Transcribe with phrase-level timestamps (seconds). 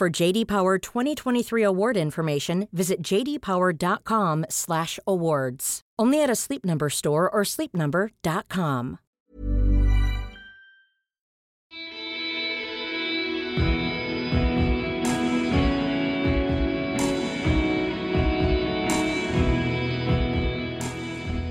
[0.00, 5.80] For JD Power 2023 award information, visit jdpower.com/awards.
[6.02, 8.96] Only at a Sleep Number store or sleepnumber.com.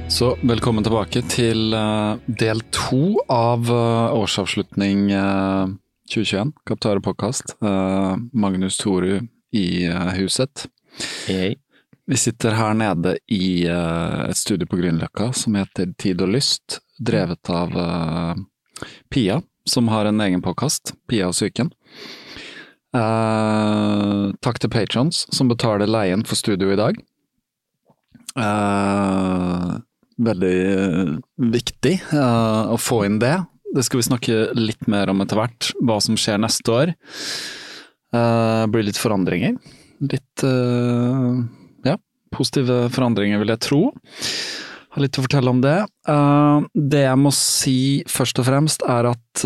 [0.08, 5.68] Så velkommen tilbake til eh, del to av eh, årsavslutning eh,
[6.10, 7.56] 2021, Kaptare podkast.
[8.34, 9.20] Magnus Toru
[9.52, 10.66] i huset.
[11.28, 11.56] Hei.
[12.06, 17.52] Vi sitter her nede i et studio på Grünerløkka som heter Tid og lyst, drevet
[17.54, 17.78] av
[19.14, 19.38] Pia,
[19.70, 21.70] som har en egen podkast, Pia og psyken.
[24.42, 26.98] takk til patrons som betaler leien for studio i dag.
[28.38, 29.78] Uh,
[30.22, 31.16] veldig uh,
[31.52, 33.36] viktig uh, å få inn det.
[33.76, 36.94] Det skal vi snakke litt mer om etter hvert, hva som skjer neste år.
[38.16, 39.60] Uh, blir litt forandringer.
[40.00, 40.44] Litt
[41.84, 41.98] ja,
[42.32, 43.82] positive forandringer, vil jeg tro.
[44.96, 45.76] Har litt å fortelle om det.
[46.72, 49.44] det jeg må si først og fremst, er at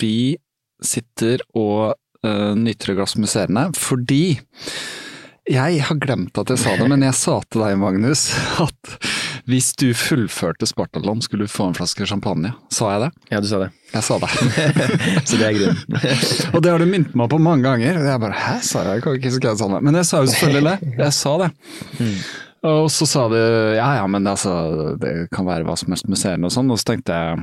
[0.00, 0.16] vi
[0.80, 1.92] sitter og
[2.56, 4.38] nyter et glass musserende fordi
[5.50, 8.28] jeg har glemt at jeg sa det, men jeg sa til deg, Magnus,
[8.66, 8.92] at
[9.50, 12.52] hvis du fullførte Spartalon, skulle du få en flaske champagne.
[12.72, 13.10] Sa jeg det?
[13.32, 13.70] Ja, du sa det.
[13.92, 14.30] Jeg sa det.
[15.28, 15.98] Så det er grunnen.
[16.54, 17.98] og det har du minnet meg på mange ganger.
[18.00, 19.82] Og jeg bare hæ, sa jeg kan ikke så det.
[19.82, 20.92] Men jeg sa jo selvfølgelig det.
[21.02, 21.50] Jeg sa det.
[21.98, 22.14] Mm.
[22.72, 23.40] Og så sa du
[23.74, 24.52] ja ja, men altså,
[25.02, 26.70] det kan være hva som helst musserende og sånn.
[26.70, 27.42] Og så tenkte jeg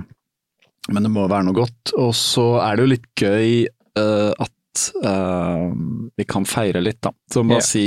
[0.90, 1.94] men det må være noe godt.
[2.00, 3.52] Og så er det jo litt gøy
[4.00, 5.70] uh, at uh,
[6.18, 7.14] vi kan feire litt, da.
[7.32, 7.68] Så bare yeah.
[7.68, 7.86] si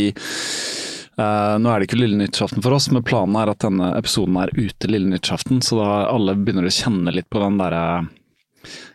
[1.20, 4.38] uh, Nå er det ikke lille nyttårsaften for oss, men planen er at denne episoden
[4.42, 7.84] er ute lille nyttårsaften, så da alle begynner å kjenne litt på den derre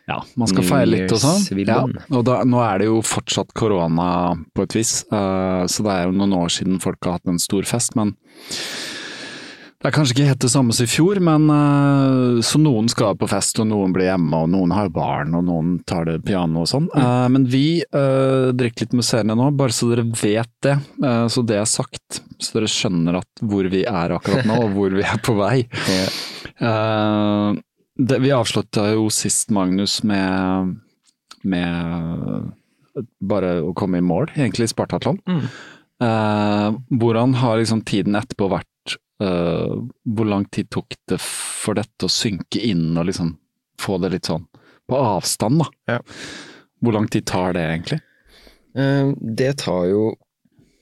[0.08, 1.42] ja, man skal feire litt og sånn.
[1.68, 4.08] Ja, og da, nå er det jo fortsatt korona
[4.56, 7.42] på et vis, uh, så det er jo noen år siden folk har hatt en
[7.42, 8.14] stor fest, men
[9.78, 13.14] det er kanskje ikke helt det samme som i fjor, men uh, så noen skal
[13.18, 16.64] på fest, og noen blir hjemme, og noen har barn, og noen tar det piano
[16.64, 16.88] og sånn.
[16.90, 16.98] Mm.
[16.98, 20.74] Uh, men vi uh, drikker litt musserende nå, bare så dere vet det.
[21.30, 24.98] så det er sagt, så dere skjønner at hvor vi er akkurat nå, og hvor
[24.98, 25.60] vi er på vei.
[28.10, 30.74] det, vi avslutta jo sist, Magnus, med,
[31.46, 35.22] med bare å komme i mål, egentlig, i Spartatlon.
[35.28, 35.46] Mm.
[36.98, 38.70] hvordan har liksom tiden etterpå vært
[39.18, 43.32] Uh, hvor lang tid tok det for dette å synke inn og liksom
[43.78, 44.44] få det litt sånn
[44.88, 45.66] på avstand, da?
[45.90, 45.98] Ja.
[46.78, 47.98] Hvor lang tid tar det egentlig?
[48.78, 50.02] Uh, det tar jo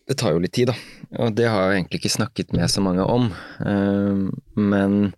[0.07, 0.77] det tar jo litt tid, da.
[1.25, 3.31] Og det har jeg egentlig ikke snakket med så mange om.
[3.59, 5.15] Uh, men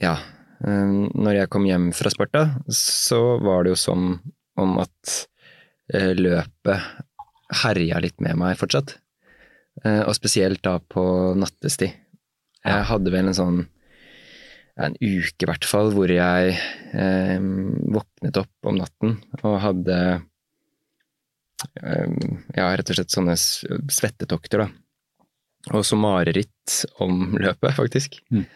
[0.00, 0.14] ja.
[0.60, 2.40] når jeg kom hjem fra Sparta,
[2.72, 4.06] så var det jo som
[4.60, 5.12] om at
[5.92, 6.88] løpet
[7.62, 8.94] herja litt med meg fortsatt.
[9.84, 11.02] Eh, og spesielt da på
[11.38, 11.94] nattestid.
[12.60, 13.60] Jeg hadde vel en sånn
[14.80, 16.54] en uke, i hvert fall, hvor jeg
[16.96, 19.96] eh, våknet opp om natten og hadde
[21.82, 22.14] eh,
[22.56, 24.70] ja, rett og slett sånne svettetokter, da.
[25.76, 28.20] Og så mareritt om løpet, faktisk.
[28.32, 28.46] Mm.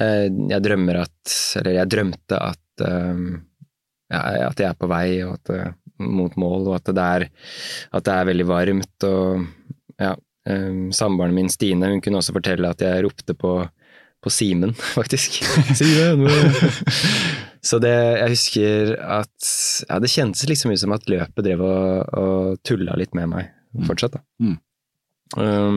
[0.00, 3.24] Eh, jeg drømmer at Eller jeg drømte at eh,
[4.12, 5.72] ja, at jeg er på vei og at, eh,
[6.02, 7.26] mot mål, og at det, er,
[7.96, 9.06] at det er veldig varmt.
[9.08, 9.46] Og
[10.00, 10.12] ja,
[10.48, 13.54] um, samboeren min Stine hun kunne også fortelle at jeg ropte på,
[14.22, 15.42] på Simen, faktisk.
[15.78, 16.28] Simen!
[17.62, 19.48] Så det, jeg husker at
[19.86, 23.52] ja, det kjentes liksom ut som at løpet drev og, og tulla litt med meg
[23.86, 24.18] fortsatt.
[24.18, 24.22] da.
[24.42, 24.56] Mm.
[25.38, 25.76] Um,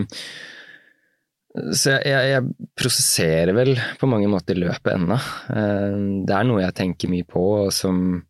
[1.72, 5.20] så jeg, jeg, jeg prosesserer vel på mange måter løpet ennå.
[5.48, 8.26] Um, det er noe jeg tenker mye på, og som,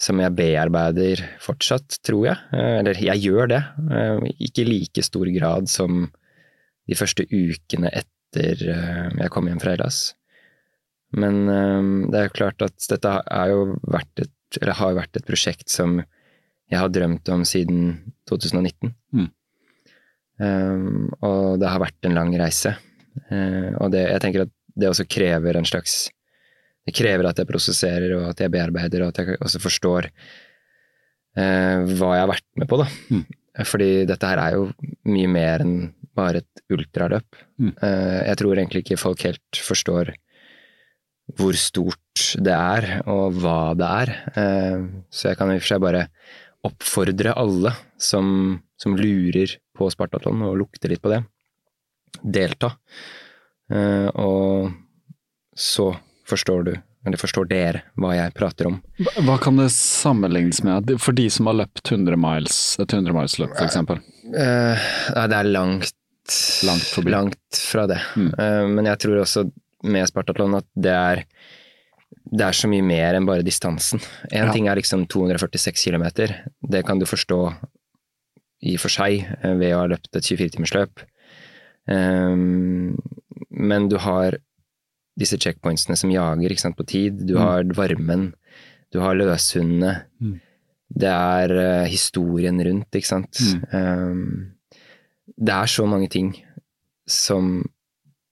[0.00, 2.38] som jeg bearbeider fortsatt, tror jeg.
[2.54, 3.60] Uh, eller jeg gjør det.
[3.90, 6.06] Uh, ikke i like stor grad som
[6.88, 10.00] de første ukene etter uh, jeg kom hjem fra Hellas.
[11.10, 11.42] Men
[12.06, 15.66] det er jo klart at dette er jo vært et, eller har vært et prosjekt
[15.72, 15.96] som
[16.70, 17.96] jeg har drømt om siden
[18.30, 18.92] 2019.
[19.18, 19.26] Mm.
[20.40, 22.76] Um, og det har vært en lang reise.
[23.26, 26.06] Uh, og det, jeg tenker at det også krever en slags
[26.90, 31.86] Det krever at jeg prosesserer, og at jeg bearbeider, og at jeg også forstår eh,
[31.94, 32.88] hva jeg har vært med på, da.
[33.14, 33.24] Mm.
[33.66, 34.66] Fordi dette her er jo
[35.10, 35.76] mye mer enn
[36.16, 37.38] bare et ultraløp.
[37.60, 37.72] Mm.
[37.72, 40.14] Eh, jeg tror egentlig ikke folk helt forstår
[41.38, 44.14] hvor stort det er, og hva det er.
[44.34, 46.06] Eh, så jeg kan i og for seg bare
[46.66, 51.22] oppfordre alle som, som lurer på Spartatlon og lukter litt på det.
[52.20, 52.74] Delta.
[53.70, 54.72] Uh, og
[55.54, 55.92] så
[56.30, 56.72] forstår du,
[57.06, 58.78] eller forstår dere, hva jeg prater om.
[59.26, 63.38] Hva- kan det sammenlignes med, for de som har løpt 100 miles, et 100 miles
[63.42, 64.00] løp for eksempel?
[64.30, 64.78] Uh,
[65.26, 65.92] det er langt,
[66.62, 67.10] Langt forbi.
[67.10, 67.98] langt fra det.
[68.14, 68.28] Mm.
[68.38, 69.48] Uh, men jeg tror også
[69.90, 71.24] med Spartatlon at det er
[72.30, 73.98] det er så mye mer enn bare distansen.
[74.30, 74.52] Én Ja.
[74.54, 76.04] ting er liksom 246 km,
[76.70, 77.38] det kan du forstå
[78.62, 81.00] i og for seg eh, ved å ha løpt et 24-timersløp.
[81.90, 82.94] Um,
[83.50, 84.36] men du har
[85.20, 87.20] disse checkpointsene som jager sant, på tid.
[87.28, 87.42] Du Mm.
[87.44, 88.32] har varmen,
[88.92, 90.02] du har løshundene.
[90.20, 90.38] Mm.
[90.90, 93.38] Det er uh, historien rundt, ikke sant.
[93.38, 93.60] Mm.
[93.76, 94.52] Um,
[95.38, 96.32] det er så mange ting
[97.06, 97.60] som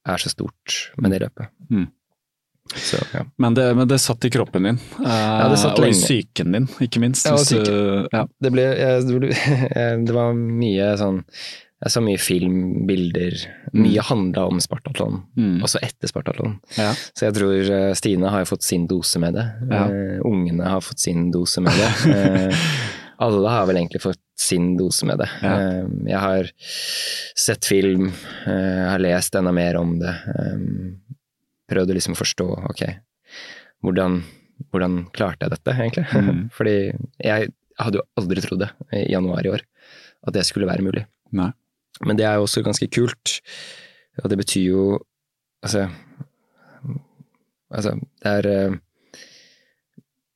[0.07, 1.47] er så stort med det løpet.
[1.71, 1.87] Mm.
[2.75, 3.23] Så, ja.
[3.41, 6.99] Men det, men det satt i kroppen din, det satt og i psyken din, ikke
[7.01, 7.25] minst.
[7.25, 7.33] Ja,
[7.65, 8.27] du- ja.
[8.39, 11.23] Det ble jeg, det ble- Det var mye sånn
[11.79, 12.55] Jeg så mye film,
[12.89, 13.35] bilder.
[13.71, 15.61] Mye handla om Spartatlon, Mm.
[15.63, 16.57] også etter Spartatlon.
[16.75, 16.89] Ja.
[17.15, 19.45] Så jeg tror eh, Stine har fått sin dose med det.
[19.71, 19.85] Ja.
[19.87, 21.91] Uh, ungene har fått sin dose med det.
[22.11, 22.65] uh,
[23.25, 25.29] alle har vel egentlig fått sin dose med det.
[25.41, 25.53] Ja.
[25.55, 26.51] Uh, jeg har
[27.39, 28.11] sett film,
[28.45, 30.13] har lest enda mer om det.
[31.69, 32.83] Prøvd å liksom forstå, ok,
[33.85, 34.19] hvordan,
[34.73, 36.05] hvordan klarte jeg dette, egentlig?
[36.19, 36.43] Mm.
[36.51, 36.75] Fordi
[37.23, 39.63] jeg hadde jo aldri trodd det i januar i år,
[40.27, 41.05] at det skulle være mulig.
[41.31, 41.51] Nei.
[42.05, 43.39] Men det er jo også ganske kult,
[44.23, 44.83] og det betyr jo
[45.59, 45.89] Altså,
[47.69, 47.91] altså
[48.23, 48.75] det er eh,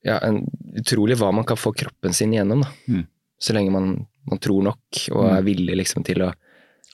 [0.04, 0.42] ja, en,
[0.80, 2.72] utrolig hva man kan få kroppen sin igjennom, da.
[2.92, 3.06] Mm.
[3.44, 3.94] Så lenge man,
[4.30, 5.46] man tror nok og er Mm.
[5.48, 6.34] villig liksom til å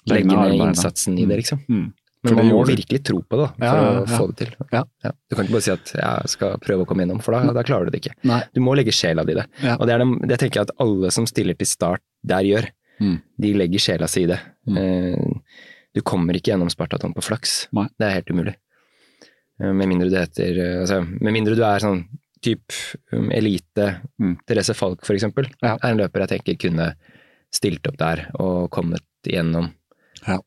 [0.09, 1.59] Legge ned innsatsen i det, liksom.
[1.69, 1.89] Mm.
[2.23, 4.17] Men man må virkelig tro på det da, for Ja, ja, å ja.
[4.17, 4.53] få det til.
[4.71, 4.83] Ja.
[5.29, 7.63] Du kan ikke bare si at jeg skal prøve å komme gjennom, for da, da
[7.67, 8.15] klarer du det ikke.
[8.27, 8.39] Nei.
[8.55, 9.45] Du må legge sjela di i det.
[9.75, 12.69] Og det, er det, det tenker jeg at alle som stiller til start der gjør.
[12.99, 13.17] Mm.
[13.41, 14.39] De legger sjela si i det.
[14.67, 14.77] Mm.
[14.77, 15.61] Eh,
[15.95, 17.67] du kommer ikke gjennom Spartaton på flaks.
[17.75, 17.87] Nei.
[17.97, 18.55] Det er helt umulig.
[19.61, 22.03] Eh, med mindre du heter eh, altså, Med mindre du er sånn
[22.45, 22.71] type
[23.11, 23.89] um, elite.
[24.21, 24.37] Mm.
[24.47, 25.73] Therese Falk, for eksempel, Ja.
[25.75, 26.93] er en løper jeg tenker kunne
[27.51, 29.73] stilt opp der og kommet gjennom.
[30.27, 30.37] Ja.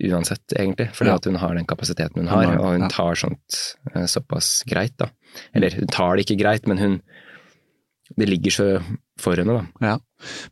[0.00, 0.90] Uansett, egentlig.
[0.94, 1.16] Fordi Ja.
[1.16, 3.58] at hun har den kapasiteten hun har, og hun tar sånt
[4.06, 5.10] såpass greit, da.
[5.52, 7.02] Eller hun tar det ikke greit, men hun
[8.16, 8.64] Det ligger så
[9.20, 9.86] for henne, da.
[9.86, 9.96] Ja.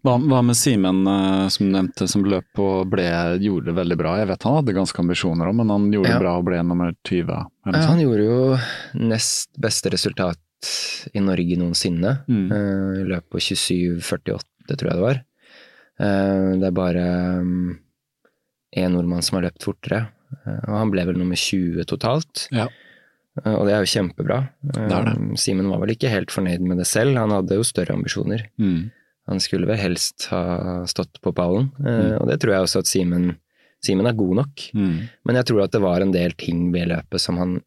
[0.07, 3.07] Hva, hva med Simen, eh, som du nevnte, som løp og ble,
[3.43, 4.13] gjorde det veldig bra?
[4.21, 6.19] Jeg vet han hadde ganske ambisjoner òg, men han gjorde Ja.
[6.19, 7.41] det bra og ble nummer 20.
[7.67, 8.59] Eller Ja, han gjorde jo
[9.09, 10.39] nest beste resultat
[11.15, 12.15] i Norge noensinne.
[12.29, 12.47] Mm.
[12.51, 15.21] Uh, løp på 27,48, tror jeg det var.
[15.99, 17.05] Uh, det er bare
[18.77, 22.49] én nordmann som har løpt fortere, Uh, og han ble vel nummer 20 totalt.
[22.53, 22.67] Ja.
[23.45, 24.39] Eh, og det er jo kjempebra.
[24.77, 28.47] Eh, Simen var vel ikke helt fornøyd med det selv, han hadde jo større ambisjoner.
[28.59, 28.91] Mm.
[29.29, 32.21] Han skulle vel helst ha stått på pallen, eh, Mm.
[32.23, 33.37] og det tror jeg også at Simen
[33.81, 34.63] Simen er god nok.
[34.75, 35.09] Mm.
[35.25, 37.61] Men jeg tror at det var en del ting ved løpet som han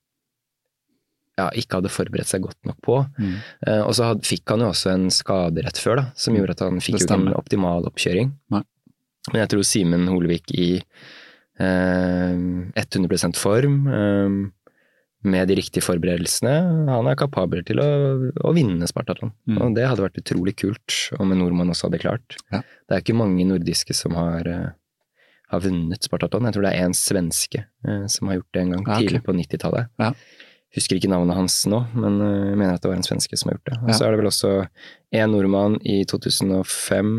[1.40, 2.98] ja, ikke hadde forberedt seg godt nok på.
[3.18, 3.36] Mm.
[3.66, 6.52] Eh, og så had, fikk han jo også en skade rett før, da, som gjorde
[6.58, 8.34] at han fikk jo ikke en optimal oppkjøring.
[8.52, 8.62] Nei.
[9.32, 10.68] Men jeg tror Simen Holevik i
[11.62, 12.36] eh,
[12.76, 14.36] 100% form, eh,
[15.24, 16.54] med de riktige forberedelsene,
[16.90, 17.88] han er kapabel til å,
[18.42, 19.32] å vinne Spartatlon.
[19.46, 19.58] Mm.
[19.62, 22.38] Og det hadde vært utrolig kult om en nordmann også hadde klart.
[22.52, 22.62] Ja.
[22.90, 24.72] Det er ikke mange nordiske som har, uh,
[25.54, 26.48] har vunnet Spartatlon.
[26.50, 29.08] Jeg tror det er én svenske uh, som har gjort det en gang, Ja, okay.
[29.12, 29.92] tidlig på 90-tallet.
[30.02, 30.14] Ja.
[30.72, 33.52] Husker ikke navnet hans nå, men uh, jeg mener at det var en svenske som
[33.52, 33.78] har gjort det.
[33.84, 34.54] Og så er det vel også
[35.22, 37.14] en nordmann i 2005,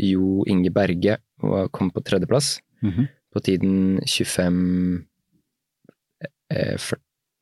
[0.00, 3.08] Jo Inge Berge, var, kom på tredjeplass Mhm.
[3.34, 3.76] på tiden
[4.06, 5.04] 25
[6.50, 6.76] eh,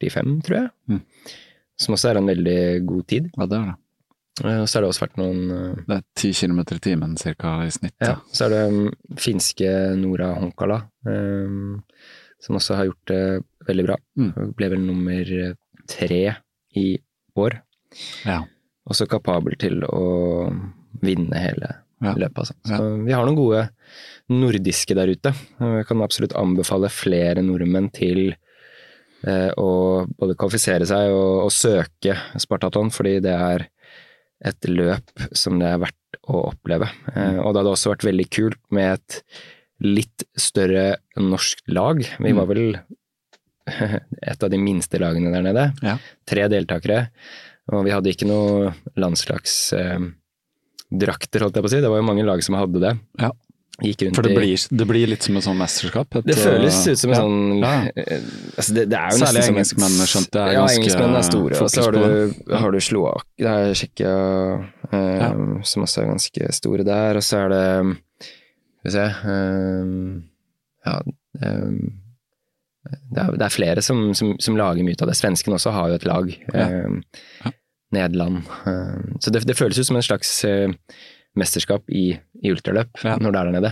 [0.01, 0.71] 45, tror jeg.
[0.89, 1.01] Mm.
[1.79, 3.31] Som også er en veldig god tid.
[3.37, 3.77] Ja, det er det.
[4.45, 7.53] Eh, så har det også vært noen eh, Det er ti kilometer i timen ca.
[7.65, 7.95] i snitt.
[8.01, 8.17] Ja, Ja.
[8.33, 11.83] så er det um, finske Nora Honkala, um,
[12.45, 13.23] som også har gjort det
[13.67, 13.97] veldig bra.
[14.19, 14.33] Mm.
[14.57, 15.33] Ble vel nummer
[15.89, 16.37] tre
[16.77, 16.87] i
[17.37, 17.61] år.
[18.27, 18.43] Ja.
[18.89, 20.51] Også kapabel til å
[21.03, 21.73] vinne hele
[22.03, 22.13] Ja.
[22.13, 22.37] løpet.
[22.39, 22.55] Altså.
[22.67, 23.05] Så Ja.
[23.05, 23.71] vi har noen gode
[24.29, 25.33] nordiske der ute.
[25.61, 28.35] Jeg kan absolutt anbefale flere nordmenn til
[29.29, 29.71] eh, å
[30.19, 33.67] både kvalifisere seg og, og søke Spartaton, fordi det er
[34.47, 36.89] et løp som det er verdt å oppleve.
[37.15, 39.21] Eh, og det hadde også vært veldig kult med et
[39.85, 42.01] litt større norsk lag.
[42.23, 42.79] Vi var vel
[44.31, 45.65] et av de minste lagene der nede.
[45.85, 45.97] Ja.
[46.29, 47.01] Tre deltakere.
[47.75, 51.83] Og vi hadde ikke noe landslagsdrakter, holdt jeg på å si.
[51.83, 52.95] Det var jo mange lag som hadde det.
[53.21, 53.31] Ja.
[53.77, 56.15] For det blir, det blir litt som et sånn mesterskap?
[56.17, 57.21] Et, det føles ut som en ja.
[57.21, 57.73] sånn Ja.
[57.93, 58.23] eh,
[58.57, 61.59] altså det, det Særlig engelskmennene, skjønte jeg, Ja, engelskmennene er store.
[61.61, 64.15] Og så har du, har du Sloak, det er Tsjekkia,
[64.93, 65.29] eh, Ja.
[65.69, 67.21] som også er ganske store der.
[67.21, 67.67] Og så er det
[68.81, 69.07] Skal vi se
[69.37, 69.95] eh,
[70.87, 71.79] Ja um,
[72.87, 75.17] det er, det er flere som, som, som lager mye av det.
[75.19, 76.29] Svenskene også har jo et lag.
[76.55, 77.51] Eh.
[77.97, 78.45] Nederland.
[78.67, 80.71] eh, så det, det føles ut som en slags eh,
[81.37, 83.17] mesterskap i, i ultraløp Ja.
[83.21, 83.71] når det er der nede.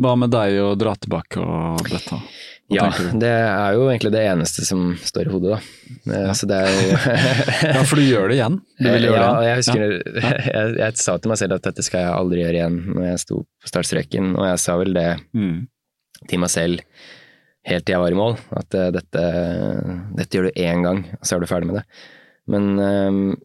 [0.00, 2.18] Hva med deg å dra tilbake og dette?
[2.18, 2.20] Hva
[2.74, 2.86] Ja,
[3.20, 6.14] det er jo egentlig det eneste som står i hodet, da.
[6.24, 6.32] Ja.
[6.32, 6.94] Så det er jo
[7.74, 8.56] Ja, for du gjør det igjen?
[8.80, 9.50] Du vil gjøre ja, det igjen?
[9.50, 9.82] jeg husker
[10.54, 13.20] jeg, jeg sa til meg selv at dette skal jeg aldri gjøre igjen når jeg
[13.26, 15.66] sto på startstreken, og jeg sa vel det Mm.
[16.30, 16.80] til meg selv
[17.68, 19.20] helt til jeg var i mål, at eh, dette,
[20.16, 21.84] dette gjør du én gang, og så er du ferdig med det.
[22.52, 23.36] Men eh,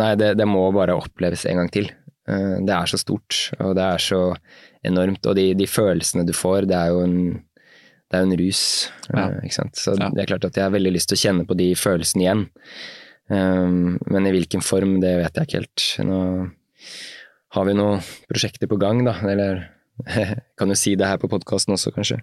[0.00, 1.88] nei, det, det må bare oppleves en gang til.
[2.28, 4.20] Eh, Det er så stort, og det er så
[4.84, 7.16] enormt, og de, de følelsene du får, det er jo en,
[8.10, 8.90] det er en rus.
[9.14, 9.66] eh, Ja.
[9.74, 10.08] Så Ja.
[10.10, 12.44] det er klart at jeg har veldig lyst til å kjenne på de følelsene igjen.
[13.30, 16.06] Um, men i hvilken form, det vet jeg ikke helt.
[16.06, 16.50] Nå
[17.54, 19.14] har vi noen prosjekter på gang, da.
[19.22, 19.68] Eller
[20.06, 22.20] jeg kan jo si det her på podkasten også, kanskje.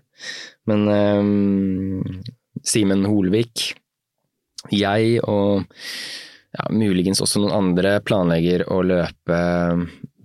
[0.67, 2.21] Men um,
[2.63, 3.73] Simen Holvik,
[4.75, 5.63] jeg og
[6.57, 9.39] ja, muligens også noen andre planlegger å løpe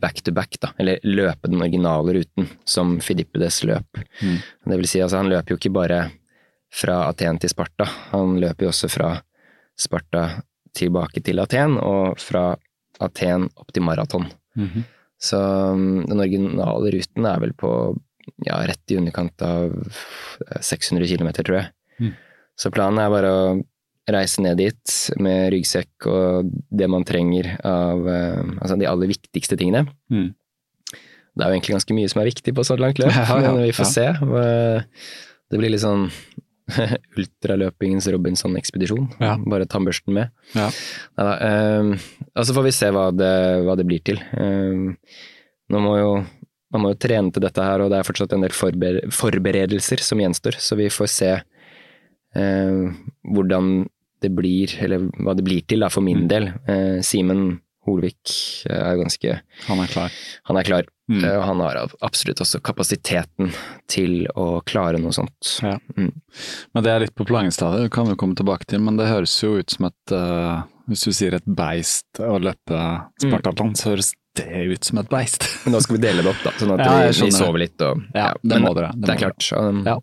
[0.04, 0.72] back to back, da.
[0.80, 4.00] Eller løpe den originale ruten som Fidippides løp.
[4.20, 4.38] Mm.
[4.70, 6.00] Det vil si, altså, han løper jo ikke bare
[6.74, 9.12] fra Aten til Sparta, han løper jo også fra
[9.78, 10.24] Sparta
[10.74, 12.48] tilbake til Aten, og fra
[13.04, 14.28] Aten opp til maraton.
[14.58, 14.90] Mhm.
[15.24, 17.70] Så um, den originale ruten er vel på
[18.44, 21.70] ja, rett i underkant av eh, 600 km, tror jeg.
[22.00, 22.10] Mm.
[22.60, 23.44] Så planen er bare å
[24.12, 29.56] reise ned dit med ryggsekk og det man trenger av eh, altså de aller viktigste
[29.60, 29.86] tingene.
[30.12, 30.32] Mm.
[31.34, 33.38] Det er jo egentlig ganske mye som er viktig på et sånt langt løp, Ja,
[33.42, 33.92] ja, men vi får ja.
[33.94, 35.14] se.
[35.50, 36.08] Det blir litt sånn
[37.18, 39.08] ultraløpingens Robinson-ekspedisjon.
[39.18, 40.32] Bare tannbørsten med.
[40.54, 40.68] Ja.
[41.18, 41.94] Da, ehm,
[42.32, 43.34] og så får vi se hva det,
[43.66, 44.20] hva det blir til.
[44.38, 44.94] Ehm,
[45.72, 46.10] nå må jo
[46.74, 50.00] man må jo trene til dette her, og det er fortsatt en del forber forberedelser
[50.02, 51.28] som gjenstår, så vi får se
[52.34, 52.80] eh,
[53.30, 53.68] hvordan
[54.24, 56.28] det blir, eller hva det blir til da, for min Mm.
[56.32, 56.50] del.
[56.66, 60.10] Eh, Simen Holvik er ganske Han er klar.
[60.48, 61.20] Han er klar, Mm.
[61.22, 63.50] eh, og han har absolutt også kapasiteten
[63.92, 65.50] til å klare noe sånt.
[65.62, 65.76] Ja.
[65.98, 66.12] Mm.
[66.74, 68.80] Men det er litt på planleggingsstadiet, det kan vi komme tilbake til.
[68.80, 72.78] Men det høres jo ut som et uh, Hvis du sier et beist å løpe
[73.20, 75.44] Spartatlon, så høres det ut som et beist.
[75.64, 77.80] Men da skal vi dele det opp, da, sånn at Ja, vi, vi sover litt
[77.86, 79.52] og Ja, det men det Det, er klart.
[79.56, 79.96] Um, Ja.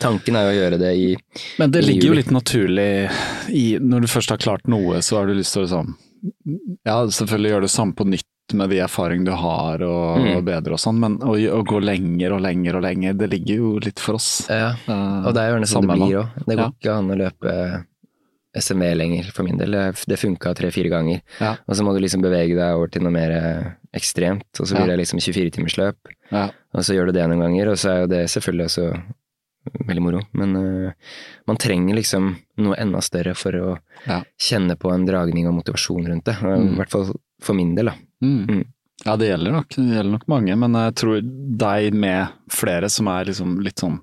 [0.00, 1.16] Tanken er jo å gjøre det i
[1.58, 3.10] Men det I ligger jo litt naturlig
[3.54, 5.94] i Når du først har klart noe, så har du lyst til å liksom
[6.86, 8.24] Ja, selvfølgelig gjøre det samme på nytt
[8.54, 10.36] med de erfaringene du har og, Mm.
[10.36, 13.56] og bedre og sånn, men å, å gå lenger og lenger og lenger, det ligger
[13.56, 14.46] jo litt for oss.
[14.50, 16.28] Ja, Eh, og det er jo nesten det blir òg.
[16.46, 16.70] Det går Ja.
[16.70, 17.84] ikke an å løpe
[18.56, 19.72] SME lenger, for min del.
[20.06, 21.22] Det- funka tre-fire ganger.
[21.40, 21.56] Ja.
[21.66, 24.76] Og så må du liksom bevege deg over til noe mer eh, ekstremt, og så
[24.76, 25.96] blir det liksom 24-timersløp.
[26.30, 26.50] Ja.
[26.74, 29.02] Og så gjør du det noen ganger, og så er jo det selvfølgelig også
[29.86, 30.20] veldig moro.
[30.32, 30.92] Men uh,
[31.46, 34.22] man trenger liksom noe enda større for å Ja.
[34.40, 36.36] kjenne på en dragning og motivasjon rundt det.
[36.42, 36.76] I Mm.
[36.76, 37.94] hvert fall for min del, da.
[38.22, 38.46] Mm.
[38.48, 38.64] Mm.
[39.04, 39.68] Ja, det gjelder nok.
[39.68, 41.20] Det gjelder nok mange, men jeg tror
[41.58, 44.00] deg med flere som er liksom litt sånn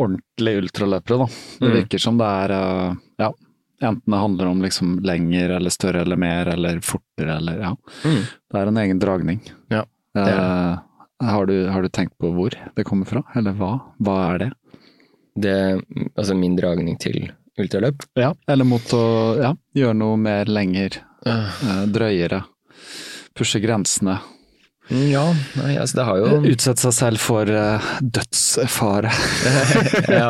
[0.00, 1.26] ordentlige ultraløpere, da.
[1.60, 1.76] Det Mm.
[1.82, 3.32] virker som det er uh, ja,
[3.82, 7.76] enten det handler om liksom lenger eller større eller mer eller fortere eller ja.
[8.04, 8.22] Mm.
[8.50, 9.40] Det er en egen dragning.
[9.70, 10.38] Ja, det er
[10.72, 10.78] Eh,
[11.22, 13.76] har, du, har du tenkt på hvor det kommer fra, eller hva?
[14.02, 14.50] Hva er det?
[15.42, 15.56] Det,
[16.12, 18.04] altså min dragning til ultraløp.
[18.18, 19.04] Ja, eller mot å
[19.40, 21.62] ja, gjøre noe mer lenger, eh,
[21.92, 22.42] drøyere.
[23.36, 24.18] Pushe grensene.
[24.90, 29.12] Ja, nei, altså det har jo Utsette seg selv for uh, dødsfare.
[30.18, 30.26] ja,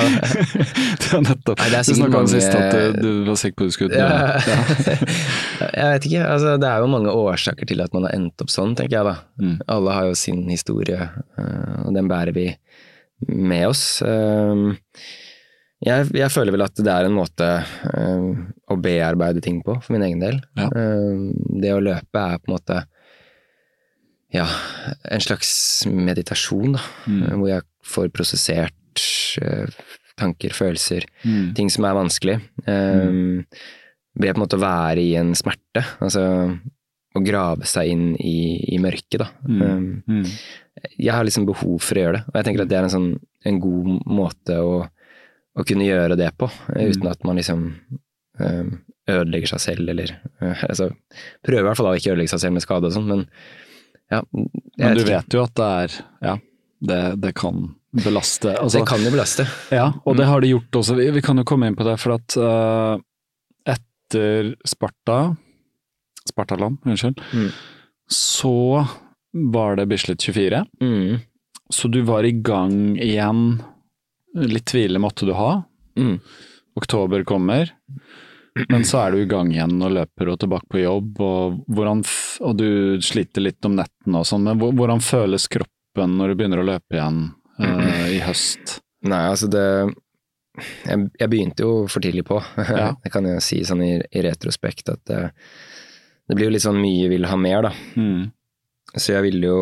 [1.00, 2.20] det er nettopp Nei, det er Du snakka mange...
[2.20, 3.96] om sist at du, du var sikker på at du skulle.
[3.96, 4.36] Ja.
[4.44, 4.60] Ja.
[5.80, 8.52] Jeg vet ikke, altså det er jo mange årsaker til at man har endt opp
[8.52, 9.16] sånn, tenker jeg da.
[9.40, 9.56] Mm.
[9.72, 12.48] Alle har jo sin historie, eh, og den bærer vi
[13.32, 13.84] med oss.
[14.04, 14.72] Um,
[15.82, 17.46] Jeg, jeg føler vel at det er en måte
[18.70, 20.38] å bearbeide ting på, for min egen del.
[20.58, 20.68] Ja.
[20.70, 21.32] Um,
[21.62, 22.82] Det å løpe er på en måte
[24.32, 24.46] ja,
[25.12, 25.50] en slags
[25.86, 26.82] meditasjon, da.
[27.06, 27.24] Mm.
[27.40, 29.06] Hvor jeg får prosessert
[29.42, 29.66] uh,
[30.20, 31.54] tanker, følelser, Mm.
[31.56, 32.38] ting som er vanskelig.
[32.66, 33.44] Um,
[34.18, 35.82] ved på en måte å være i en smerte.
[36.04, 36.22] Altså
[37.12, 39.28] å grave seg inn i, i mørket, da.
[39.48, 39.62] Mm.
[39.62, 40.26] Um, Mm.
[40.98, 42.94] jeg har liksom behov for å gjøre det, og jeg tenker at det er en
[42.96, 43.10] sånn
[43.44, 44.78] en god måte å,
[45.58, 47.66] å kunne gjøre det på, eh, uten at man liksom
[48.40, 48.70] um,
[49.10, 50.88] ødelegger seg selv, eller uh, altså,
[51.44, 53.26] Prøver i hvert fall da å ikke ødelegge seg selv med skade og sånn, men
[54.12, 54.22] ja.
[54.32, 56.34] Men du vet jo at det er Ja,
[56.82, 58.54] det, det kan belaste.
[58.56, 59.46] Altså, Det kan jo belaste.
[59.72, 60.96] Ja, og det har det gjort også.
[60.98, 62.96] Vi, vi kan jo komme inn på det, for at uh,
[63.68, 65.34] etter Sparta
[66.28, 67.20] Spartaland, unnskyld.
[67.34, 67.50] Mm.
[68.08, 68.86] Så
[69.32, 70.64] var det Bislett 24.
[70.80, 71.18] Mm.
[71.68, 73.62] Så du var i gang igjen.
[74.38, 75.62] Litt tvile måtte du ha.
[75.98, 76.20] Mm.
[76.78, 77.72] Oktober kommer.
[78.68, 82.02] Men så er du i gang igjen og løper og tilbake på jobb, og, hvordan,
[82.44, 84.44] og du sliter litt om nettene og sånn.
[84.44, 87.22] Men hvordan føles kroppen når du begynner å løpe igjen
[87.62, 88.80] uh, i høst?
[89.08, 89.66] Nei, altså det
[90.84, 92.40] jeg, jeg begynte jo for tidlig på.
[92.82, 92.92] Ja.
[93.00, 95.22] Det kan jeg si sånn i, i retrospekt at det,
[96.28, 97.72] det blir jo litt sånn mye vil ha mer, da.
[97.96, 98.26] Mm.
[98.92, 99.60] Så jeg ville jo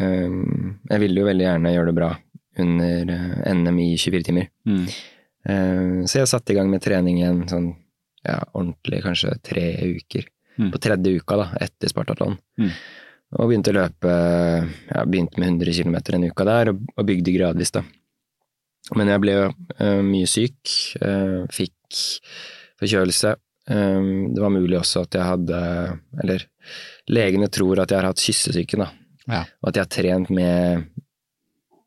[0.00, 2.14] um, Jeg ville jo veldig gjerne gjøre det bra
[2.56, 4.46] under eh, NM i 24 timer.
[4.64, 4.84] Mm.
[5.44, 7.74] Uh, så jeg satte i gang med trening igjen sånn
[8.26, 9.66] ja, ordentlig, kanskje tre
[9.96, 10.26] uker.
[10.56, 10.70] Mm.
[10.72, 12.38] På tredje uka, da, etter Spartatlon.
[12.60, 12.72] Mm.
[13.36, 17.34] Og begynte å løpe ja, Begynte med 100 km en uka der, og, og bygde
[17.34, 17.82] gradvis, da.
[18.94, 20.60] Men jeg ble jo uh, mye syk.
[21.02, 22.00] Uh, fikk
[22.78, 23.34] forkjølelse.
[23.66, 25.60] Um, det var mulig også at jeg hadde
[26.22, 26.44] Eller
[27.10, 28.92] legene tror at jeg har hatt kyssesyke, da.
[29.26, 29.42] Ja.
[29.58, 30.86] Og at jeg har trent med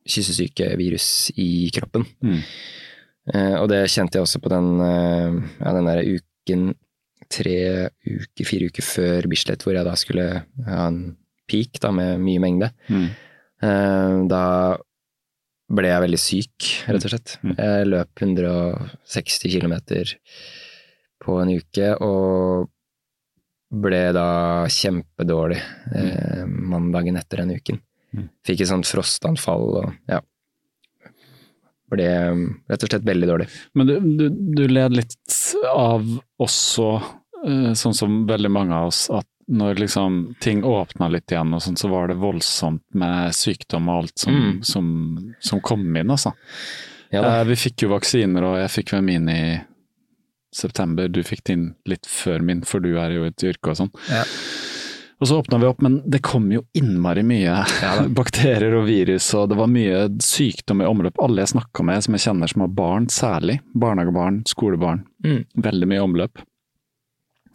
[0.10, 1.08] kyssesykevirus
[1.40, 2.04] i kroppen.
[2.26, 2.42] Mm.
[3.30, 6.04] Uh, og det kjente jeg også på den, uh, ja, den der
[6.50, 6.70] uken
[7.30, 7.60] Tre
[8.10, 10.24] uker, fire uker før Bislett, hvor jeg da skulle
[10.66, 11.02] ha en
[11.46, 12.70] peak da, med mye mengde.
[12.90, 13.04] Mm.
[13.68, 14.46] Eh, da
[15.70, 17.36] ble jeg veldig syk, rett og slett.
[17.44, 17.54] Mm.
[17.54, 19.76] Jeg løp 160 km
[21.22, 22.72] på en uke, og
[23.70, 24.30] ble da
[24.74, 27.82] kjempedårlig eh, mandagen etter den uken.
[28.16, 28.30] Mm.
[28.48, 30.24] Fikk et sånt frostanfall og ja.
[31.90, 33.48] Ble eh, rett og slett veldig dårlig.
[33.76, 34.26] Men du, du,
[34.60, 35.36] du led litt
[35.74, 36.06] av
[36.40, 36.88] også,
[37.46, 41.64] eh, sånn som veldig mange av oss, at når liksom ting åpna litt igjen, og
[41.66, 44.60] sånn, så var det voldsomt med sykdom og alt som, Mm.
[44.64, 44.92] som,
[45.42, 46.36] som kom inn, altså.
[47.10, 47.24] Ja.
[47.40, 49.42] Eh, vi fikk jo vaksiner, og jeg fikk vel min i
[50.54, 51.08] september.
[51.10, 53.92] Du fikk din litt før min, for du er jo i et yrke og sånn.
[54.10, 54.24] Ja.
[55.20, 59.26] Og så åpna vi opp, men det kom jo innmari mye Ja bakterier og virus,
[59.36, 61.20] og det var mye sykdom i omløp.
[61.20, 65.42] Alle jeg snakka med som jeg kjenner som har barn, særlig barnehagebarn, skolebarn, Mm.
[65.60, 66.40] veldig mye omløp.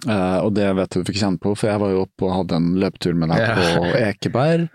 [0.04, 2.34] Uh, og det vet du du fikk kjenne på, for jeg var jo oppe og
[2.42, 3.54] hadde en løpetur med deg Ja.
[3.78, 4.66] på Ekeberg.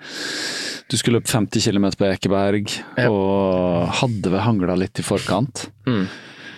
[0.90, 3.12] Du skulle løpe 50 km på Ekeberg, Ja.
[3.14, 5.68] og hadde vel hangla litt i forkant.
[5.86, 6.08] Mm.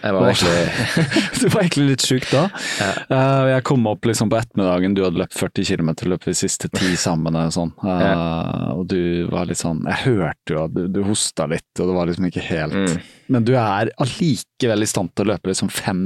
[0.02, 1.02] Jeg var egentlig
[1.42, 2.44] du var egentlig litt sjuk da.
[2.82, 6.70] Eh, jeg kom opp liksom på ettermiddagen, du hadde løpt 40 km, løpet de siste
[6.74, 7.72] ti sammen Og, sånn.
[7.86, 11.92] Eh, Og du var litt sånn Jeg hørte jo at du, du hosta litt, og
[11.92, 13.02] det var liksom ikke helt Mm.
[13.32, 16.02] Men du er allikevel i stand til å løpe liksom fem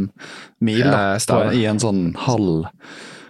[0.65, 2.67] mil da, på, i en sånn halv,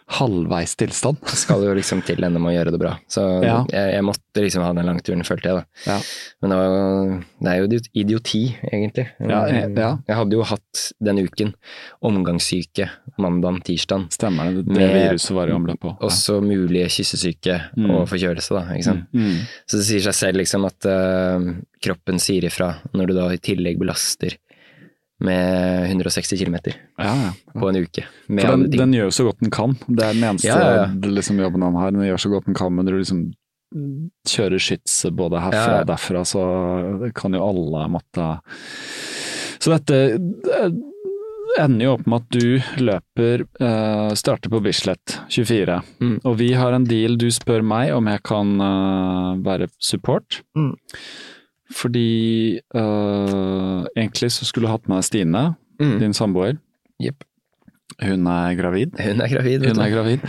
[0.08, 1.18] halvveis tilstand.
[1.26, 2.91] skal jo liksom til NM å gjøre det bra.
[3.10, 3.65] Så Ja.
[3.72, 5.63] jeg, jeg måtte liksom ha den langturen, følte jeg da.
[5.88, 6.00] Ja.
[6.41, 9.08] Men det, var, det er jo idioti, egentlig.
[9.20, 9.98] Ja, jeg- ja.
[10.08, 11.54] Jeg hadde jo hatt den uken
[12.04, 14.08] omgangssyke mandag, tirsdag.
[14.13, 15.98] Stemmer det, det Med- viruset var i omløp på.
[16.02, 17.89] Også mulige kyssesyke Mm.
[17.91, 18.74] og forkjølelse, da.
[18.76, 19.06] Ikke sant?
[19.13, 19.39] Mm, mm.
[19.68, 23.38] Så det sier seg selv liksom at uh, kroppen sier ifra når du da i
[23.38, 24.38] tillegg belaster
[25.23, 26.56] med 160 km
[26.97, 27.32] Ja, ja.
[27.60, 28.04] på en uke.
[28.28, 29.78] Den, den gjør jo så godt den kan.
[29.88, 30.86] Det er den eneste Ja.
[30.91, 31.91] Liksom, jobben han har.
[31.95, 33.30] Den gjør så godt den kan, men du liksom
[34.30, 36.43] kjører skyts både herfra og derfra, så
[37.17, 38.28] kan jo alle måtte
[39.60, 39.97] Så dette
[41.60, 46.17] ender jo opp med at du løper uh, Starter på Bislett 24, Mm.
[46.23, 47.15] og vi har en deal.
[47.17, 50.41] Du spør meg om jeg kan uh, være support.
[50.58, 50.73] Mm.
[51.71, 55.99] Fordi eh, egentlig så skulle du hatt med deg Stine, Mm.
[55.99, 56.58] din samboer.
[57.04, 57.23] Jepp.
[58.03, 58.91] Hun er gravid.
[58.99, 59.65] Hun er gravid.
[59.69, 60.19] Hun er gravid.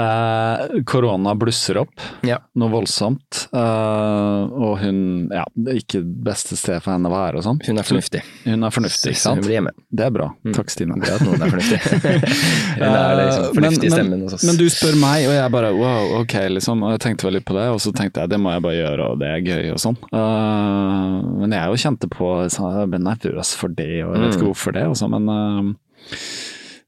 [0.00, 1.92] Eh, korona blusser opp,
[2.24, 2.38] Ja.
[2.56, 3.48] noe voldsomt.
[3.52, 7.60] Eh, og hun Ja, det er ikke beste sted for henne å være og sånn.
[7.66, 8.22] Hun er fornuftig.
[8.44, 9.36] Hun er fornuftig, ikke sant.
[9.40, 9.72] hun blir hjemme.
[9.92, 10.30] Det er bra.
[10.44, 10.54] Mm.
[10.56, 10.94] Takk, Stine.
[11.00, 11.80] Bra at noen er fornuftig.
[12.80, 14.44] hun er liksom fornuftig fornuftige men, stemmen men, hos oss.
[14.48, 16.82] Men du spør meg, og jeg bare wow, ok, liksom.
[16.84, 18.80] Og jeg tenkte vel litt på det, og så tenkte jeg det må jeg bare
[18.80, 19.96] gjøre, og det er gøy og sånn.
[20.14, 24.34] Eh, men jeg jo kjente på så Jeg ble nervøs for det, og jeg vet
[24.34, 24.50] ikke Mm.
[24.52, 25.76] hvorfor det, også, men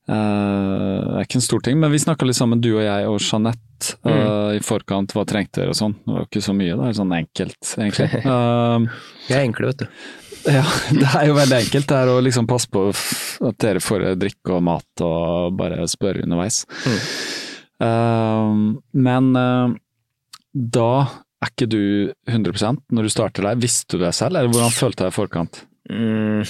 [0.08, 3.08] eh, det er ikke en stor ting, men vi snakka litt sammen, du og jeg
[3.10, 3.62] og Jeanette,
[4.06, 4.10] Mm.
[4.12, 5.12] eh, i forkant.
[5.12, 5.92] Hva trengte dere og sånn?
[6.00, 8.06] Det var ikke så mye, det er sånn enkelt, egentlig.
[9.28, 9.86] Jeg er enkle, vet du.
[10.48, 10.62] ja,
[11.02, 11.86] det er jo veldig enkelt.
[11.90, 12.86] Det er å liksom passe på
[13.50, 16.62] at dere får drikke og mat og bare spørre underveis.
[16.86, 18.80] Mm.
[18.96, 19.32] Men
[20.56, 20.88] da
[21.44, 21.82] er ikke du
[22.30, 23.58] 100% når du starter der.
[23.60, 25.60] Visste du det selv, eller hvordan følte du deg i forkant?
[25.92, 26.46] Mm,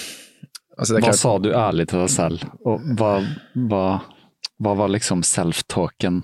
[0.77, 3.13] altså Hva sa du ærlig til deg selv, og hva,
[3.71, 3.85] hva,
[4.63, 6.23] hva var liksom self-talken?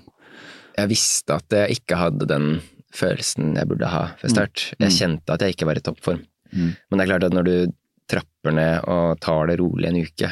[0.73, 2.45] jeg visste at jeg ikke hadde den
[2.93, 4.63] følelsen jeg burde ha før start.
[4.73, 4.85] Mm.
[4.87, 6.23] Jeg kjente at jeg ikke var i toppform.
[6.53, 6.71] Mm.
[6.89, 7.53] Men det er klart at når du
[8.09, 10.31] trapper ned og tar det rolig en uke,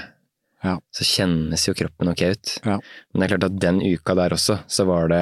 [0.63, 0.75] Ja.
[0.93, 2.55] så kjennes jo kroppen ok ut.
[2.65, 2.77] Ja.
[2.79, 5.21] Men det er klart at den uka der også, så var det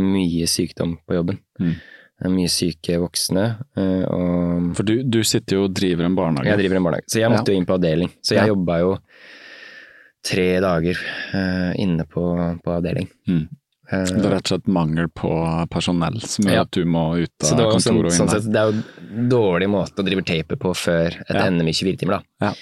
[0.00, 1.38] mye sykdom på jobben.
[1.60, 1.76] Mm.
[2.20, 3.44] Det er Mye syke voksne,
[3.76, 6.46] eh, og For du, du sitter jo og driver en barnehage.
[6.52, 7.08] jeg driver en barnehage.
[7.10, 8.12] Så jeg måtte jo inn på avdeling.
[8.22, 8.52] Så jeg Ja.
[8.54, 8.92] jobba jo
[10.24, 10.96] tre dager
[11.34, 12.22] uh, inne på,
[12.64, 13.08] på avdeling.
[13.28, 13.42] Mm.
[13.92, 15.28] Eh, Det er rett og slett mangel på
[15.74, 16.62] personell som gjør Ja.
[16.62, 18.78] at du må ut av kontoret sånn, og inn sånn sett, det er jo
[19.18, 21.50] en dårlig måte å drive tape på før et Ja.
[21.50, 22.48] NM i 24 timer, da.
[22.48, 22.54] Ja.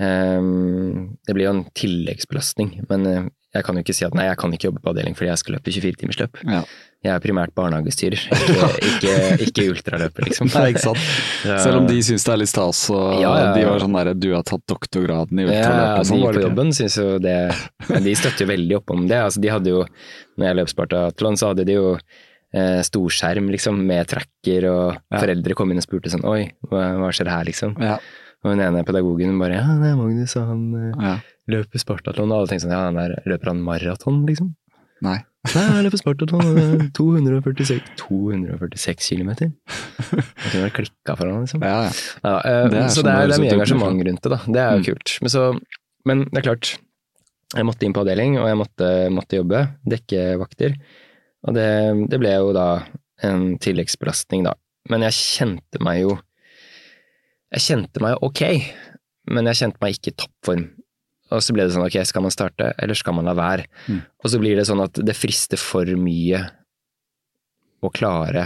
[0.00, 4.36] Um, det blir jo en tilleggsbelastning, men jeg kan jo ikke si at nei, jeg
[4.38, 6.42] kan ikke jobbe på avdeling fordi jeg skal løpe 24-timersløp.
[6.44, 6.60] Ja.
[7.06, 9.12] Jeg er primært barnehagestyrer, ikke, ikke,
[9.46, 10.48] ikke ultraløper, liksom.
[10.50, 11.02] Nei, ikke sant?
[11.46, 11.58] Ja.
[11.62, 13.52] Selv om de syns det er litt stas, og Ja, ja, ja.
[13.54, 16.42] de var sånn derre Du har tatt doktorgraden i Ja, ultraløp og sånn, de på
[16.48, 17.36] jobben syns jo det
[17.92, 19.20] men De støtter veldig opp om det.
[19.28, 19.84] Altså, de hadde jo,
[20.40, 25.20] når jeg løp Spartatlon, så hadde de jo eh, storskjerm liksom, med tracker, og Ja.
[25.22, 27.78] foreldre kom inn og spurte sånn Oi, hva, hva skjer her, liksom?
[27.78, 28.00] Ja,
[28.42, 31.14] Og den ene pedagogen bare Ja, det er Magnus, og han eh, ja.
[31.54, 32.34] løper Spartatlon.
[32.34, 34.56] Og alle tenkte sånn Ja, han der løper han maraton, liksom?
[35.06, 35.20] Nei.
[35.48, 36.48] Nei, jeg løper Spartatlon.
[36.58, 39.52] eh, 246 246 kilometer?
[39.54, 41.62] Jeg kunne vært klikka for han, liksom.
[41.64, 41.92] Ja, ja.
[42.24, 44.38] Ja, eh, Det så det er, det er mye engasjement rundt det, da.
[44.44, 44.86] Det er jo Mm.
[44.90, 45.14] kult.
[45.22, 45.44] Men, så,
[46.10, 46.72] men det er klart,
[47.54, 50.74] jeg måtte inn på avdeling, og jeg måtte, måtte jobbe, dekke vakter.
[51.46, 51.68] Og det,
[52.10, 52.66] det ble jo da
[53.22, 54.52] en tilleggsbelastning, da.
[54.90, 56.18] Men jeg kjente meg jo
[57.54, 58.42] Jeg kjente meg ok,
[59.32, 60.66] men jeg kjente meg ikke i toppform.
[61.30, 63.66] Og så ble det sånn, ok, skal man starte, eller skal man la være?
[63.88, 63.98] Mm.
[64.24, 66.40] Og så blir det sånn at det frister for mye
[67.84, 68.44] å klare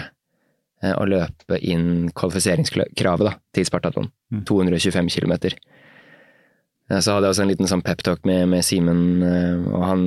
[0.82, 4.10] eh, å løpe inn kvalifiseringskravet da, til Spartaton.
[4.34, 4.42] Mm.
[4.48, 5.36] 225 km.
[6.92, 10.02] Så hadde jeg også en liten sånn peptalk med, med Simen, eh, og han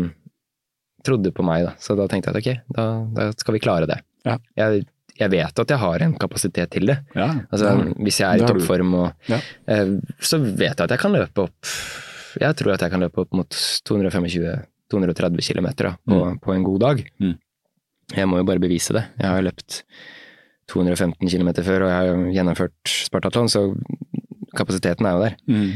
[1.06, 1.74] trodde på meg, da.
[1.82, 2.86] Så da tenkte jeg at ok, da,
[3.16, 3.98] da skal vi klare det.
[4.26, 4.36] Ja.
[4.58, 4.84] Jeg,
[5.16, 7.00] jeg vet at jeg har en kapasitet til det.
[7.16, 7.30] ja.
[7.50, 7.88] Altså, ja.
[8.04, 9.40] Hvis jeg er i toppform, og, Ja.
[9.72, 11.74] eh, så vet jeg at jeg kan løpe opp
[12.42, 13.58] Jeg tror at jeg kan løpe opp mot
[13.90, 17.04] 225-230 km på, på, på en god dag.
[17.24, 17.36] Mm.
[18.16, 19.06] Jeg må jo bare bevise det.
[19.20, 19.82] Jeg har jo løpt
[20.72, 23.68] 215 km før, og jeg har gjennomført Spartatlon, så
[24.58, 25.38] kapasiteten er jo der.
[25.50, 25.72] Mm.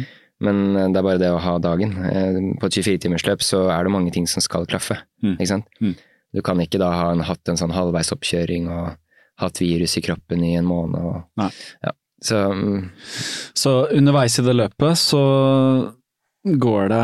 [0.45, 1.95] Men eh, det er bare det å ha dagen.
[2.09, 5.01] Eh, På et 24-timersløp så er det mange ting som skal klaffe.
[5.23, 5.35] Mm.
[5.35, 5.69] Ikke sant?
[5.83, 5.95] Mm.
[6.37, 8.93] Du kan ikke da ha en, hatt en sånn halvveis oppkjøring og
[9.41, 10.99] hatt virus i kroppen i en måned.
[10.99, 11.49] Og.
[11.83, 11.93] Ja.
[12.23, 12.89] Så um.
[13.57, 15.21] Så underveis i det løpet så
[16.57, 17.03] går det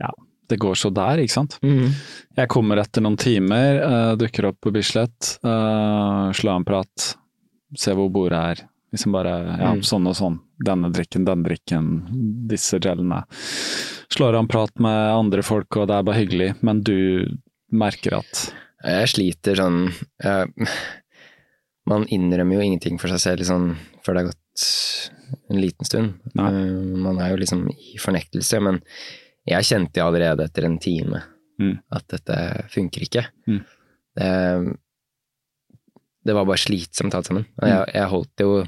[0.00, 0.10] Ja,
[0.48, 1.58] det går så der, ikke sant?
[1.62, 7.16] Jeg kommer etter noen timer, uh, dukker opp på Bislett, uh, slår en prat,
[7.76, 8.64] ser hvor bordet er.
[8.92, 9.82] Liksom bare ja, Mm.
[9.88, 10.40] sånn og sånn.
[10.62, 11.86] Denne drikken, den drikken,
[12.48, 13.22] disse gelene.
[14.12, 17.26] Slår en prat med andre folk, og det er bare hyggelig, men du
[17.72, 18.52] merker at
[18.84, 19.92] jeg sliter sånn
[20.22, 20.52] jeg,
[21.86, 23.64] Man innrømmer jo ingenting for seg selv sånn,
[24.04, 25.10] før det har gått
[25.50, 26.14] en liten stund.
[26.38, 26.48] Nei.
[26.52, 28.80] Eh, Man er jo liksom i fornektelse, men
[29.48, 31.22] jeg kjente allerede etter en time
[31.60, 31.76] Mm.
[31.92, 32.36] at dette
[32.72, 33.22] funker ikke.
[33.46, 33.58] Mm.
[34.16, 34.76] Det,
[36.24, 37.44] det var bare slitsomt alt sammen.
[37.60, 37.70] Og Mm.
[37.72, 38.66] jeg, jeg holdt jo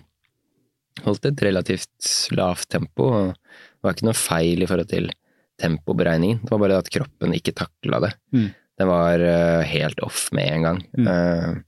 [1.05, 3.05] holdt et relativt lavt tempo.
[3.11, 5.11] og Det var ikke noe feil i forhold til
[5.59, 6.43] tempoberegningen.
[6.45, 8.13] Det var bare at kroppen ikke takla det.
[8.33, 8.51] Mm.
[8.79, 10.81] Det var uh, helt off med en gang.
[10.99, 11.07] Mm.
[11.07, 11.63] Uh,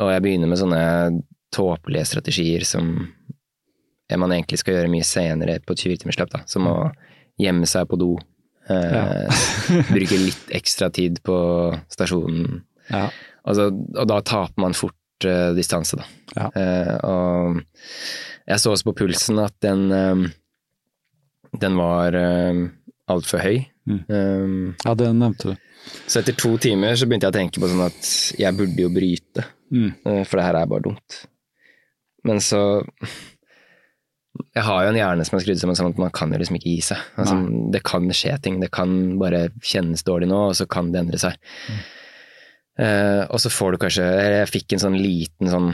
[0.00, 3.08] og jeg begynner med sånne tåpelige strategier som
[4.16, 6.40] man egentlig skal gjøre mye senere på et 24-timersløp, da.
[6.48, 6.76] Som å
[7.38, 8.14] gjemme seg på do.
[8.68, 9.04] eh, Ja.
[9.94, 11.36] bruke litt ekstra tid på
[11.92, 12.62] stasjonen.
[12.90, 13.10] ja,
[13.48, 16.04] Altså, og da taper man fort eh, distanse, da.
[16.36, 16.48] Ja.
[16.54, 17.62] Eh, og
[18.48, 20.28] jeg så også på pulsen at den eh,
[21.60, 22.66] den var eh,
[23.08, 23.62] altfor høy.
[23.88, 24.02] Mm.
[24.08, 25.56] Um, Ja, det nevnte du.
[26.06, 28.90] så etter to timer så begynte jeg å tenke på sånn at jeg burde jo
[28.92, 29.94] bryte, Mm.
[30.04, 31.16] eh, for det her er bare dumt.
[32.24, 32.60] Men så
[34.54, 36.56] Jeg har jo en hjerne som er skrudd sammen sånn at man kan jo liksom
[36.58, 36.98] ikke gi seg.
[37.20, 37.36] Altså,
[37.74, 41.18] det kan skje ting, det kan bare kjennes dårlig nå, og så kan det endre
[41.22, 41.36] seg.
[42.78, 45.72] Eh, og så får du kanskje Jeg fikk en sånn liten sånn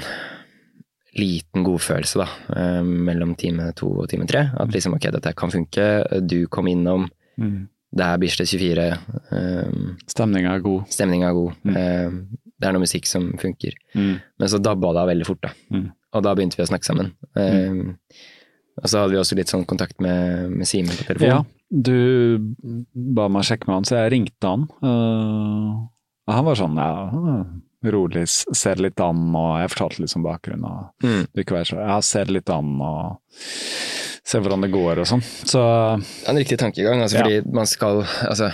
[1.15, 2.25] liten godfølelse da,
[2.57, 4.49] uh, mellom time to og time tre.
[4.59, 5.85] At liksom ok, dette kan funke,
[6.27, 7.05] du kom innom,
[7.39, 7.69] Mm.
[7.95, 8.99] det er Bislett 24,
[9.31, 10.89] um, Stemninga er god.
[10.91, 11.77] stemninga er god, Mm.
[11.77, 12.11] Uh,
[12.59, 13.75] det er noe musikk som funker.
[13.95, 14.21] Mm.
[14.41, 15.51] Men så dabba det av veldig fort, da.
[15.71, 15.93] Mm.
[16.15, 17.13] Og da begynte vi å snakke sammen.
[17.37, 17.95] Eh,
[18.83, 21.29] Og så hadde vi også litt sånn kontakt med, med Simen på telefon.
[21.29, 22.55] Ja, du
[23.15, 24.65] ba meg sjekke med han, så jeg ringte han.
[24.83, 25.85] Uh,
[26.33, 27.45] han var sånn, ja,
[27.95, 30.65] rolig, ser litt an, og jeg fortalte litt om bakgrunnen.
[30.65, 31.27] og Mm.
[31.35, 33.21] det ikke så, ja, ser litt an, og
[34.25, 35.23] ser hvordan det går og sånn.
[35.45, 35.61] Så
[36.29, 37.23] en riktig tankegang, altså, Ja.
[37.25, 38.53] fordi man skal Altså,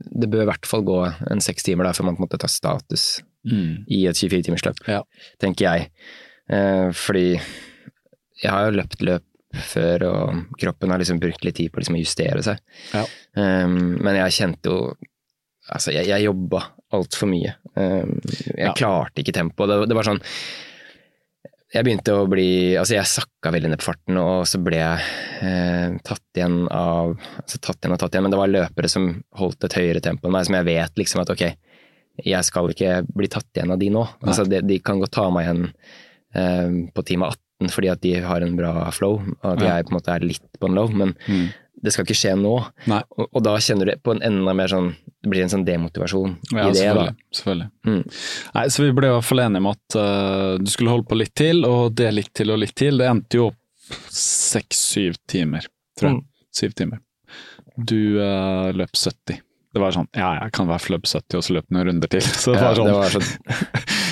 [0.00, 2.38] det bør i hvert fall gå en seks timer der før man på en måte
[2.40, 5.02] tar status mm, i et 24-timersløp, Ja.
[5.38, 5.90] tenker jeg.
[6.50, 7.38] Eh, fordi
[8.42, 9.22] jeg har jo løpt løp
[9.54, 12.58] før, og kroppen har liksom brukt litt tid på liksom å justere seg.
[12.92, 13.04] Ja.
[13.38, 14.80] Um, men jeg kjente jo
[15.66, 16.60] Altså, jeg, jeg jobba
[16.94, 17.56] altfor mye.
[17.74, 18.12] Um,
[18.54, 18.72] jeg Ja.
[18.78, 19.66] klarte ikke tempoet.
[19.72, 20.20] Det, det var sånn
[21.74, 25.08] jeg begynte å bli Altså, jeg sakka veldig ned på farten, og så ble jeg
[25.42, 29.08] eh, tatt igjen av Altså tatt igjen og tatt igjen, men det var løpere som
[29.40, 31.42] holdt et høyere tempo enn meg, som jeg vet liksom at ok,
[32.30, 34.06] jeg skal ikke bli tatt igjen av de nå.
[34.22, 35.66] Altså, de, de kan godt ta meg igjen
[36.38, 39.92] eh, på time 18 fordi at de har en bra flow, og at jeg på
[39.92, 41.46] en måte er litt på en low, men mm,
[41.84, 42.54] det skal ikke skje nå.
[42.56, 46.36] Og, og da kjenner du på en enda mer sånn Det blir en sånn demotivasjon
[46.54, 47.06] ja, i det, da.
[47.06, 47.14] selvfølgelig.
[47.38, 47.68] selvfølgelig.
[47.88, 48.02] Mm.
[48.56, 51.18] Nei, så vi ble i hvert fall enige om at uh, du skulle holde på
[51.20, 53.00] litt til, og det litt til og litt til.
[53.02, 55.66] Det endte jo opp seks-syv timer,
[55.98, 56.20] tror jeg.
[56.20, 56.46] Mm.
[56.60, 57.02] Syv timer.
[57.76, 59.42] Du uh, løp 70.
[59.76, 61.90] Det var sånn, ja, jeg kan i hvert fall løpe 70, og så løp noen
[61.90, 62.24] runder til.
[62.42, 63.26] Så det var sånn, det var sånn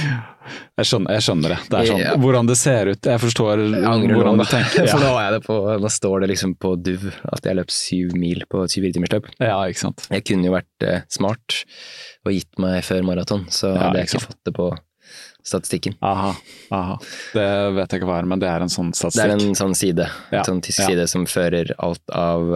[0.78, 1.58] jeg, skjønner, jeg skjønner det.
[1.70, 2.14] Det er sånn, Ja.
[2.20, 3.02] hvordan det ser ut.
[3.10, 4.86] Jeg forstår Jeg hvordan du tenker.
[4.92, 7.70] For Ja, nå, er det på, nå står det liksom på DUV at jeg løp
[7.74, 9.28] syv mil på et 24-timersløp.
[9.40, 10.06] ja ikke sant.
[10.10, 11.64] Jeg kunne jo vært eh, smart
[12.26, 14.72] og gitt meg før maraton, så Ja, hadde jeg ikke fått det på
[15.44, 15.92] statistikken.
[16.00, 16.30] Aha,
[16.72, 16.94] aha.
[17.34, 17.44] Det
[17.76, 19.28] vet jeg ikke hva er, men det er en sånn statistikk?
[19.28, 22.46] Det er en sånn side, Ja, en sånn tysk side som fører alt av,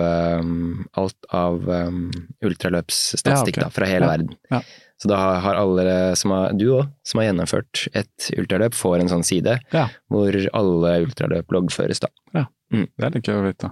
[0.40, 2.06] um, alt av um,
[2.40, 3.66] ultraløpsstatistikk Ja, ok.
[3.66, 4.32] da, fra hele verden.
[4.50, 4.62] ja.
[4.98, 9.08] Så da har alle, som har, du òg, som har gjennomført et ultraløp, får en
[9.12, 9.88] sånn side Ja.
[10.10, 12.00] hvor alle ultraløp loggføres.
[12.00, 12.08] da.
[12.34, 13.70] Ja, Det er litt gøy å vite.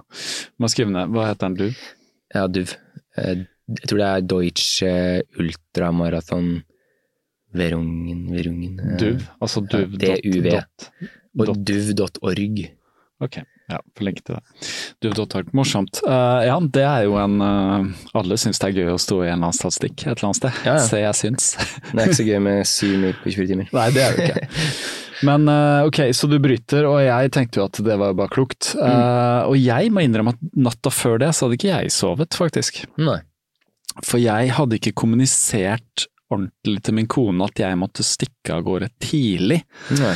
[0.59, 1.09] Må skrive ned.
[1.11, 1.75] Hva heter den DUV?
[2.33, 2.75] Ja, DUV.
[3.17, 6.63] Eh, Jeg tror det er Deutsche Ultramarathon
[7.53, 9.25] Verungen, Verungen eh, Duv?
[9.41, 9.97] Altså ja, duv.
[9.99, 10.49] DUV.
[10.51, 10.89] dot-
[11.39, 12.71] Og dot- duv.org.
[13.21, 14.67] Ok, ja, for lenke til det.
[15.03, 15.99] Duv.org, morsomt.
[16.05, 19.27] Uh, ja, det er jo en uh, Alle syns det er gøy å stå i
[19.27, 20.61] en eller annen statistikk et eller annet sted.
[20.63, 20.85] Ja, ja.
[20.87, 21.49] Se, jeg syns.
[21.91, 23.69] Det er ikke så gøy med syv mil på 24 timer.
[23.75, 24.65] Nei, det er det ikke.
[25.27, 28.71] Men uh, ok, så du bryter, og jeg tenkte jo at det var bare klokt.
[28.77, 29.49] Mm.
[29.49, 32.83] Og jeg må innrømme at natta før det så hadde ikke jeg sovet, faktisk.
[33.01, 33.19] Nei.
[34.05, 38.89] For jeg hadde ikke kommunisert ordentlig til min kone at jeg måtte stikke av gårde
[39.03, 39.61] tidlig.
[39.97, 40.13] Nei.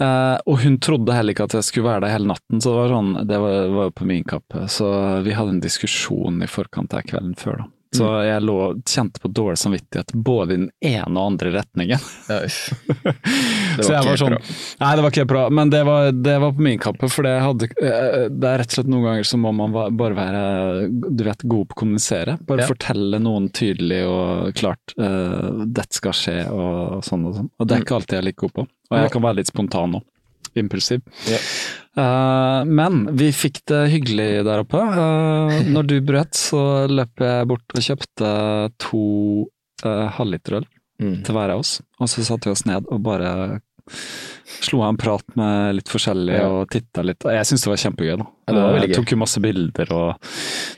[0.00, 2.80] Eh, og hun trodde heller ikke at jeg skulle være der hele natten, så det
[2.82, 4.66] var sånn, det var, var på min kappe.
[4.68, 4.90] Så
[5.24, 7.70] vi hadde en diskusjon i forkant av kvelden før, da.
[7.96, 8.24] Så Mm.
[8.26, 8.54] jeg lå,
[8.84, 12.02] kjente på dårlig samvittighet både i den ene og andre retningen.
[12.28, 12.40] Ja,
[13.80, 14.54] så jeg var sånn, bra.
[14.82, 17.08] Nei, det var ikke bra, men det var, det var på min kappe.
[17.12, 20.18] For det, hadde, eh, det er rett og slett noen ganger så må man bare
[20.18, 20.42] være
[20.92, 22.36] du vet, god på å kommunisere.
[22.44, 22.68] Bare Ja.
[22.74, 27.50] fortelle noen tydelig og klart uh, dette skal skje og sånn og sånn.
[27.60, 28.66] Og det er ikke alltid jeg er like god på.
[28.90, 30.02] Og jeg kan være litt spontan nå.
[30.56, 31.02] Impulsiv.
[31.28, 31.42] Yeah.
[31.96, 34.80] Uh, men vi fikk det hyggelig der oppe.
[34.80, 38.30] Uh, når du brøt, så løp jeg bort og kjøpte
[38.86, 39.04] to
[39.84, 41.18] uh, halvliterøl Mm.
[41.26, 41.74] til hver av oss.
[42.00, 43.60] Og så satte vi oss ned og bare
[44.64, 46.46] slo av en prat med litt forskjellig Ja.
[46.48, 47.20] og titta litt.
[47.20, 48.16] Jeg syns det var kjempegøy.
[48.16, 48.24] da.
[48.48, 50.32] Ja, det var veldig jeg tok jo masse bilder, og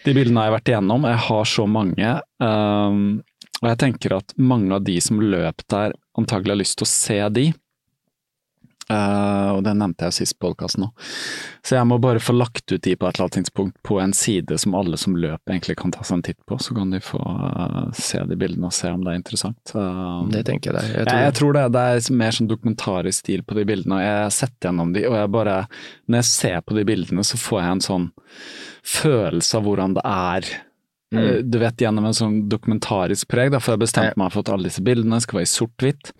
[0.04, 1.06] de bildene har jeg vært igjennom.
[1.06, 2.10] Jeg har så mange.
[2.42, 3.22] Um,
[3.62, 6.90] og jeg tenker at mange av de som løp der, antagelig har lyst til å
[6.90, 7.46] se de.
[8.88, 11.08] Uh, og det nevnte jeg sist podkasten òg.
[11.66, 14.14] Så jeg må bare få lagt ut de på et eller annet tidspunkt på en
[14.16, 16.56] side som alle som løper egentlig kan ta seg en titt på.
[16.62, 19.74] Så kan de få uh, se de bildene og se om det er interessant.
[19.74, 20.86] Uh, Det tenker jeg det.
[20.88, 23.98] Jeg jeg, tror, jeg tror det, det er mer sånn dokumentarisk stil på de bildene,
[23.98, 25.58] og jeg har sett gjennom de, og jeg bare
[26.08, 28.08] Når jeg ser på de bildene, så får jeg en sånn
[28.88, 30.48] følelse av hvordan det er.
[31.14, 31.18] Mm.
[31.24, 34.50] Eh, Du vet, gjennom en sånn dokumentarisk preg, da, for jeg bestemte meg for at
[34.52, 36.10] alle disse bildene skal være i sort-hvitt.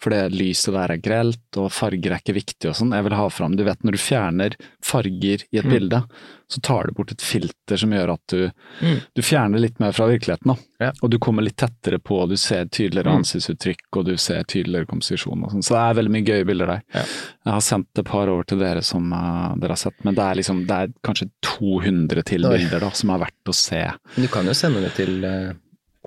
[0.00, 2.94] For det lyset der er grelt, og farger er ikke viktig og sånn.
[2.96, 6.00] Jeg vil ha fram Du vet når du fjerner farger i et bilde,
[6.48, 9.00] så tar du bort et filter som gjør at du, Mm.
[9.14, 10.46] du fjerner litt mer fra virkeligheten.
[10.48, 10.56] Da.
[10.82, 10.92] Ja.
[11.02, 13.22] Og du kommer litt tettere på, du ser tydeligere Mm.
[13.22, 15.44] ansiktsuttrykk og du ser tydeligere komposisjon.
[15.44, 15.62] Og sånn.
[15.66, 16.82] så det er veldig mye gøye bilder der.
[16.94, 17.04] Ja.
[17.46, 20.24] Jeg har sendt et par over til dere som uh, dere har sett, men det
[20.26, 23.82] er, liksom, det er kanskje 200 til bilder da, som er verdt å se.
[24.16, 25.52] Du kan jo sende det til eh,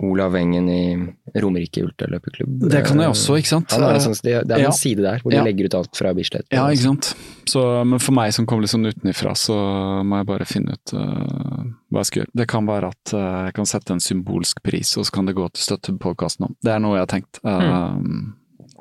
[0.03, 2.65] Olav Engen i Romerike ultraløperklubb.
[2.69, 3.71] Det kan jeg også, ikke sant?
[3.71, 4.65] Ja, det, er sånn, det er er Ja.
[4.67, 5.43] en side der hvor de Ja.
[5.43, 6.45] legger ut alt fra Bislett.
[6.51, 7.15] Ja, ikke sant.
[7.47, 9.55] Så, men for meg som kom litt sånn utenifra, så
[10.03, 12.31] må jeg bare finne ut uh, hva jeg skal gjøre.
[12.35, 15.35] Det kan være at uh, jeg kan sette en symbolsk pris, og så kan det
[15.35, 16.55] gå til støtte på podkasten om.
[16.61, 17.39] Det er noe jeg har tenkt.
[17.45, 18.35] Uh,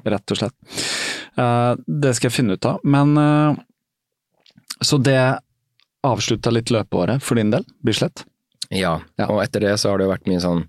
[0.04, 0.54] Rett og slett.
[1.86, 2.80] Det skal jeg finne ut av.
[2.84, 3.14] Men
[4.82, 5.38] Så det
[6.04, 8.24] avslutta litt løpeåret for din del, Bislett?
[8.70, 9.26] Ja, Ja.
[9.30, 10.66] og etter det så har det jo vært mye sånn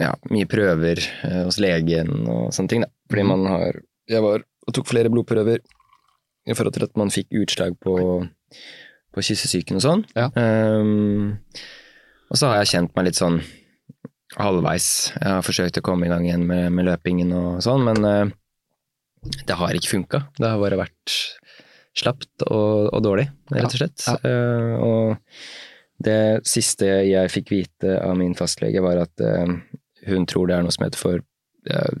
[0.00, 2.90] Ja, mye prøver eh, hos legen og sånne ting, da.
[3.10, 5.60] Fordi man har Jeg var og tok flere blodprøver
[6.48, 7.94] i forhold til at man fikk utslag på,
[9.14, 10.02] på kyssesyken og sånn.
[10.16, 10.28] Ja.
[10.34, 11.38] Um,
[12.30, 13.40] og så har jeg kjent meg litt sånn
[14.38, 14.88] halvveis.
[15.16, 18.32] Jeg har forsøkt å komme i gang igjen med, med løpingen og sånn, men uh,
[19.46, 20.22] det har ikke funka.
[20.38, 21.16] Det har bare vært
[21.98, 24.06] slapt og, og dårlig, rett og slett.
[24.06, 24.16] Ja.
[24.24, 25.69] Eh, og
[26.04, 29.52] det siste jeg fikk vite av min fastlege, var at eh,
[30.08, 31.20] hun tror det er noe som heter for
[31.68, 31.94] eh,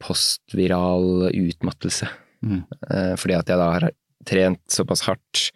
[0.00, 2.08] postviral utmattelse.
[2.42, 2.62] Mm.
[2.90, 3.88] Eh, fordi at jeg da har
[4.26, 5.46] trent såpass hardt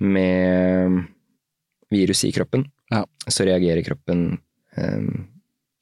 [0.00, 1.02] med
[1.92, 3.04] virus i kroppen, Ja.
[3.28, 4.38] så reagerer kroppen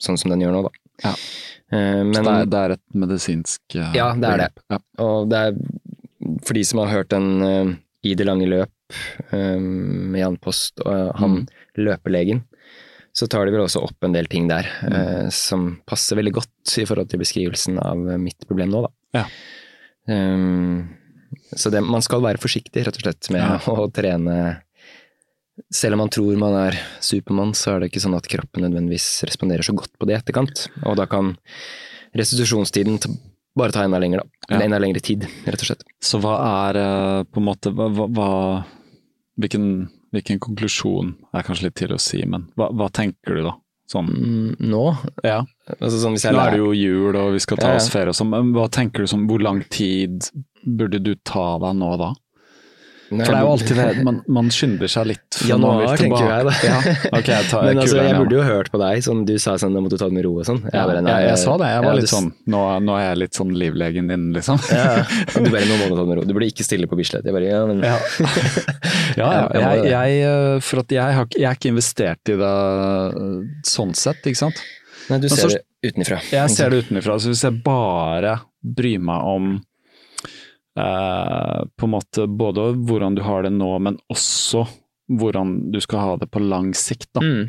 [0.02, 0.70] sånn som den gjør nå, da.
[1.04, 1.12] Ja.
[1.70, 4.48] Men, Så det er, det er et medisinsk Ja, det er det.
[4.72, 4.78] Ja.
[4.98, 5.54] og det er
[6.44, 8.72] for de som har hørt den I det lange løp
[9.32, 11.46] med Jan Post og eh, han Mm.
[11.78, 12.42] løpelegen,
[13.12, 14.92] så tar de vel også opp en del ting der Mm.
[14.94, 18.90] uh, som passer veldig godt i forhold til beskrivelsen av mitt problem nå, da.
[19.18, 19.24] Ja.
[20.08, 20.88] Um,
[21.54, 23.58] så det, man skal være forsiktig, rett og slett, med Ja.
[23.58, 24.62] å trene
[25.70, 29.24] selv om man tror man er Supermann, så er det ikke sånn at kroppen nødvendigvis
[29.28, 30.68] responderer så godt på det i etterkant.
[30.86, 31.36] Og da kan
[32.16, 32.98] restitusjonstiden
[33.56, 34.56] bare ta enda lengre, da.
[34.56, 34.60] Ja.
[34.64, 35.82] enda lengre tid, rett og slett.
[36.00, 36.38] Så hva
[36.70, 38.64] er på en måte hva, hva
[39.40, 43.56] hvilken, hvilken konklusjon er kanskje litt tidlig å si, men hva, hva tenker du da?
[43.90, 44.82] Sånn, Mm, nå?
[45.26, 45.40] ja.
[45.80, 47.80] Altså sånn Nå er det jo jul og vi skal ta Ja, ja.
[47.82, 50.28] oss ferie og sånn, men hva tenker du sånn, hvor lang tid
[50.64, 52.12] burde du ta deg nå da?
[53.10, 55.38] Nei, For det er jo alltid det, man, man skynder seg litt.
[55.48, 56.52] Januar, tenker jeg da.
[56.62, 56.76] Ja,
[57.18, 59.74] Okay, jeg tar Men altså, jeg burde jo hørt på deg, sånn du sa sånn,
[59.74, 60.60] da måtte du ta det med ro og sånn.
[60.70, 63.04] ja, bare, nei, jeg, jeg sa det, jeg var litt du- sånn nå, nå er
[63.08, 64.60] jeg litt sånn livlegen din, liksom.
[64.70, 65.02] Ja,
[65.34, 66.26] du bare, nå må du ta det med ro.
[66.30, 67.26] Du burde ikke stille på Bislett.
[67.26, 67.96] Jeg bare, ja, men Ja,
[69.20, 69.48] ja, ja.
[69.50, 69.90] jeg Jeg, det.
[69.90, 74.22] jeg, eh, for at jeg, har, jeg er ikke investert i det eh, sånn sett,
[74.30, 74.62] ikke sant.
[75.10, 76.20] Nei, du ser så- det utenfra.
[76.30, 79.50] Jeg ser det utenfra, så hvis jeg bare bryr meg om
[80.78, 84.60] eh, på en måte både hvordan du har det nå, men også
[85.10, 87.20] hvordan du skal ha det på lang sikt, da.
[87.24, 87.48] Mm.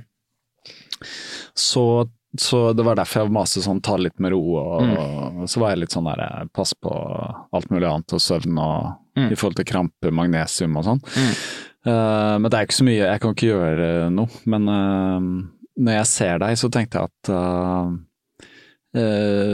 [1.53, 4.97] Så, så det var derfor jeg maste sånn ta det litt med ro, og, Mm.
[5.43, 8.57] og så var jeg litt sånn der eh, pass på alt mulig annet, og søvn
[8.61, 9.27] og Mm.
[9.33, 11.01] i forhold til kramper, magnesium og sånn.
[11.83, 14.29] Eh, men det er ikke så mye, jeg kan ikke gjøre noe.
[14.47, 15.19] Men uh,
[15.81, 17.23] når jeg ser deg, så tenkte jeg at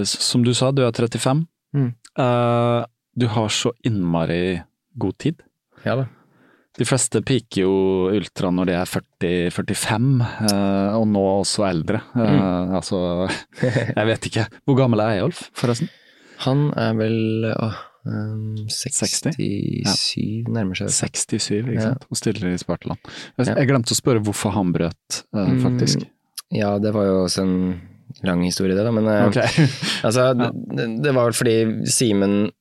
[0.06, 1.48] Som du sa, du er 35.
[1.74, 1.94] Mm.
[3.18, 4.62] Eh, du har så innmari
[4.98, 5.42] god tid.
[5.86, 6.06] Ja da.
[6.78, 7.72] De fleste piker jo
[8.14, 12.04] ultra når de er 40-45, eh, og nå også eldre.
[12.14, 12.76] Mm.
[12.78, 13.00] altså,
[13.64, 14.44] jeg vet ikke.
[14.70, 15.90] Hvor gammel er Eyolf, forresten?
[16.46, 17.72] Han er vel å,
[18.06, 19.34] um, 60?
[19.34, 20.92] 67, nærmer seg.
[20.94, 21.88] 67, ikke Ja.
[21.88, 22.06] sant?
[22.14, 23.02] Og stiller i Spartaland.
[23.42, 26.06] Jeg, jeg glemte å spørre hvorfor han brøt, eh, Mm, faktisk.
[26.54, 27.82] Ja, det var jo også en
[28.24, 28.92] lang historie, det da.
[28.94, 29.50] Men okay.
[29.50, 29.82] Ok.
[30.06, 31.58] altså, det, det var vel fordi
[31.90, 32.52] Simen,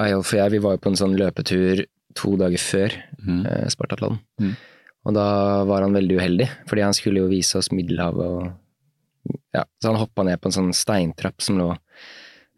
[0.00, 1.84] Eyolf og jeg, vi var jo på en sånn løpetur
[2.18, 3.42] to dager før Mm.
[3.46, 4.18] eh, Spartatlon.
[4.40, 4.54] Mm.
[5.06, 5.26] Og da
[5.68, 8.52] var han veldig uheldig, fordi han skulle jo vise oss Middelhavet og
[9.54, 11.66] Ja, så han hoppa ned på en sånn steintrapp som lå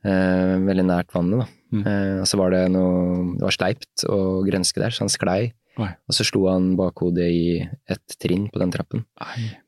[0.05, 1.47] eh, veldig nært vannet, da.
[1.73, 1.83] Mm.
[1.89, 5.53] Eh, og så var det noe Det var sleipt og grønske der, så han sklei.
[5.81, 5.89] Oi.
[6.07, 7.45] Og så slo han bakhodet i
[7.89, 9.05] et trinn på den trappen.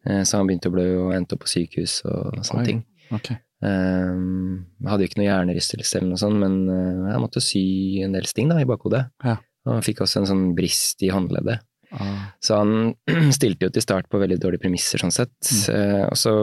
[0.07, 2.67] Eh, så han begynte å blø og endte opp på sykehus og sånne Oi.
[2.69, 2.85] ting.
[3.11, 3.31] ok.
[3.65, 7.63] Um, jeg hadde jo ikke noe hjernerystelse eller noe sånt, men eh, jeg måtte sy
[8.05, 9.07] en del sting da, i bakhodet.
[9.25, 9.39] Ja.
[9.65, 11.63] Og han fikk også en sånn brist i håndleddet.
[11.95, 12.73] Ah, Så han
[13.39, 15.33] stilte jo til start på veldig dårlige premisser, sånn sett.
[15.49, 15.63] Mm.
[15.79, 16.35] Eh, og så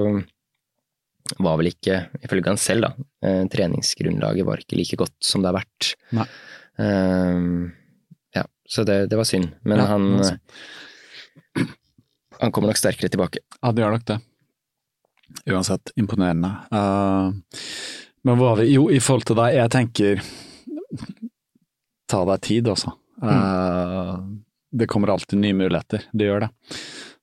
[1.45, 5.51] var vel ikke, ifølge han selv, da, eh, treningsgrunnlaget var ikke like godt som det
[5.51, 5.91] har vært.
[6.17, 6.25] Nei.
[6.81, 7.67] Um,
[8.33, 9.51] ja, så det, det var synd.
[9.67, 10.07] Men Ja, han,
[12.41, 13.43] han kommer nok sterkere tilbake.
[13.61, 14.17] ja, det gjør nok det.
[15.49, 16.51] Uansett, imponerende.
[16.73, 17.33] Uh,
[18.21, 20.23] men hva var vi Jo, i forhold til deg, jeg tenker
[22.11, 22.91] ta deg tid, altså.
[23.23, 24.15] Eh,
[24.75, 26.49] det kommer alltid nye muligheter, det gjør det.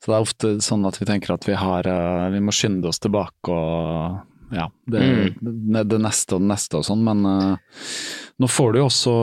[0.00, 2.88] Så det er ofte sånn at vi tenker at vi har uh, Vi må skynde
[2.88, 5.02] oss tilbake og ja, det,
[5.42, 7.26] det, det neste og det neste og sånn, men
[8.40, 9.16] nå får du jo også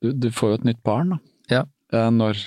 [0.00, 1.18] du, du får jo et nytt barn, da.
[1.52, 1.62] Ja.
[1.94, 2.40] Eh, når,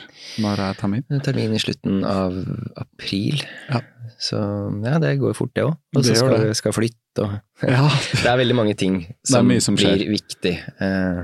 [0.44, 1.04] når er termin?
[1.24, 2.36] Termin i slutten av
[2.82, 3.40] april.
[3.70, 3.80] Ja.
[4.20, 4.40] Så
[4.84, 5.78] ja, det går fort det òg.
[5.96, 6.56] Og så skal, det.
[6.60, 7.38] skal flytte og
[7.70, 10.56] Ja, Det er veldig mange ting som, som blir viktig.
[10.84, 11.22] Eh,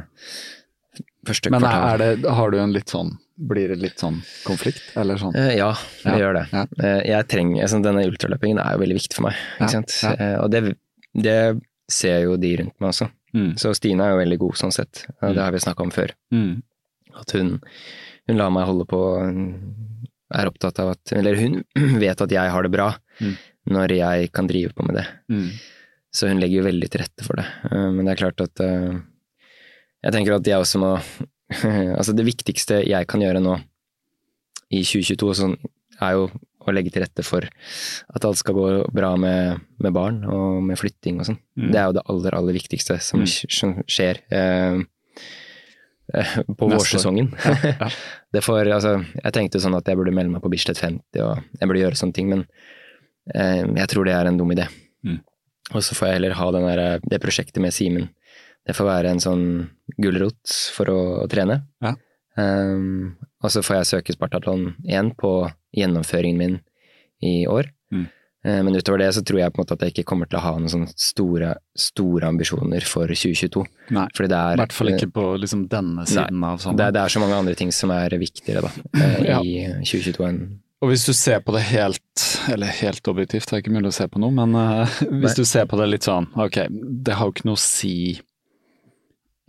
[1.27, 1.85] første Men kvartal.
[1.89, 5.35] er det, har du en litt sånn Blir det litt sånn konflikt, eller sånn?
[5.35, 5.73] Eh, ja,
[6.05, 6.45] det Ja, gjør det.
[6.55, 6.61] ja.
[6.79, 9.41] Eh, jeg trenger, altså, denne ultraløpingen er jo veldig viktig for meg.
[9.59, 9.95] Ikke sant?
[10.39, 10.61] og det,
[11.19, 11.35] det
[11.91, 13.09] ser jo de rundt meg også.
[13.35, 13.49] Mm.
[13.59, 15.03] Så Stine er jo veldig god sånn sett.
[15.19, 16.13] og Det har vi snakka om før.
[16.31, 16.53] Mm.
[17.19, 17.51] At hun,
[18.27, 18.99] hun lar meg holde på,
[20.35, 21.59] er opptatt av at Eller hun
[22.03, 23.35] vet at jeg har det bra Mm.
[23.71, 25.05] når jeg kan drive på med det.
[25.31, 25.45] Mm.
[26.11, 27.45] Så hun legger jo veldig til rette for det.
[27.71, 28.97] Eh, Men det er klart at eh,
[30.03, 30.89] Jeg tenker at jeg også må
[31.97, 33.55] Altså, det viktigste jeg kan gjøre nå
[34.75, 35.55] i 2022, sånn,
[36.01, 36.25] er jo
[36.65, 40.79] å legge til rette for at alt skal gå bra med, med barn og med
[40.81, 41.37] flytting og sånn.
[41.55, 41.67] Mm.
[41.71, 43.51] Det er jo det aller, aller viktigste som, Mm.
[43.53, 44.81] som skjer eh,
[46.59, 47.31] på vårsesongen.
[47.79, 47.89] ja.
[48.33, 51.41] det får, altså, jeg tenkte sånn at jeg burde melde meg på Bislett 50 og
[51.59, 52.45] jeg burde gjøre sånne ting, men
[53.33, 54.67] eh, jeg tror det er en dum idé.
[55.05, 55.21] Mm.
[55.73, 58.09] Og så får jeg heller ha den der, det prosjektet med Simen.
[58.65, 59.45] Det får være en sånn
[60.01, 60.99] gulrot for å,
[61.29, 61.61] trene.
[61.85, 61.93] Ja.
[62.35, 65.31] Um, og så får jeg søke Spartatlon 1 på
[65.77, 66.55] gjennomføringen min
[67.23, 67.69] i år.
[67.93, 68.07] Mm.
[68.45, 70.37] Eh, Men utover det så tror jeg på en måte at jeg ikke kommer til
[70.37, 73.63] å ha noen sånne store, store ambisjoner for 2022.
[73.97, 76.91] Nei, Fordi det i er hvert fall ikke på liksom denne siden av det, er-
[76.93, 78.71] det er så mange andre ting som er viktigere da,
[79.01, 79.39] eh, Ja.
[79.41, 80.39] i 2022 enn
[80.83, 83.95] Og hvis du ser på det helt, eller helt objektivt, det er ikke mulig å
[83.97, 85.39] se på noe, men uh, hvis Nei.
[85.41, 88.19] du ser på det litt sånn, ok, det har jo ikke noe å si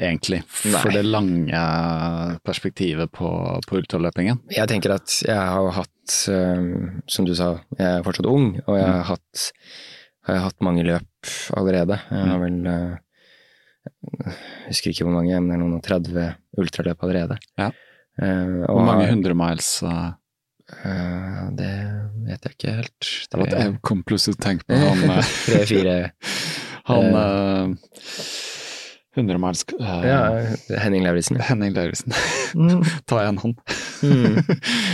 [0.01, 0.95] egentlig, for Nei.
[0.99, 1.61] det lange
[2.45, 3.31] perspektivet på,
[3.69, 4.43] på ultraløpingen.
[4.53, 6.67] Jeg tenker at jeg har hatt, eh,
[7.09, 9.47] som du sa, jeg er fortsatt ung, og jeg har hatt,
[10.29, 11.99] har jeg hatt mange løp allerede.
[12.11, 12.95] Jeg har vel eh,
[14.27, 14.37] Jeg
[14.75, 16.29] husker ikke hvor mange, men det er noen og 30
[16.61, 17.37] ultraløp allerede.
[17.61, 17.71] Ja.
[18.17, 20.07] Eh, Hvor mange hundre miles eh,
[20.89, 21.73] eh, Det
[22.27, 23.09] vet jeg ikke helt.
[23.31, 25.97] det var at Jeg kom plutselig til å tenke på han, eh, Tre-fire
[26.91, 27.67] han
[29.17, 30.21] 100 miles eh, Ja,
[30.83, 31.39] Henning Lauritzen.
[31.41, 32.13] Henning Lauritzen.
[32.55, 32.83] Mm.
[33.09, 33.55] Ta igjen han.
[34.05, 34.37] Mm.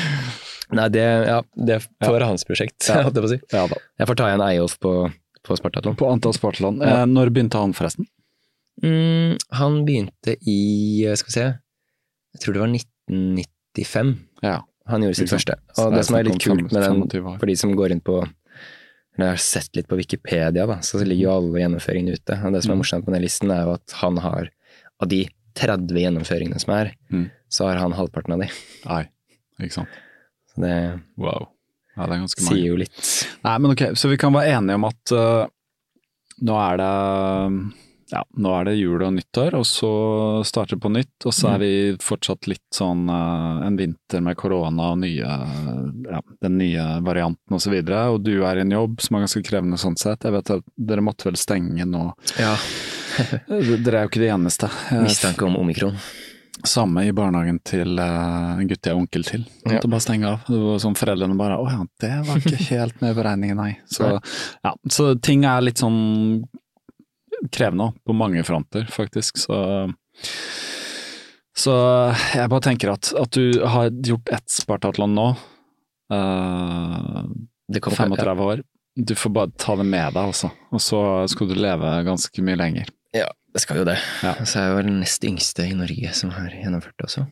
[0.78, 3.02] Nei, det, ja, det får være hans prosjekt, Ja.
[3.06, 3.40] holdt jeg på å si.
[3.52, 3.80] Ja da.
[4.00, 4.92] Jeg får ta igjen Eyolf på,
[5.44, 5.98] på Spartatlon.
[6.00, 6.78] På antall Spartatlon.
[6.80, 7.02] Ja.
[7.02, 8.06] Eh, når begynte han forresten?
[8.82, 10.60] Mm, han begynte i,
[11.04, 11.48] eh, skal vi se,
[12.32, 14.14] jeg tror det var 1995
[14.46, 14.54] Ja.
[14.88, 15.58] han gjorde sitt første.
[15.76, 17.02] Og det det som er litt kult med den,
[17.38, 18.22] for de som går inn på
[19.16, 22.38] eller jeg har sett litt på Wikipedia, da, så ligger jo alle gjennomføringene ute.
[22.46, 22.80] Og det som er Mm.
[22.82, 24.48] morsomt med den listen, er jo at han har,
[25.00, 27.30] av de 30 gjennomføringene som er, Mm.
[27.50, 28.48] så har han halvparten av de.
[28.86, 29.02] Nei,
[29.60, 29.88] ikke sant.
[30.54, 31.48] Så det Wow.
[31.96, 32.56] Ja, det er ganske mange.
[32.56, 33.26] sier jo litt.
[33.44, 35.46] Nei, men ok, så vi kan være enige om at uh,
[36.40, 37.72] nå er det
[38.12, 39.92] ja, nå er det jul og nyttår, og så
[40.46, 41.26] starter det på nytt.
[41.26, 45.36] Og så er vi fortsatt litt sånn uh, en vinter med korona og nye,
[46.06, 47.78] ja, den nye varianten osv.
[47.80, 50.28] Og, så og du er i en jobb som er ganske krevende sånn sett.
[50.28, 52.10] Jeg vet at dere måtte vel stenge nå.
[52.40, 52.52] Ja,
[53.48, 54.68] Dere er jo ikke de eneste.
[54.90, 55.98] Eh, mistanke om omikron.
[56.68, 59.44] Samme i barnehagen til eh, en gutt jeg er onkel til.
[59.64, 59.74] Ja.
[59.74, 60.46] Måtte bare stenge av.
[60.46, 63.72] Det var sånn Foreldrene bare Å ja, det var ikke helt med i beregningen, nei.
[63.90, 64.14] Så,
[64.62, 65.98] ja, så ting er litt sånn
[67.50, 69.40] krevende på mange fronter, faktisk.
[69.42, 69.56] Så,
[71.58, 71.74] så
[72.34, 75.28] jeg bare tenker at, at du har gjort ett Spartatlon nå,
[76.12, 77.22] uh,
[77.72, 78.64] på kommer- 35 år.
[78.94, 80.50] Du får bare ta det med deg, altså.
[80.68, 80.98] Og så
[81.32, 82.90] skal du leve ganske mye lenger.
[83.16, 83.96] Ja, det skal jo det.
[84.24, 84.34] Ja.
[84.44, 87.24] Så er jeg jo den nest yngste i Norge som har gjennomført det også.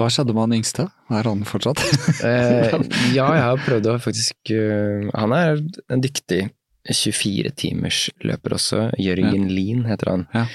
[0.00, 0.86] Hva skjedde med han yngste?
[1.12, 1.82] Er han fortsatt?
[2.24, 2.72] Eh,
[3.18, 5.60] ja, jeg har prøvd å faktisk eh, Han er
[5.92, 6.46] en dyktig
[6.88, 8.86] 24-timers løper også.
[8.98, 10.26] Jørgen Lien heter han.
[10.34, 10.46] Ja.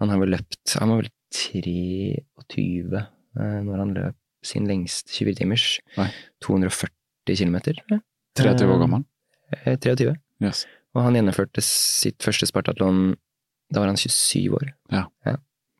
[0.00, 5.78] Han har vel løpt Han var vel 23 eh, når han løp sin lengste 24-timers.
[5.98, 6.08] Nei.
[6.44, 7.58] 240 km.
[8.38, 9.04] 23 år gammel?
[9.66, 10.14] 23.
[10.42, 10.64] Yes.
[10.96, 13.14] Og han gjennomførte sitt første Spartatlon
[13.70, 14.72] da var han 27 år.
[14.90, 15.04] Ja.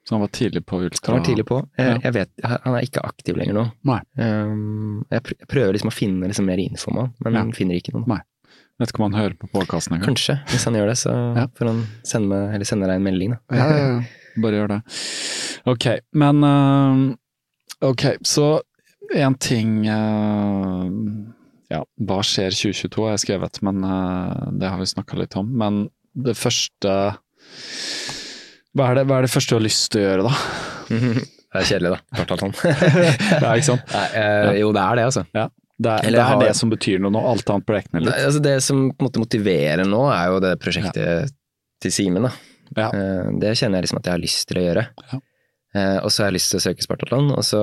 [0.06, 1.12] Så han var tidlig på ultra?
[1.12, 1.56] Han var tidlig på.
[1.78, 1.98] Jeg, Ja.
[2.04, 2.30] jeg vet,
[2.64, 3.64] Han er ikke aktiv lenger nå.
[4.16, 7.44] Um, jeg jeg prøver liksom å finne liksom mer info om han, men Ja.
[7.52, 8.06] finner ikke noe.
[8.06, 8.20] Nei.
[8.80, 10.14] Vet ikke om han hører på podkasten engang.
[10.14, 11.46] Kanskje, hvis han gjør det, så Ja.
[11.58, 13.34] får han sende, meg, eller sende deg en melding.
[13.36, 13.56] Da.
[13.58, 14.00] Ja, ja, ja.
[14.40, 14.80] Bare gjør det.
[15.68, 17.16] Ok, men øh,
[17.90, 18.60] Ok, så
[19.16, 20.90] en ting øh,
[21.70, 25.46] Ja, hva skjer 2022 har jeg skrevet, men øh, det har vi snakka litt om.
[25.60, 25.82] Men
[26.16, 26.94] det første
[28.76, 30.34] hva er, det, hva er det første du har lyst til å gjøre, da?
[31.50, 31.98] Det er kjedelig, da.
[32.14, 32.52] Kvartalton.
[33.42, 33.88] Ja, ikke sant?
[33.90, 35.24] Nei, eh, jo, det er det, altså.
[35.34, 35.48] Ja.
[35.80, 38.14] Det er, Eller det, er har- det som betyr noe nå, alt annet blekner litt.
[38.14, 38.42] altså.
[38.44, 41.30] Det som på en måte motiverer nå, er jo det prosjektet
[41.80, 42.28] til Simen.
[42.76, 42.90] Ja.
[42.92, 44.84] Eh, Det kjenner jeg liksom at jeg har lyst til å gjøre.
[45.12, 45.20] Ja.
[45.74, 47.62] Eh, Og så har jeg lyst til å søke Spartatlon, og så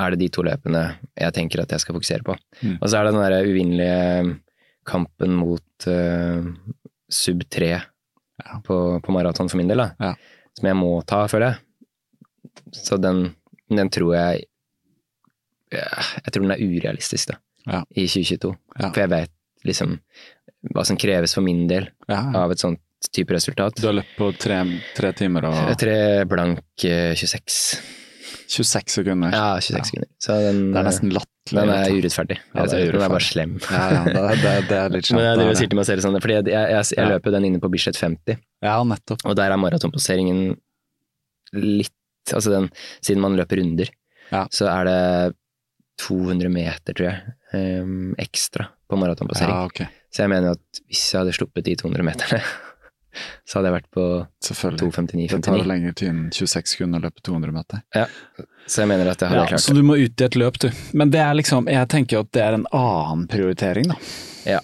[0.00, 2.36] er det de to løpene jeg tenker at jeg skal fokusere på.
[2.62, 2.78] Mm.
[2.80, 4.40] Og så er det den der uvinnelige
[4.86, 6.42] kampen mot uh,
[7.10, 7.68] sub 3
[8.42, 8.56] Ja.
[8.64, 9.90] på, på maraton for min del, da.
[10.00, 10.14] Ja.
[10.58, 11.58] Som jeg må ta, føler jeg.
[12.72, 13.34] Så den,
[13.70, 14.46] den tror jeg ja,
[15.72, 17.38] Jeg tror den er urealistisk, da.
[17.66, 17.80] Ja.
[17.94, 18.52] I 2022.
[18.80, 18.88] Ja.
[18.92, 19.32] For jeg vet
[19.68, 19.98] liksom
[20.74, 22.80] hva som kreves for min del Ja, av et sånt
[23.14, 23.74] type resultat.
[23.82, 24.60] Du har løpt på tre,
[24.94, 25.96] tre timer og Tre
[26.30, 27.80] blank eh, 26.
[28.52, 29.32] 26 sekunder.
[29.34, 30.08] Ja, 26 sekunder.
[30.22, 31.62] Så den, Det er nesten latterlig.
[31.62, 32.36] den er urettferdig.
[32.54, 33.54] Ja, det er den er bare slem.
[33.64, 35.88] Ja, ja, det, er- det, er- litt Men jeg driver og er sier til meg
[35.88, 38.38] selv sånn, fordi jeg, jeg, jeg, jeg løper den inne på Bislett 50.
[38.62, 39.24] Ja, nettopp.
[39.26, 40.44] og der er maratonposeringen
[41.58, 41.92] litt
[42.32, 42.68] Altså den,
[43.02, 43.88] siden man løper runder,
[44.30, 44.44] Ja.
[44.54, 45.34] så er det
[46.00, 47.34] 200 meter, tror jeg,
[47.84, 49.52] um, ekstra på maratonpassering.
[49.54, 49.86] Ja, okay.
[50.12, 52.40] Så jeg mener at hvis jeg hadde sluppet de 200 meterne,
[53.48, 54.06] så hadde jeg vært på
[54.48, 54.78] Selvfølgelig.
[54.80, 55.68] Det tar 2.59,59.
[55.68, 57.82] lengre tid enn 26 sekunder å løpe 200 meter.
[57.94, 58.06] Ja,
[58.66, 60.58] Så jeg mener at jeg hadde Ja, klart så du må ut i et løp,
[60.64, 60.68] du.
[60.96, 63.98] Men det er liksom, jeg tenker at det er en annen prioritering, da.
[64.48, 64.60] Ja,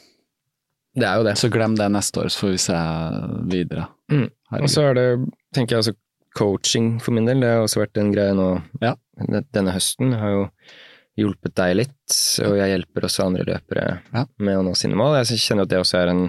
[0.98, 1.36] Det er jo det.
[1.38, 2.78] Så glem det neste år, så får vi se
[3.52, 3.84] videre.
[4.10, 4.28] Mm.
[4.62, 5.08] Og så er det,
[5.54, 5.94] tenker jeg altså,
[6.38, 7.40] coaching for min del.
[7.44, 8.48] Det har også vært en greie nå
[8.82, 8.94] Ja.
[9.52, 10.12] denne høsten.
[10.14, 10.42] Jeg har jo
[11.18, 12.14] hjulpet deg litt,
[12.46, 14.22] og jeg hjelper også andre løpere Ja.
[14.38, 15.16] med å nå sine mål.
[15.24, 16.22] Jeg kjenner at det også er en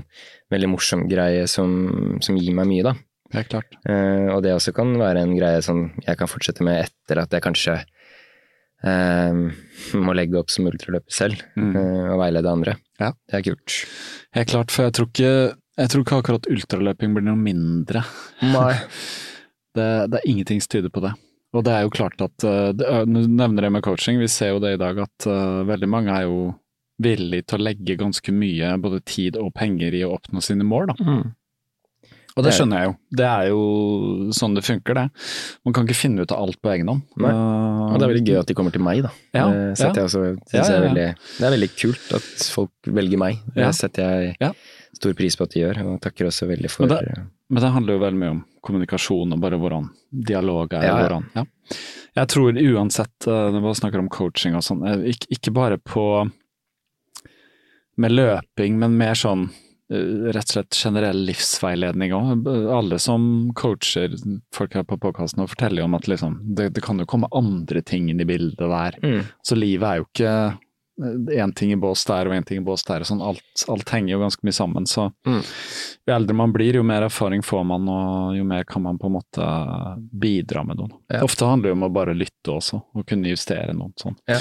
[0.51, 2.93] veldig morsom greie som, som gir meg mye, da.
[3.29, 3.75] Det er klart.
[3.85, 7.29] Eh, og det også kan være en greie som jeg kan fortsette med etter at
[7.37, 7.75] jeg kanskje
[8.83, 9.33] eh,
[9.99, 11.75] må legge opp som ultraløper selv, Mm.
[11.75, 12.75] eh, og veilede andre.
[12.99, 13.11] Ja.
[13.29, 13.85] Det er kult.
[14.33, 18.03] Helt klart, for jeg tror ikke, jeg tror ikke akkurat ultraløping blir noe mindre.
[18.41, 18.73] Nei.
[19.77, 21.11] Det, det er ingenting som tyder på det.
[21.57, 24.27] Og det er jo klart at Nå det, er- Du nevner det med coaching, vi
[24.27, 26.53] ser jo det i dag at eh, veldig mange er jo
[27.01, 30.87] villige til å legge ganske mye både tid og penger i å oppnå sine mål,
[30.91, 30.95] da.
[30.99, 31.33] Mm.
[32.37, 32.93] Og det er- skjønner jeg jo.
[33.17, 33.61] Det er jo
[34.35, 35.05] sånn det funker, det.
[35.65, 37.01] Man kan ikke finne ut av alt på egen hånd.
[37.19, 39.09] Eh, Og det er veldig gøy at de kommer til meg, da.
[39.33, 39.93] Ja, det ja.
[39.93, 40.21] jeg også,
[40.53, 41.07] Ja, er veldig,
[41.39, 43.39] det er veldig kult at folk velger meg.
[43.55, 44.53] Det setter jeg
[44.93, 47.17] stor pris på at de gjør, og takker også veldig for det-
[47.49, 49.87] Men det handler jo veldig mye om kommunikasjon og bare hvordan
[50.27, 50.83] dialog er.
[50.85, 50.99] Ja, ja.
[51.05, 51.45] Hvordan, ja.
[52.19, 55.79] Jeg tror uansett, eh, når vi snakker om coaching og sånn, eh, ikke, ikke bare
[55.81, 56.05] på
[57.99, 59.47] med løping, men mer sånn
[59.91, 62.47] eh, rett og slett generell livsveiledning òg.
[62.75, 64.13] Alle som coacher
[64.55, 67.81] folk her på podkasten forteller jo om at liksom, det, det kan jo komme andre
[67.81, 68.99] ting inn i bildet der.
[69.03, 69.21] Mm.
[69.41, 70.35] Så livet er jo ikke
[70.99, 72.99] én ting i bås der og én ting i bås der.
[73.05, 73.21] og Sånn.
[73.23, 74.85] Alt, alt henger jo ganske mye sammen.
[74.89, 75.41] Så Mm.
[76.07, 79.07] jo eldre man blir, jo mer erfaring får man, og jo mer kan man på
[79.07, 79.47] en måte
[80.19, 80.89] bidra med noe.
[81.11, 81.23] Ja.
[81.23, 84.15] Ofte handler det om å bare lytte også, og kunne justere noe sånn.
[84.27, 84.39] Ja.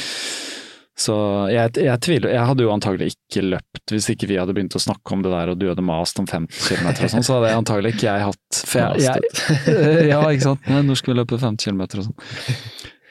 [0.98, 1.14] Så
[1.52, 4.80] jeg, jeg tviler Jeg hadde jo antagelig ikke løpt hvis ikke vi hadde begynt å
[4.82, 7.52] snakke om det der og du hadde mast om 50 km og sånn, så hadde
[7.52, 10.66] jeg antagelig ikke jeg hatt jeg, jeg, Ja, ikke sant.
[10.66, 12.18] Når skal vi løpe 50 km og sånn.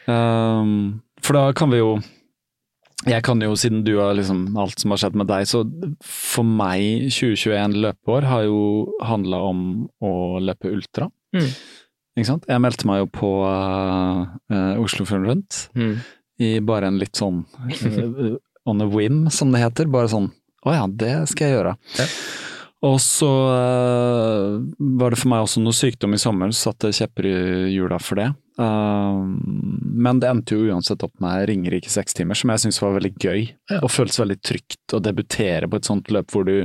[0.07, 1.97] Um, for da kan vi jo
[3.05, 5.61] jeg kan jo, siden du har liksom alt som har skjedd med deg, så
[6.01, 8.61] for meg 2021 løpeår har jo
[9.05, 9.59] handla om
[10.01, 11.05] å løpe ultra.
[11.35, 11.51] Mm.
[12.17, 12.47] Ikke sant?
[12.49, 15.99] Jeg meldte meg jo på uh, Oslofjorden rundt Mm.
[16.41, 18.33] i bare en litt sånn uh,
[18.65, 19.85] on a whim, som det heter.
[19.93, 20.31] Bare sånn
[20.65, 21.75] å ja, det skal jeg gjøre.
[22.01, 22.07] Ja.
[22.89, 24.57] Og så uh,
[24.97, 27.37] var det for meg også noe sykdom i sommer, satte kjepper i
[27.75, 28.31] hjula for det.
[28.59, 29.17] Eh,
[30.07, 33.43] men det endte jo uansett opp med Ringerike sekstimer, som jeg syntes var veldig gøy.
[33.71, 33.81] Ja.
[33.81, 36.57] Og føltes veldig trygt å debutere på et sånt løp hvor du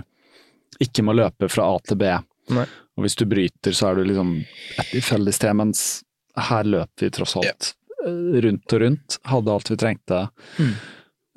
[0.83, 2.15] ikke må løpe fra A til B.
[2.53, 2.67] Nei.
[2.97, 4.35] Og hvis du bryter, så er du liksom
[4.81, 6.03] et felles sted, mens
[6.49, 7.73] her løp vi tross alt
[8.07, 10.27] eh, rundt og rundt, hadde alt vi trengte.
[10.59, 10.75] Mm.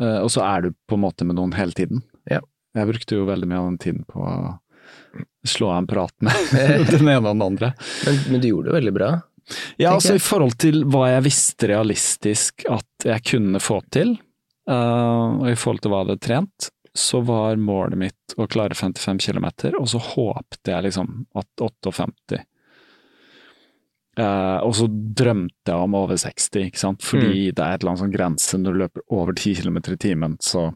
[0.02, 2.04] Eh, og så er du på en måte med noen hele tiden.
[2.32, 2.42] Ja.
[2.76, 4.38] Jeg brukte jo veldig mye av den tiden på å
[5.48, 6.34] slå av en prat med
[6.92, 7.72] den ene og den andre.
[8.08, 9.12] Men, men du gjorde det veldig bra.
[9.78, 14.16] Ja, altså i forhold til hva jeg visste realistisk at jeg kunne få til,
[14.70, 18.78] uh, og i forhold til hva jeg hadde trent, så var målet mitt å klare
[18.78, 22.40] 55 km, og så håpte jeg liksom at 58
[24.20, 27.04] uh, og så drømte jeg om over 60, ikke sant?
[27.06, 30.02] fordi det er et eller annet sånn grense når du løper over 10 km i
[30.08, 30.70] timen, så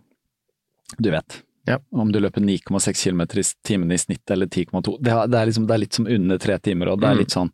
[0.97, 1.41] du vet.
[1.69, 1.77] Ja.
[1.93, 4.97] Om du løper 9,6 km i timen i snitt eller 10,2.
[4.99, 7.21] Det, det, liksom, det er litt som under tre timer, og det er Mm.
[7.23, 7.51] litt sånn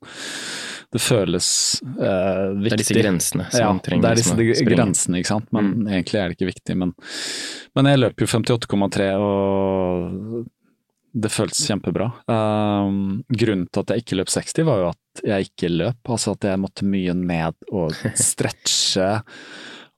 [0.95, 1.47] Det føles
[1.84, 2.70] eh, viktig.
[2.70, 5.47] Det er disse grensene som Ja, trenger det er disse grensene, ikke sant.
[5.51, 6.76] Men egentlig er det ikke viktig.
[6.80, 6.93] Men,
[7.76, 10.45] men jeg løper jo 58,3, og
[11.16, 12.09] det føltes kjempebra.
[12.28, 16.09] Um, grunnen til at jeg ikke løp 60, var jo at jeg ikke løp.
[16.11, 19.09] Altså at jeg måtte mye ned og stretche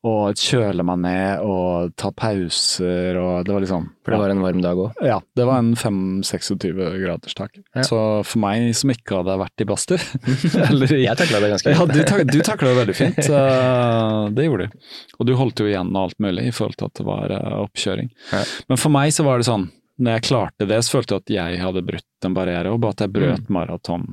[0.07, 4.43] og kjøle meg ned og ta pauser og det var liksom For det var en
[4.43, 5.01] varm dag òg?
[5.03, 6.71] Ja, det var en 5-26
[7.03, 7.57] graders tak.
[7.75, 7.83] Ja.
[7.87, 9.99] Så for meg som ikke hadde vært i badstue
[10.69, 12.01] eller Jeg takla det ganske ja, du,
[12.31, 13.19] du takla det veldig fint.
[13.31, 14.85] Uh, det gjorde du.
[15.17, 18.11] Og du holdt jo igjen alt mulig i forhold til at det var uh, oppkjøring.
[18.31, 18.43] Ja.
[18.71, 21.35] Men for meg så var det sånn, når jeg klarte det, så følte jeg at
[21.37, 24.07] jeg hadde brutt en barriere, og bare at jeg brøt maraton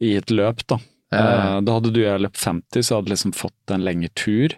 [0.00, 0.80] i et løp, da.
[1.10, 1.20] Ja.
[1.20, 4.12] Uh, da hadde du og jeg løpt 50, så hadde jeg liksom fått en lengre
[4.18, 4.54] tur.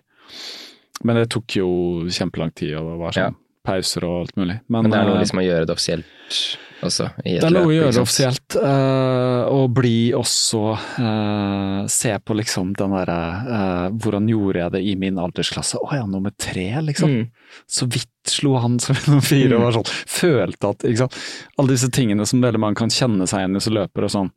[1.03, 1.71] Men det tok jo
[2.13, 4.59] kjempelang tid, og det var sånn pauser og alt mulig.
[4.67, 7.75] Men, Men det er noe liksom å gjøre det offisielt også, det er noe å
[7.75, 14.27] gjøre det offisielt, uh, og bli også uh, Se på liksom den derre uh, Hvordan
[14.31, 15.79] gjorde jeg det i min aldersklasse?
[15.79, 17.15] Å ja, nummer tre, liksom.
[17.15, 17.61] Mm.
[17.71, 21.21] Så vidt slo han som nummer fire, og var sånn Følte at ikke sant?
[21.55, 24.33] Alle disse tingene som veldig mange kan kjenne seg igjen i som løper, og sånn.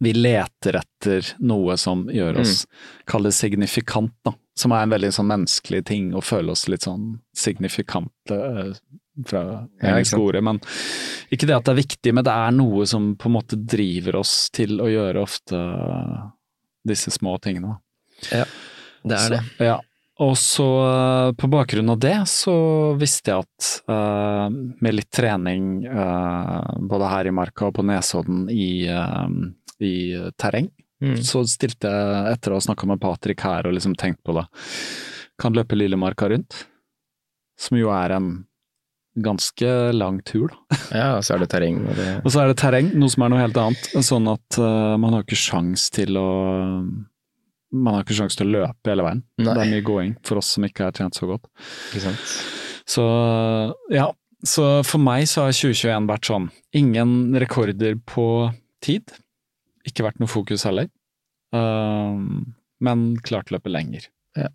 [0.00, 2.66] Vi leter etter noe som gjør oss
[3.10, 4.32] Kall det signifikant, da.
[4.58, 8.34] Som er en veldig sånn menneskelig ting, å føle oss litt sånn signifikante.
[8.34, 8.72] eh,
[9.26, 9.40] fra
[9.82, 10.22] Ja, engelsk sant.
[10.22, 10.60] ordet, men
[11.34, 14.16] ikke det at det er viktig, men det er noe som på en måte driver
[14.20, 15.58] oss til å gjøre ofte
[16.86, 17.78] disse små tingene.
[18.32, 18.44] Ja,
[19.04, 19.40] Det er det.
[19.58, 19.80] Så, ja.
[20.18, 22.54] Og så eh, på bakgrunn av det så
[22.98, 28.48] visste jeg at uh, med litt trening uh, både her i marka og på Nesodden
[28.50, 29.30] i, uh,
[29.78, 29.94] i
[30.36, 31.20] terreng, Mm.
[31.22, 34.42] så stilte jeg etter å ha snakka med Patrick her og liksom tenkt på det,
[35.38, 36.56] kan løpe Lillemarka rundt,
[37.54, 38.26] som jo er en
[39.22, 40.78] ganske lang tur, da.
[40.90, 43.22] Ja, og så er det terreng og det Og så er det terreng, noe som
[43.22, 43.86] er noe helt annet.
[44.08, 46.26] Sånn at man har ikke sjans til å
[47.72, 49.22] Man har ikke sjanse til å løpe hele veien.
[49.38, 49.52] Nei.
[49.54, 51.48] Det er mye gåing for oss som ikke har trent så godt.
[52.88, 53.04] Så
[53.92, 54.08] ja.
[54.46, 56.44] Så for meg så har 2021 vært sånn
[56.78, 58.24] ingen rekorder på
[58.86, 59.10] tid.
[59.88, 60.86] Ikke vært noe fokus heller.
[61.50, 62.54] Um,
[62.84, 64.06] men klart løpe lenger.
[64.38, 64.46] Ja.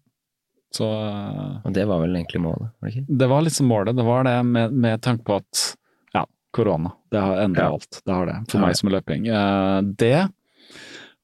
[0.73, 3.17] Så Og det var vel egentlig målet, var det ikke?
[3.19, 3.97] det var liksom målet.
[3.99, 5.65] Det var det med, med tanke på at
[6.15, 6.23] ja,
[6.55, 6.93] korona.
[7.11, 7.73] Det har endra Ja.
[7.75, 7.99] alt.
[8.05, 8.37] Det har det.
[8.49, 8.65] For Ja.
[8.65, 9.27] meg som er løping.
[9.27, 10.15] Uh, det,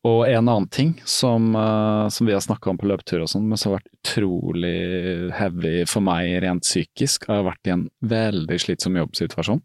[0.07, 3.47] og en annen ting som, eh, som vi har snakka om på løpetur og sånn,
[3.49, 8.59] men som har vært utrolig heavy for meg rent psykisk, har vært i en veldig
[8.63, 9.59] slitsom jobbsituasjon.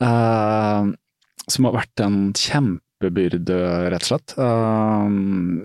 [0.00, 0.92] Uh,
[1.50, 3.56] som har vært en kjempebyrde,
[3.92, 4.34] rett og slett.
[4.36, 5.08] Uh,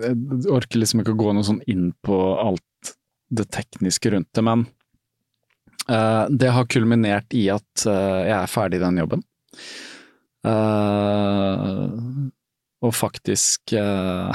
[0.04, 2.96] jeg orker liksom ikke å gå noe sånn inn på alt
[3.36, 4.64] det tekniske rundt det, men
[5.90, 9.28] uh, det har kulminert i at jeg er ferdig i den jobben.
[10.46, 11.90] Eh,
[12.86, 14.30] og faktisk uh,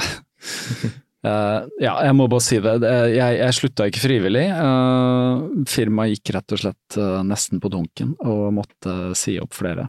[1.25, 2.75] uh, Ja, jeg må bare si det.
[3.13, 4.45] Jeg, jeg slutta ikke frivillig.
[4.51, 9.87] Uh, firmaet gikk rett og slett nesten på dunken og måtte si opp flere.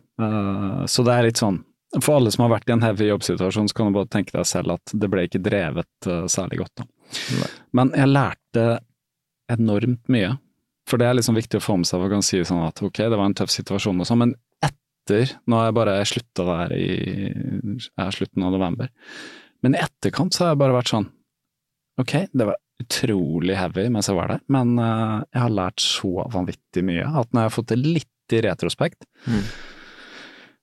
[0.87, 1.63] Så det er litt sånn
[1.99, 4.47] For alle som har vært i en heavy jobbsituasjon, så kan du bare tenke deg
[4.49, 6.85] selv at det ble ikke drevet særlig godt.
[6.85, 7.51] da.
[7.77, 8.67] Men jeg lærte
[9.53, 10.37] enormt mye.
[10.89, 12.81] For det er liksom viktig å få med seg for å kan si sånn at
[12.83, 14.35] ok, det var en tøff situasjon og sånn, men
[15.03, 16.87] etter, nå har jeg bare slutta der i
[17.99, 18.89] er slutten av november,
[19.63, 21.09] men i etterkant så har jeg bare vært sånn
[22.01, 26.25] ok, det var utrolig heavy mens jeg var der, men uh, jeg har lært så
[26.33, 29.43] vanvittig mye at når jeg har fått det litt i retrospekt, Mm.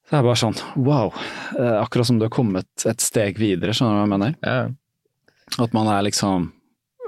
[0.08, 1.12] så er jeg bare sånn wow,
[1.60, 4.34] eh, akkurat som du har kommet et steg videre, skjønner du hva jeg mener?
[4.42, 4.72] Yeah.
[5.62, 6.48] At man er liksom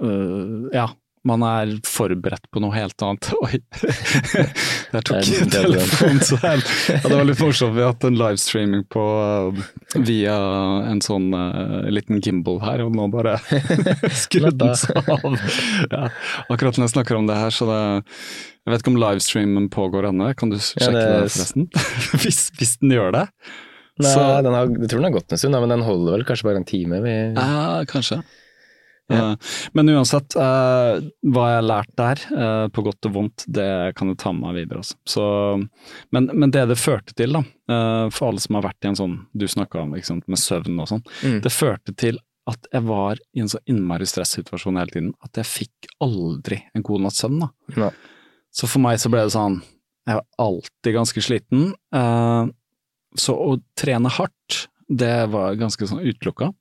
[0.03, 0.86] uh, Ja,
[1.28, 3.28] man er forberedt på noe helt annet.
[3.45, 3.59] Oi!
[4.91, 5.22] Der tok
[5.53, 6.63] telefonen her.
[6.91, 7.76] Ja, det var litt morsomt.
[7.78, 9.61] Vi har hatt en livestreaming på øh,
[10.07, 10.36] via
[10.89, 13.38] en sånn uh, liten gimbal her, og nå bare
[14.24, 15.38] skrudde den seg av.
[15.91, 16.03] Ja,
[16.49, 17.82] akkurat når jeg snakker om det her, så det
[18.61, 21.69] Jeg vet ikke om livestreamen pågår ennå, kan du sjekke det, det- forresten?
[22.22, 23.28] hvis, hvis den gjør det?
[24.01, 26.26] Nei, Så- den har, jeg tror den har gått en stund, men den holder vel
[26.26, 27.01] kanskje bare en time.
[27.05, 28.22] Vi, Ja, kanskje.
[29.12, 29.32] Ja.
[29.34, 31.01] Eh, Men uansett, eh,
[31.32, 33.68] hva jeg har lært der, eh, på godt og vondt, det
[33.99, 34.80] kan jeg ta med meg videre.
[34.86, 34.95] Også.
[35.05, 35.26] Så,
[36.12, 37.43] men, men det det førte til, da,
[38.12, 40.88] for alle som har vært i en sånn du snakka om sant, med søvn og
[40.91, 41.41] sånn, Mm.
[41.43, 42.18] det førte til
[42.49, 46.82] at jeg var i en så innmari stressituasjon hele tiden at jeg fikk aldri en
[46.84, 47.39] god natts søvn.
[47.39, 47.49] da.
[47.78, 47.91] Ja.
[48.51, 49.62] Så for meg så ble det sånn,
[50.07, 51.74] jeg var alltid ganske sliten.
[53.16, 56.51] så å trene hardt, det var ganske sånn utelukka.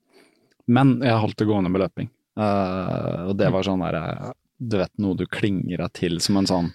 [0.67, 2.09] Men jeg holdt det gående med løping.
[2.39, 6.37] Eh, og det var sånn der, eh, du vet noe du klinger deg til som
[6.37, 6.69] en sånn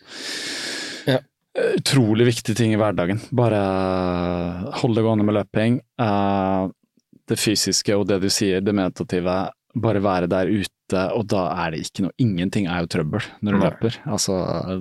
[1.07, 1.21] Ja.
[1.57, 3.21] eh, utrolig viktig ting i hverdagen.
[3.33, 3.61] Bare
[4.81, 5.81] hold det gående med løping.
[6.01, 6.69] Uh,
[7.27, 10.73] det fysiske og det du sier, det meditative, bare være der ute
[11.17, 13.65] og da er det ikke noe Ingenting er jo trøbbel når du Nei.
[13.67, 13.97] løper.
[14.07, 14.37] Altså,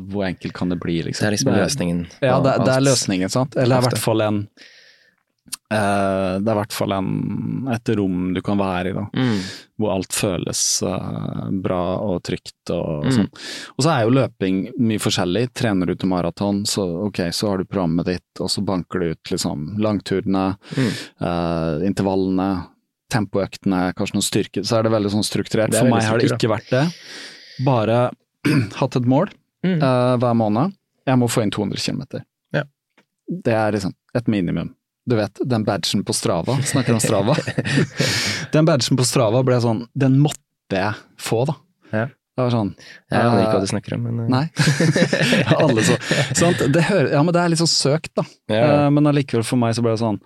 [0.06, 1.24] hvor enkelt kan det bli, liksom?
[1.24, 2.04] Det er liksom løsningen.
[2.22, 3.58] Ja, det, det er løsningen, sant.
[3.58, 4.38] Eller er i hvert fall en
[5.72, 7.10] eh, Det er i hvert fall en,
[7.74, 9.04] et rom du kan være i, da.
[9.16, 9.40] Mm.
[9.80, 13.12] Hvor alt føles uh, bra og trygt og Mm.
[13.18, 13.30] sånn.
[13.78, 15.50] Og så er jo løping mye forskjellig.
[15.54, 19.10] Trener du til maraton, så ok, så har du programmet ditt, og så banker du
[19.12, 20.46] ut liksom langturene,
[20.78, 20.92] Mm.
[21.22, 22.50] uh, intervallene,
[23.12, 24.64] tempoøktene, kanskje noen styrke.
[24.66, 25.74] Så er det veldig sånn strukturert.
[25.74, 26.86] Er For meg har det ikke vært det.
[27.66, 28.12] Bare
[28.80, 29.30] hatt et mål
[29.66, 29.80] Mm.
[30.22, 30.74] hver måned.
[31.08, 32.02] Jeg må få inn 200 km.
[32.54, 32.64] Ja.
[33.28, 34.76] Det er liksom et minimum.
[35.06, 37.36] Du vet, den badgen på Strava, snakker om Strava.
[38.56, 41.58] den badgen på Strava ble sånn, den måtte jeg få, da.
[41.94, 42.06] Ja.
[42.36, 44.46] Det var sånn Jeg aner ikke eh, hva du snakker om, men eh, Nei.
[45.64, 45.96] Alle så.
[46.36, 48.26] Sånt, Det hører, ja, men det er litt sånn søkt, da.
[48.52, 48.64] Ja.
[48.66, 50.20] Eh, men allikevel for meg så ble det sånn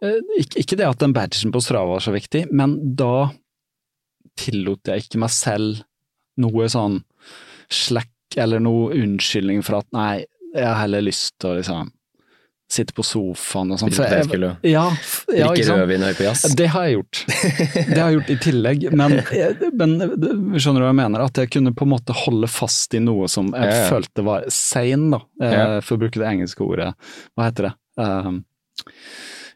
[0.00, 3.28] eh, ikke det at den badgen på Strava var så viktig, men da
[4.40, 5.84] tillot jeg ikke meg selv
[6.40, 7.02] noe sånn
[7.72, 11.92] slack eller noe unnskyldning for at nei, jeg har heller lyst til å liksom
[12.70, 13.92] sitte på sofaen og sånn.
[13.92, 14.86] Drikke Ja,
[15.36, 16.42] ja, rødvin og jazz.
[16.56, 17.20] Det har jeg gjort.
[17.28, 19.18] Det har jeg gjort i tillegg, men,
[19.80, 19.94] men
[20.56, 21.26] skjønner du hva jeg mener?
[21.28, 24.48] At jeg kunne på en måte holde fast i noe som jeg Ja, følte var
[24.54, 25.22] sane, da.
[25.44, 25.76] Eh.
[25.84, 26.90] For å bruke det engelske ordet.
[27.36, 27.74] Hva heter det?
[28.00, 28.40] Um,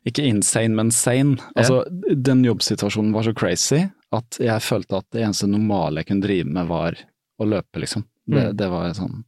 [0.07, 1.39] ikke insane, men sane.
[1.59, 1.83] Altså,
[2.15, 6.49] Den jobbsituasjonen var så crazy at jeg følte at det eneste normale jeg kunne drive
[6.49, 6.97] med, var
[7.41, 8.05] å løpe, liksom.
[8.29, 8.57] Det, Mm.
[8.61, 9.23] det var sånn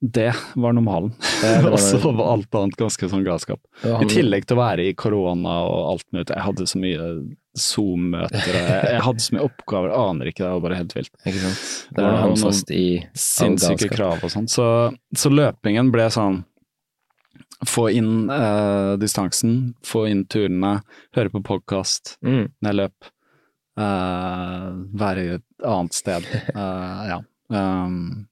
[0.00, 1.10] Det var normalen.
[1.72, 3.58] Og så var alt annet ganske sånn galskap.
[3.82, 6.28] I tillegg til å være i korona og alt mulig.
[6.30, 7.08] Jeg hadde så mye
[7.58, 11.10] Zoom-møter, jeg, jeg hadde så mye oppgaver, jeg aner ikke, det var bare helt vilt.
[11.26, 11.64] Ikke sant.
[11.96, 12.84] Det var han noen fast i
[13.18, 14.46] Sinnssyke krav og sånn.
[14.52, 14.66] Så,
[15.18, 16.44] så løpingen ble sånn
[17.66, 20.76] Få inn eh, distansen, få inn turene,
[21.16, 22.44] høre på podkast Mm.
[22.62, 23.08] når jeg løp.
[23.82, 24.68] eh,
[25.02, 26.28] være i et annet sted.
[26.54, 27.18] Eh, ja.
[27.48, 28.26] Um,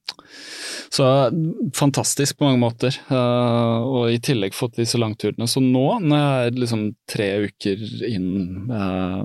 [0.92, 1.30] så
[1.74, 2.96] fantastisk på mange måter.
[3.10, 5.48] uh, og i tillegg fått disse langturene.
[5.50, 9.24] Så nå, når jeg er liksom tre uker inn uh,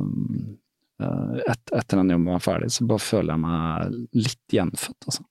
[1.01, 5.25] et, etter den jobben var ferdig, så bare føler jeg meg litt gjenfødt, altså.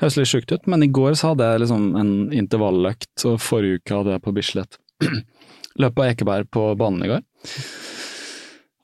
[0.00, 3.80] Høres litt sjukt ut, men i går så hadde jeg liksom en intervalløkt, og forrige
[3.80, 4.80] uke hadde jeg på Bislett.
[5.82, 7.24] Løp på Ekeberg på banen i går.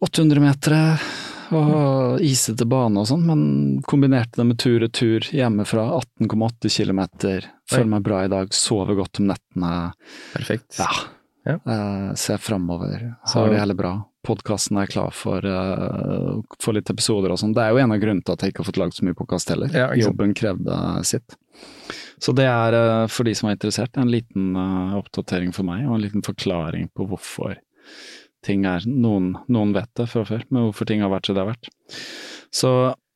[0.05, 0.77] 800 meter
[1.59, 3.43] og isete bane og sånn, men
[3.89, 5.89] kombinerte det med tur-retur hjemmefra.
[6.21, 7.03] 18,8 km.
[7.71, 9.75] Føler meg bra i dag, sover godt om nettene.
[10.35, 10.81] Perfekt.
[10.81, 10.91] Ja.
[11.45, 11.59] Ja.
[11.67, 13.93] Uh, ser framover, har det heller bra.
[14.23, 17.55] Podkasten er klar for, uh, for litt episoder og sånn.
[17.57, 19.19] Det er jo en av grunnene til at jeg ikke har fått lagd så mye
[19.19, 19.75] podkast heller.
[19.75, 19.89] Ja.
[19.99, 20.77] Jobben krevde
[21.09, 21.35] sitt.
[22.23, 25.89] Så det er, uh, for de som er interessert, en liten eh, oppdatering for meg,
[25.89, 27.57] og en liten forklaring på hvorfor
[28.43, 31.45] ting er Noen, noen vet det fra før, men hvorfor ting har vært som det
[31.45, 31.71] har vært.
[32.53, 32.73] Så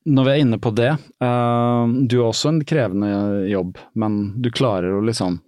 [0.07, 3.09] når vi er inne på det, uh, du har også en krevende
[3.51, 5.41] jobb, men du klarer å liksom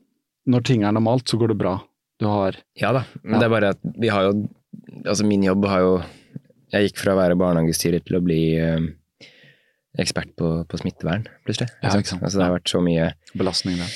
[0.48, 1.76] Når ting er normalt, så går det bra.
[2.18, 3.38] Du har Ja da, men Ja.
[3.38, 4.48] det er bare at vi har jo
[5.04, 5.92] Altså min jobb har jo
[6.72, 8.80] Jeg gikk fra å være barnehagestyrer til å bli uh,
[9.98, 11.70] ekspert på, på smittevern, plutselig.
[11.82, 12.22] Ja, ikke sant.
[12.22, 13.94] Altså det har vært så mye belastning der.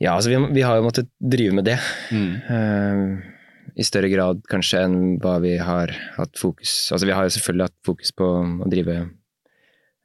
[0.00, 1.74] Ja, altså vi, vi har jo måttet drive med det.
[2.12, 2.30] Mm.
[2.54, 3.33] eh,
[3.76, 7.66] I større grad kanskje enn hva vi har hatt fokus Altså vi har jo selvfølgelig
[7.66, 8.28] hatt fokus på
[8.62, 8.96] å drive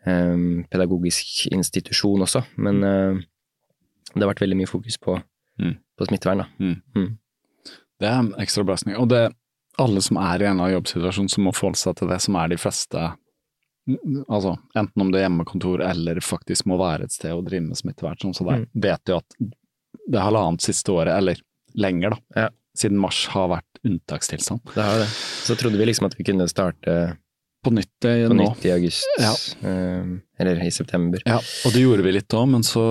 [0.08, 3.20] um, pedagogisk institusjon også, men uh,
[4.16, 5.20] det har vært veldig mye fokus på,
[5.60, 5.74] Mm.
[6.00, 6.46] på smittevern, da.
[6.96, 7.18] Mm.
[8.00, 8.96] Det er en ekstra belastning.
[8.96, 9.26] Og det
[9.78, 12.38] alle som er i en eller annen jobbsituasjon som må forholde seg til det, som
[12.40, 13.10] er de fleste
[14.30, 17.80] Altså, enten om det er hjemmekontor eller faktisk må være et sted og drive med
[17.80, 19.38] smittevern, sånn så der, vet jo at
[20.14, 21.40] det halvannet siste året, eller
[21.76, 22.50] lenger da, Ja.
[22.78, 24.62] Siden mars har vært unntakstilstand.
[24.76, 25.08] Det har det.
[25.48, 27.18] Så trodde vi liksom at vi kunne starte
[27.64, 29.34] På nytt eh, på nytt i august, Ja.
[29.68, 30.06] eh,
[30.40, 31.20] eller i september.
[31.28, 32.84] Ja, og det gjorde vi litt òg, men så,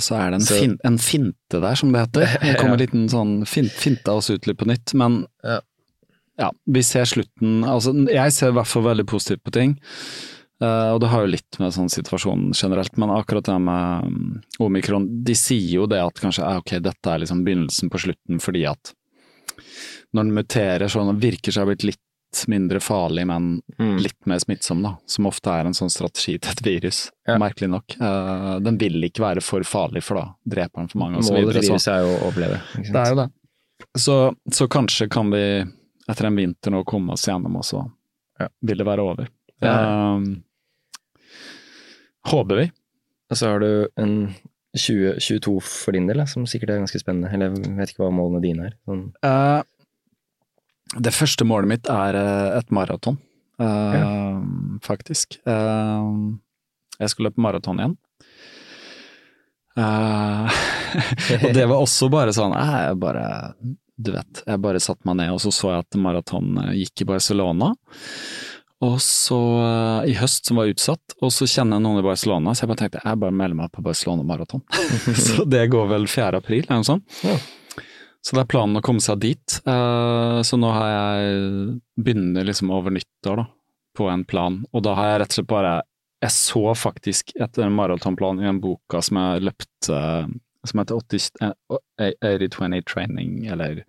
[0.00, 2.24] så er det en, Så- fin, en finte der, som det heter.
[2.40, 5.58] Det kom en liten sånn fin, finte oss ut litt på nytt, men Ja.
[6.38, 9.76] ja, vi ser slutten Altså, jeg ser i hvert fall veldig positivt på ting.
[10.56, 14.42] Uh, og det har jo litt med sånn situasjonen generelt, men akkurat det med mm,
[14.64, 18.62] omikron De sier jo det at kanskje ok, dette er liksom begynnelsen på slutten fordi
[18.64, 18.94] at
[20.16, 22.02] når den muterer sånn, og virker seg å ha blitt litt
[22.50, 23.98] mindre farlig, men Mm.
[24.02, 24.96] litt mer smittsom, da.
[25.06, 27.38] Som ofte er en sånn strategi til et virus, Ja.
[27.38, 27.94] merkelig nok.
[28.00, 31.62] Uh, den vil ikke være for farlig, for da dreper den for mange, og Målet.
[31.64, 31.70] Så.
[31.70, 32.60] viruset er jo å overleve.
[32.82, 33.30] Det er jo det.
[33.96, 34.16] Så,
[34.50, 35.64] så kanskje kan vi
[36.08, 37.90] etter en vinter nå komme oss gjennom, og så
[38.40, 38.48] Ja.
[38.62, 39.28] vil det være over.
[39.62, 40.16] Ja.
[40.16, 40.36] Eh,
[42.30, 42.70] håper vi.
[43.30, 44.34] Og så har du en
[44.76, 47.32] 2022 for din del, som sikkert er ganske spennende.
[47.32, 48.74] Eller jeg vet ikke hva målene dine er.
[48.86, 49.62] Sånn, Eh,
[50.94, 53.18] det første målet mitt er eh, et maraton.
[53.58, 54.36] uh,
[54.84, 55.38] faktisk.
[55.48, 56.36] Uh,
[57.00, 57.96] jeg skulle løpe maraton igjen.
[61.44, 63.26] Og det var også bare sånn Jeg bare
[64.00, 67.08] Du vet, jeg bare satte meg ned, og så så jeg at maraton gikk i
[67.10, 67.74] Barcelona.
[68.86, 69.40] Og så
[70.08, 72.82] i høst som var utsatt, og så kjenner jeg noen i Barcelona, så jeg bare
[72.86, 74.64] tenkte jeg bare melder meg på Barcelona maraton.
[75.26, 76.40] så det går vel 4.
[76.40, 77.20] april, eller noe sånt.
[77.24, 77.36] Ja.
[78.26, 79.58] Så det er planen å komme seg dit.
[79.68, 83.44] Uh, så nå har jeg begynner liksom over nyttår da,
[83.94, 85.76] på en plan, og da har jeg rett og slett bare
[86.24, 90.00] Jeg så faktisk etter en maratonplan i en boka som jeg løpte
[90.66, 93.84] som heter 80-20 eh, Training, eller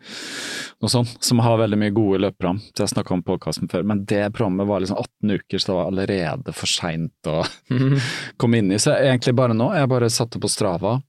[0.82, 2.60] noe sånt, som har veldig mye gode løpprogram.
[2.76, 5.78] Det jeg snakka om podkasten før, men det programmet var liksom 18 uker, så det
[5.80, 7.42] var allerede for seint å
[8.42, 8.80] komme inn i.
[8.82, 11.00] Så egentlig bare nå, jeg bare satte på Strava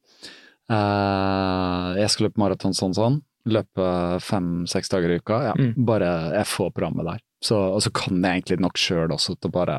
[0.69, 3.87] jeg skal løpe maraton sånn sånn, løpe
[4.21, 5.39] fem-seks dager i uka.
[5.47, 5.73] Ja, mm.
[5.89, 7.23] Bare jeg får programmet der.
[7.45, 9.79] Så, og så kan jeg egentlig nok sjøl også til å bare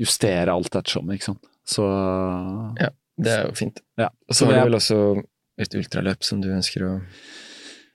[0.00, 1.48] justere alt ettersom, ikke sant.
[1.68, 1.86] Så
[2.80, 2.90] Ja,
[3.22, 3.80] det er jo fint.
[4.00, 4.10] Ja.
[4.28, 4.98] Og så har du vel også
[5.62, 6.92] et ultraløp som du ønsker å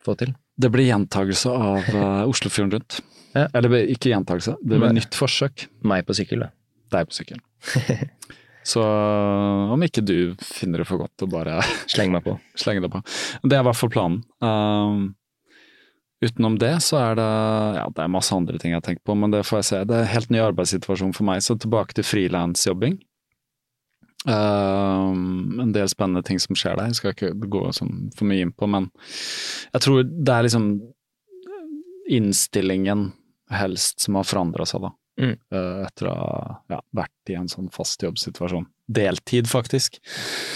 [0.06, 0.34] få til?
[0.58, 3.02] Det blir gjentagelse av uh, Oslofjorden rundt.
[3.36, 3.46] Ja.
[3.58, 5.68] Eller ikke gjentagelse, det blir nytt forsøk.
[5.86, 6.54] Meg på sykkel, da.
[6.96, 7.44] Deg på sykkel.
[8.68, 8.84] Så
[9.72, 11.62] om ikke du finner det for godt å bare
[11.94, 12.36] Slenge meg på.
[12.60, 13.02] slenge det på.
[13.46, 14.20] Det er i hvert fall planen.
[14.44, 15.08] Uh,
[16.26, 17.28] utenom det så er det
[17.78, 19.84] ja, det er masse andre ting jeg har tenkt på, men det får jeg se.
[19.88, 23.00] Det er en helt ny arbeidssituasjon for meg, så tilbake til frilansjobbing.
[24.28, 25.14] Uh,
[25.64, 28.52] en del spennende ting som skjer der, jeg skal ikke gå sånn for mye inn
[28.52, 28.90] på, men
[29.72, 30.72] jeg tror det er liksom
[32.18, 33.12] innstillingen
[33.52, 34.92] helst som har forandra seg, da.
[35.18, 35.34] Mm.
[35.54, 36.34] Uh, etter å ha
[36.76, 38.68] ja, vært i en sånn fast jobbsituasjon.
[38.88, 39.98] Deltid, faktisk.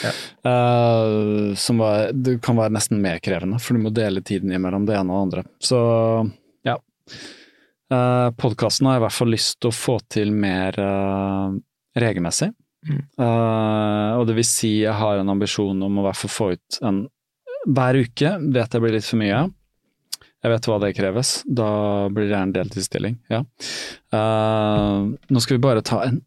[0.05, 0.11] Ja.
[0.45, 4.85] Uh, som var, det kan være nesten mer krevende, for du må dele tiden imellom
[4.87, 5.45] det ene og det andre.
[5.59, 5.79] Så
[6.67, 6.77] ja.
[7.91, 11.51] Uh, eh, Podkasten har jeg i hvert fall lyst til å få til mer uh,
[11.99, 12.51] regelmessig.
[12.87, 13.01] Mm.
[13.19, 16.51] Uh, og det vil si jeg har en ambisjon om å i hvert fall få
[16.55, 17.03] ut en
[17.67, 18.37] hver uke.
[18.55, 19.43] Vet jeg blir litt for mye.
[20.41, 21.31] Jeg vet hva det kreves.
[21.45, 21.69] Da
[22.09, 23.43] blir det gjerne deltidsstilling, ja.
[24.13, 26.21] Uh, nå skal vi bare ta en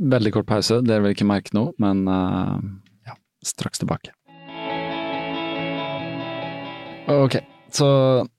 [0.00, 0.80] veldig kort pause.
[0.86, 2.56] Dere vil ikke merke noe, men uh,
[3.08, 4.14] ja, straks tilbake.
[7.10, 7.36] Ok,
[7.74, 7.88] så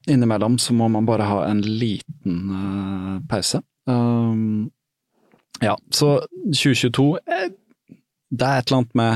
[0.09, 3.61] innimellom så må man bare ha en liten uh, pause.
[3.85, 4.71] Um,
[5.61, 6.15] ja, så
[6.53, 7.19] 2022
[8.29, 9.11] Det er et eller annet med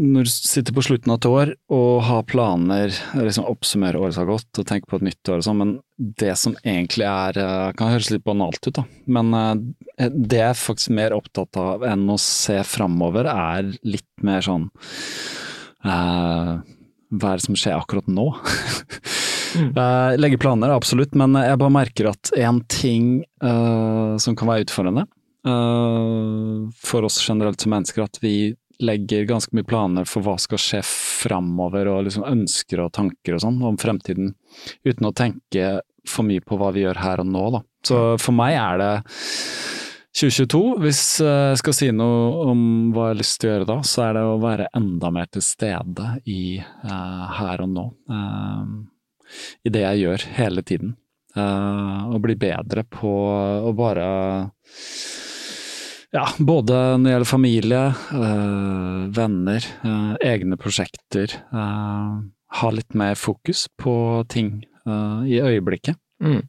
[0.00, 4.24] når du sitter på slutten av et år og har planer, liksom oppsummere året som
[4.24, 5.74] har gått og tenke på et nytt år og sånn, men
[6.20, 10.54] det som egentlig er eh, Kan høres litt banalt ut, da, men eh, det jeg
[10.54, 14.70] er faktisk mer opptatt av enn å se framover, er litt mer sånn
[15.84, 16.56] uh,
[17.10, 18.30] Hva er det som skjer akkurat nå?
[19.60, 19.70] mm.
[19.76, 24.68] uh, legge planer, absolutt, men jeg bare merker at en ting uh, som kan være
[24.68, 25.08] utfordrende
[25.40, 30.80] for oss generelt som mennesker, at vi legger ganske mye planer for hva skal skje
[30.86, 34.34] framover, og liksom ønsker og tanker og sånn om fremtiden,
[34.86, 37.60] uten å tenke for mye på hva vi gjør her og nå, da.
[37.86, 38.94] Så for meg er det
[40.10, 42.62] 2022, hvis jeg skal si noe om
[42.94, 45.28] hva jeg har lyst til å gjøre da, så er det å være enda mer
[45.30, 47.86] til stede i uh, her og nå.
[48.10, 48.74] Uh,
[49.64, 50.96] I det jeg gjør hele tiden.
[51.36, 53.10] Uh, og bli bedre på
[53.62, 54.08] å bare
[56.14, 57.82] ja, både når det gjelder familie,
[58.18, 61.36] øh, venner, øh, egne prosjekter.
[61.54, 62.16] Øh,
[62.60, 65.94] ha litt mer fokus på ting i øyeblikket.
[66.18, 66.42] Mm.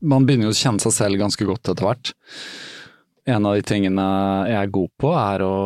[0.00, 2.12] man begynner jo å kjenne seg selv ganske godt etter hvert.
[3.28, 4.06] En av de tingene
[4.48, 5.56] jeg er god på, er å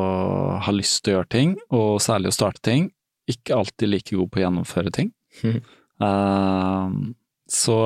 [0.64, 2.88] ha lyst til å gjøre ting, og særlig å starte ting.
[3.30, 5.12] Ikke alltid like god på å gjennomføre ting.
[5.44, 7.14] Mm.
[7.46, 7.76] så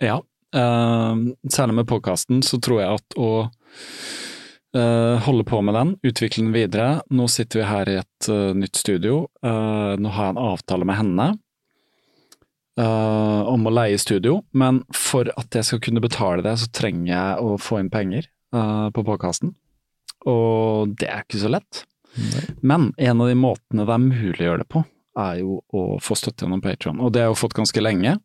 [0.00, 0.22] ja,
[0.54, 6.54] særlig med podkasten så tror jeg at å uh, holde på med den, utvikle den
[6.54, 9.24] videre Nå sitter vi her i et uh, nytt studio.
[9.42, 11.32] nå har jeg en avtale med henne
[12.74, 17.44] om å leie studio, men for at jeg skal kunne betale det, så trenger jeg
[17.46, 19.52] å få inn penger på podkasten.
[20.26, 21.84] Og det er ikke så lett.
[22.18, 22.42] Nei.
[22.66, 24.82] Men en av de måtene det er mulig å gjøre det på,
[25.20, 27.00] er jo å få støtte gjennom Patron.
[27.02, 28.16] Og det har jeg jo fått ganske lenge.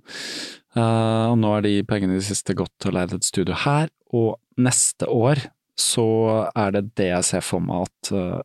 [0.79, 3.57] Uh, og nå er de pengene i det siste gått til å leie et studio
[3.65, 5.41] her, og neste år
[5.79, 6.05] så
[6.53, 8.39] er det det jeg ser for meg at uh,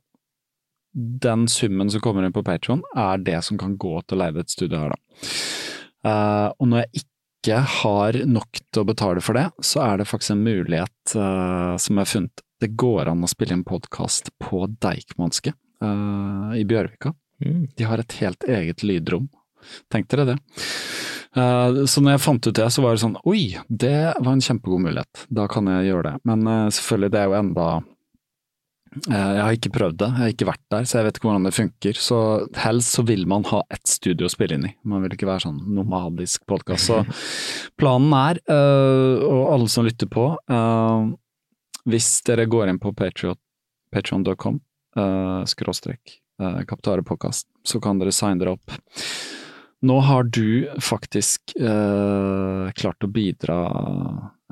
[0.94, 4.38] den summen som kommer inn på Patron, er det som kan gå til å leie
[4.40, 5.28] et studio her, da.
[6.04, 10.08] Uh, og når jeg ikke har nok til å betale for det, så er det
[10.08, 12.44] faktisk en mulighet som jeg har funnet.
[12.62, 15.52] Det går an å spille inn podkast på Deichmanske
[16.56, 17.12] i Bjørvika.
[17.44, 17.66] Mm.
[17.76, 19.26] De har et helt eget lydrom.
[19.92, 20.38] Tenk dere det.
[21.34, 24.44] Eh, så når jeg fant ut det, så var det sånn oi, det var en
[24.44, 25.26] kjempegod mulighet.
[25.34, 26.14] Da kan jeg gjøre det.
[26.30, 30.34] Men eh, selvfølgelig, det er jo enda eh, Jeg har ikke prøvd det, jeg har
[30.36, 32.00] ikke vært der, så jeg vet ikke hvordan det funker.
[32.06, 32.20] Så
[32.62, 34.74] helst så vil man ha ett studio å spille inn i.
[34.86, 36.92] Man vil ikke være sånn nomadisk podkast.
[36.92, 37.02] Så
[37.80, 40.28] planen er, og alle som lytter på,
[41.90, 44.62] hvis dere går inn på patreon.com,
[45.50, 46.20] skråstrek,
[46.70, 48.78] Kaptarepodkast, så kan dere signe dere opp.
[49.84, 53.58] Nå har du faktisk eh, klart å bidra,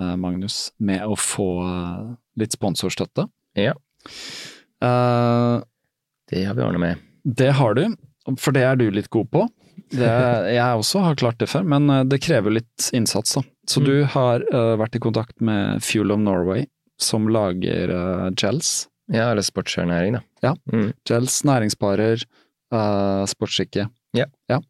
[0.00, 2.10] eh, Magnus, med å få eh,
[2.42, 3.28] litt sponsorstøtte.
[3.58, 3.74] Ja,
[4.82, 5.56] Eh,
[6.32, 6.96] det har vi ordna med.
[7.22, 7.84] det har du,
[8.34, 9.44] for det er du litt god på.
[9.94, 10.08] Det,
[10.56, 13.44] jeg også har klart det før, men eh, det krever litt innsats, da.
[13.70, 13.86] Så Mm.
[13.86, 16.66] du har eh, vært i kontakt med Fuel of Norway,
[16.98, 17.92] som lager
[18.34, 18.88] gels.
[19.12, 20.24] Ja, eller sportsernæring, da.
[20.42, 20.56] Ja.
[20.72, 20.90] Mm.
[21.06, 22.26] Gels, næringsbarer,
[23.30, 23.86] sportsskikke.
[24.53, 24.61] Ja.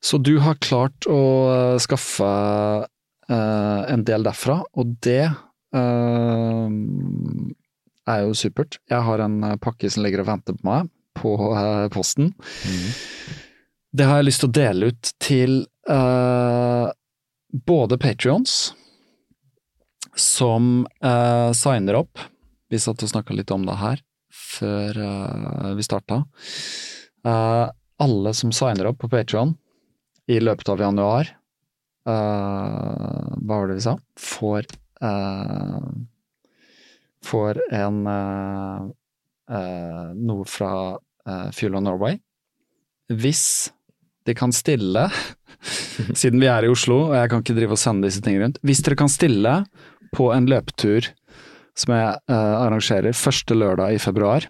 [0.00, 1.20] Så du har klart å
[1.50, 5.26] eh, skaffe uh, en del derfra, og det
[5.74, 6.68] uh,
[8.08, 8.78] er jo supert.
[8.88, 12.30] Jeg har en pakke som ligger og venter på meg på uh, posten.
[13.90, 15.54] Det har jeg lyst til å dele ut til
[17.64, 18.52] både Patrions,
[20.12, 20.84] som
[21.56, 22.20] signer opp.
[22.68, 25.00] Vi satt og snakka litt om det her før
[25.78, 26.20] vi starta.
[27.26, 27.66] Eh,
[28.02, 29.54] alle som signer opp på Patreon
[30.28, 31.30] i løpet av januar,
[32.08, 34.68] uh, hva var det vi sa, får
[35.02, 35.88] uh,
[37.24, 38.88] får en uh,
[40.14, 40.72] noe fra
[41.52, 42.16] Fuel of Norway.
[43.12, 43.68] Hvis
[44.28, 45.06] de kan stille,
[46.20, 48.60] siden vi er i Oslo og jeg kan ikke drive og sende disse tingene rundt,
[48.64, 49.54] hvis dere kan stille
[50.16, 51.10] på en løpetur
[51.76, 54.48] som jeg arrangerer første lørdag i februar,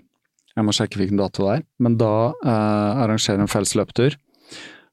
[0.59, 4.17] jeg må sjekke hvilken dato det er, men da eh, arrangerer en felles løpetur.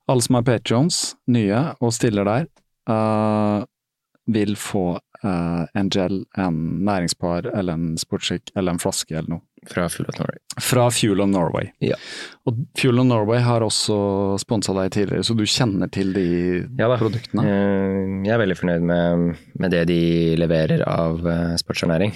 [0.06, 2.46] Alle som har Patrions, nye, og stiller der,
[2.92, 3.64] eh,
[4.36, 4.84] vil få
[5.24, 9.44] eh, en gel, en næringspar eller en sportsskikk eller en flaske eller noe.
[9.66, 10.38] Fra Fuel of Norway.
[10.62, 11.72] Fra Fuel of Norway.
[11.82, 11.96] Ja.
[12.46, 13.96] Og Fuel of Norway har også
[14.44, 16.26] sponsa deg tidligere, så du kjenner til de
[16.78, 17.46] Ja produktene?
[17.50, 20.00] Eh, Jeg er veldig fornøyd med, med det de
[20.38, 22.14] leverer av eh, sportsernæring.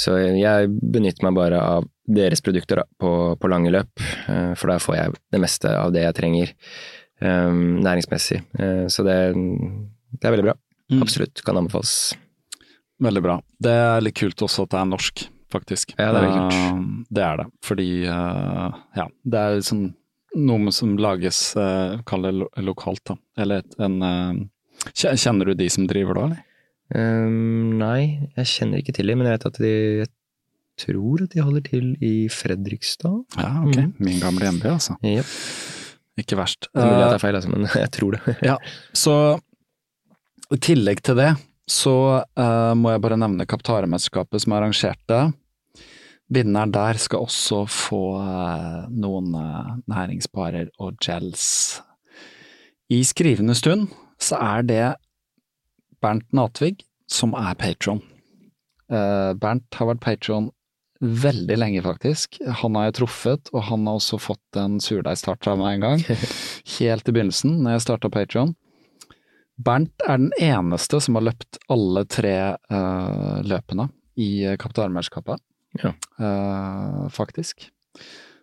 [0.00, 4.00] Så jeg benytter meg bare av deres produkter da, på, på lange løp,
[4.32, 7.50] eh, for da får jeg det meste av det jeg trenger eh,
[7.84, 8.40] næringsmessig.
[8.58, 9.18] Eh, Så det,
[10.16, 10.56] det er veldig bra.
[10.90, 11.02] Mm.
[11.04, 11.92] Absolutt kan anbefales.
[13.00, 13.36] Veldig bra.
[13.62, 15.94] Det er litt kult også at det er norsk, faktisk.
[15.98, 17.08] Ja, det er veldig kult.
[17.16, 19.84] Det er det, fordi ja, det er liksom
[20.40, 21.38] noe som lages,
[22.06, 22.34] kall det
[22.66, 23.16] lokalt, da.
[23.42, 24.48] Eller en
[24.96, 26.44] Kjenner du de som driver da, eller?
[26.94, 27.28] Eh,
[27.80, 30.10] Nei, jeg kjenner ikke til dem, men jeg vet at de jeg
[30.80, 33.18] tror at de holder til i Fredrikstad.
[33.36, 33.76] Ja, ok.
[33.76, 33.92] Mm.
[34.00, 34.96] Min gamle hjemby, altså.
[35.04, 35.34] Yep.
[36.20, 36.70] Ikke verst.
[36.72, 38.36] det er mulig at Eh, det er feil, altså, men jeg tror det.
[38.46, 38.56] Ja,
[38.96, 39.14] så
[40.50, 41.34] i tillegg til det,
[41.70, 41.94] så
[42.26, 45.20] uh, må jeg bare nevne Kaptaremesterskapet som arrangerte.
[46.30, 51.80] Vinneren der skal også få uh, noen uh, næringsbarer og gels.
[52.90, 53.86] I skrivende stund
[54.20, 54.84] så er det
[56.00, 58.00] Bernt Natvig som er patron.
[58.90, 60.50] Eh, Bernt har vært patron
[61.00, 62.38] veldig lenge, faktisk.
[62.60, 66.02] Han har jeg truffet, og han har også fått en surdeigstart av meg en gang.
[66.78, 68.52] Helt i begynnelsen, når jeg starta Patron.
[69.60, 72.34] Bernt er den eneste som har løpt alle tre
[72.72, 73.88] uh, løpene
[74.20, 74.30] i
[74.60, 75.40] Kaptarmesterskapet,
[75.80, 75.92] Ja.
[76.20, 77.68] uh, faktisk.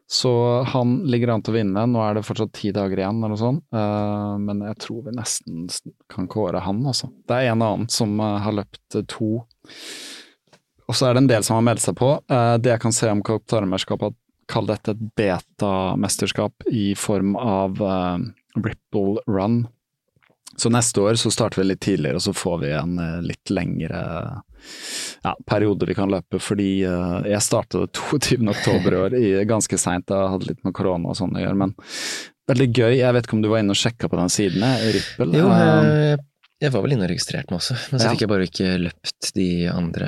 [0.09, 1.83] Så han ligger an til å vinne.
[1.91, 3.63] Nå er det fortsatt ti dager igjen, eller noe sånt.
[3.75, 5.65] Eh, men jeg tror vi nesten
[6.11, 7.09] kan kåre han, altså.
[7.27, 9.31] Det er en annen som eh, har løpt to.
[10.87, 12.13] Og så er det en del som har meldt seg på.
[12.31, 14.15] Eh, det jeg kan se om Kaptarmesterskapet,
[14.47, 17.81] kall dette et beta-mesterskap i form av
[18.55, 19.65] Ripple Run.
[20.57, 23.51] Så neste år så starter vi litt tidligere, og så får vi en eh, litt
[23.53, 23.99] lengre
[25.23, 26.39] ja, periode vi kan løpe.
[26.41, 28.39] Fordi eh, jeg startet 22.
[28.55, 30.09] oktober i år, ganske seint.
[30.09, 31.75] Jeg hadde litt med korona og sånn å gjøre, men
[32.49, 32.95] veldig gøy.
[33.01, 34.65] Jeg vet ikke om du var inne og sjekka på den siden,
[34.97, 35.37] Rippel?
[35.37, 36.23] Jo, Eh, jeg,
[36.65, 38.15] jeg var vel inne og registrerte meg også, men så Ja.
[38.15, 40.07] fikk jeg bare ikke løpt de andre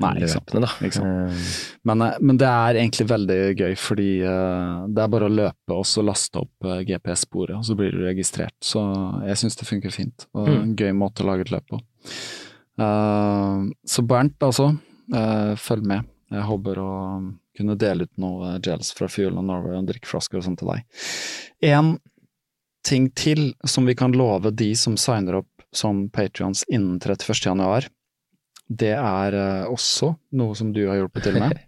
[0.00, 0.52] Nei, ikke sant.
[0.54, 0.68] løpene.
[0.86, 1.32] Ikke sant.
[1.32, 5.34] Eh, Men, eh, men det er egentlig veldig gøy, fordi eh, det er bare å
[5.34, 8.54] løpe og så laste opp eh, GPS-sporet, og så blir du registrert.
[8.62, 8.82] Så
[9.26, 10.62] jeg syns det funker fint, og Mm.
[10.62, 11.80] en gøy måte å lage et løp på.
[12.78, 14.72] Eh, så Bernt, altså,
[15.58, 16.04] følg med.
[16.30, 16.92] Jeg håper å
[17.56, 20.82] kunne dele ut noe gels fra Fuel of Norway og drikkeflasker og sånt til deg.
[21.64, 21.94] En
[22.84, 27.88] ting til som vi kan love de som signer opp som Patrions innen 31.
[28.68, 31.56] det er eh, også noe som du har hjulpet til med.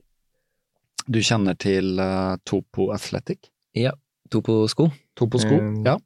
[1.11, 3.49] Du kjenner til eh, Topo Athletic?
[3.75, 3.91] ja,
[4.31, 4.91] Topo-sko.
[5.19, 5.97] Topo-sko, Eh, Ja.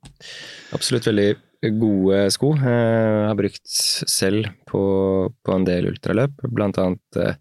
[0.72, 1.34] Absolutt veldig
[1.80, 2.55] gode sko.
[2.57, 4.80] Jeg har brukt selv på,
[5.45, 7.34] på en del ultraløp, blant annet eh,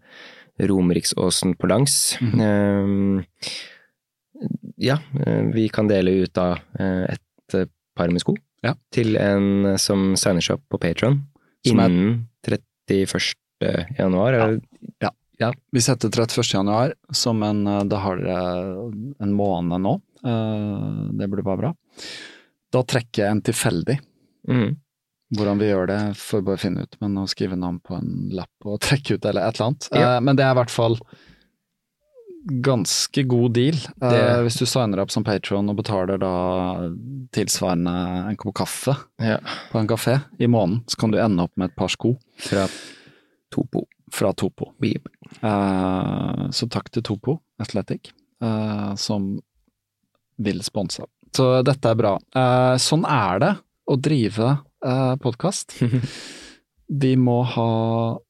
[0.68, 2.16] Romeriksåsen på langs.
[2.20, 2.42] Mm.
[3.24, 3.48] Eh,
[4.82, 8.34] Ja, eh, vi kan dele ut da eh, et eh, par med sko
[8.66, 8.74] Ja.
[8.92, 11.22] til en eh, som signer seg opp på Patron
[11.64, 13.32] innen 31.
[13.60, 14.32] januar.
[14.32, 14.60] eller-
[15.72, 16.54] Vi setter 31.
[16.54, 19.94] januar som en eh, Da har dere en måned nå.
[20.24, 21.74] Eh, Det burde være bra.
[22.72, 23.98] Da trekker jeg en tilfeldig.
[24.48, 24.76] Mm.
[25.34, 28.30] Hvordan vi gjør det, får vi bare finne ut, men å skrive navn på en
[28.32, 29.88] lapp og trekke ut eller et eller annet.
[29.92, 30.16] Ja.
[30.16, 30.98] Eh, Men det er i hvert fall
[32.46, 33.74] ganske god deal.
[34.02, 36.90] Eh, Det- Hvis du signer opp som patron og betaler da
[37.32, 39.38] tilsvarende en kopp kaffe Ja,
[39.72, 42.68] på en kafé i måneden, så kan du ende opp med et par sko fra
[43.54, 43.86] Topo.
[44.14, 44.72] fra Topo.
[44.82, 49.40] Eh, Så takk til Topo Athletic, uh, som
[50.38, 51.06] vil sponse.
[51.34, 52.12] Så dette er bra.
[52.34, 53.52] Uh, Sånn er det
[53.90, 54.56] å drive
[55.22, 55.78] podkast.
[57.00, 57.68] Vi må ha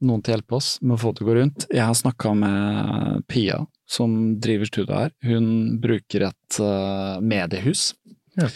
[0.06, 1.64] noen til å hjelpe oss med å få det til å gå rundt.
[1.74, 3.56] Jeg har snakka med Pia,
[3.90, 5.10] som driver studioet her.
[5.26, 5.48] Hun
[5.82, 7.88] bruker et eh, mediehus.
[8.38, 8.46] Ja.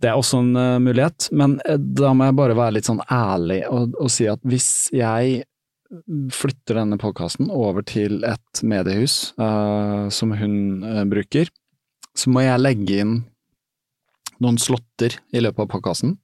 [0.00, 3.94] Det er også en mulighet, men da må jeg bare være litt sånn ærlig og,
[4.00, 5.42] og si at hvis jeg
[6.32, 11.50] flytter denne podkasten over til et mediehus uh, som hun uh, bruker,
[12.14, 13.14] så må jeg legge inn
[14.40, 16.16] noen slåtter i løpet av podkasten.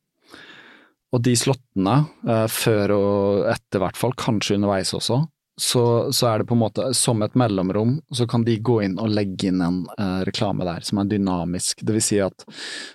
[1.14, 1.96] Og de slottene,
[2.28, 5.24] uh, før og etter hvert fall, kanskje underveis også,
[5.56, 8.98] så, så er det på en måte som et mellomrom, så kan de gå inn
[9.00, 11.80] og legge inn en eh, reklame der som er dynamisk.
[11.80, 12.44] Det vil si at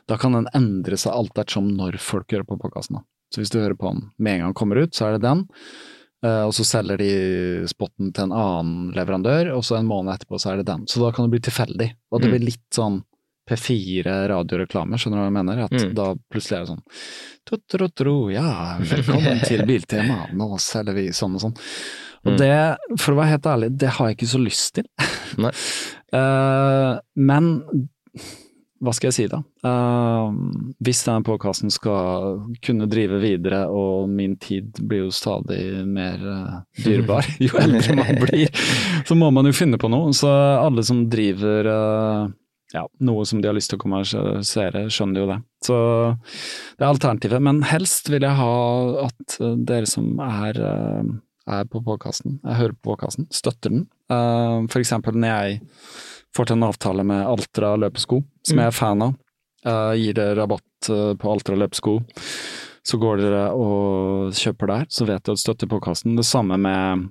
[0.10, 3.02] da kan den endre seg alt ettersom når folk hører på podkasten.
[3.34, 5.48] Så hvis du hører på den med en gang kommer ut, så er det den.
[6.24, 7.12] Eh, og så selger de
[7.68, 10.84] spotten til en annen leverandør, og så en måned etterpå så er det den.
[10.88, 11.88] Så da kan det bli tilfeldig.
[12.12, 12.36] Og det Mm.
[12.38, 13.02] blir litt sånn
[13.50, 15.64] P4 radioreklame, skjønner du hva jeg mener?
[15.66, 15.94] At Mm.
[15.96, 16.84] da plutselig er det sånn
[17.46, 21.58] Totoro, ja, velkommen til Biltema, nå selger vi sånn og sånn.
[22.24, 22.38] Og Mm.
[22.38, 24.86] det, for å være helt ærlig, det har jeg ikke så lyst til.
[25.42, 25.52] Nei.
[26.14, 27.64] uh, men
[28.82, 29.42] hva skal jeg si da?
[29.66, 30.34] Uh,
[30.82, 36.60] hvis denne podkasten skal kunne drive videre, og min tid blir jo stadig mer uh,
[36.82, 38.52] dyrebar jo eldre man blir,
[39.06, 40.12] så må man jo finne på noe.
[40.18, 42.30] Så alle som driver uh,
[42.74, 45.40] ja, noe som de har lyst til å kommersialisere, skjønner jo det.
[45.66, 45.78] Så
[46.78, 47.44] det er alternativet.
[47.44, 48.54] Men helst vil jeg ha
[49.08, 51.12] at eh, dere som er, eh,
[51.58, 53.86] er på podkasten, hører på podkasten, støtter den.
[54.12, 55.62] Uh, For eksempel når jeg
[56.36, 59.16] får til en avtale med Altra løpesko, som jeg er fan av.
[59.66, 62.00] Jeg gir dere rabatt eh, på Altra løpesko,
[62.82, 66.18] så går dere og kjøper der, så vet dere at støtter påkasten.
[66.18, 67.10] Det samme med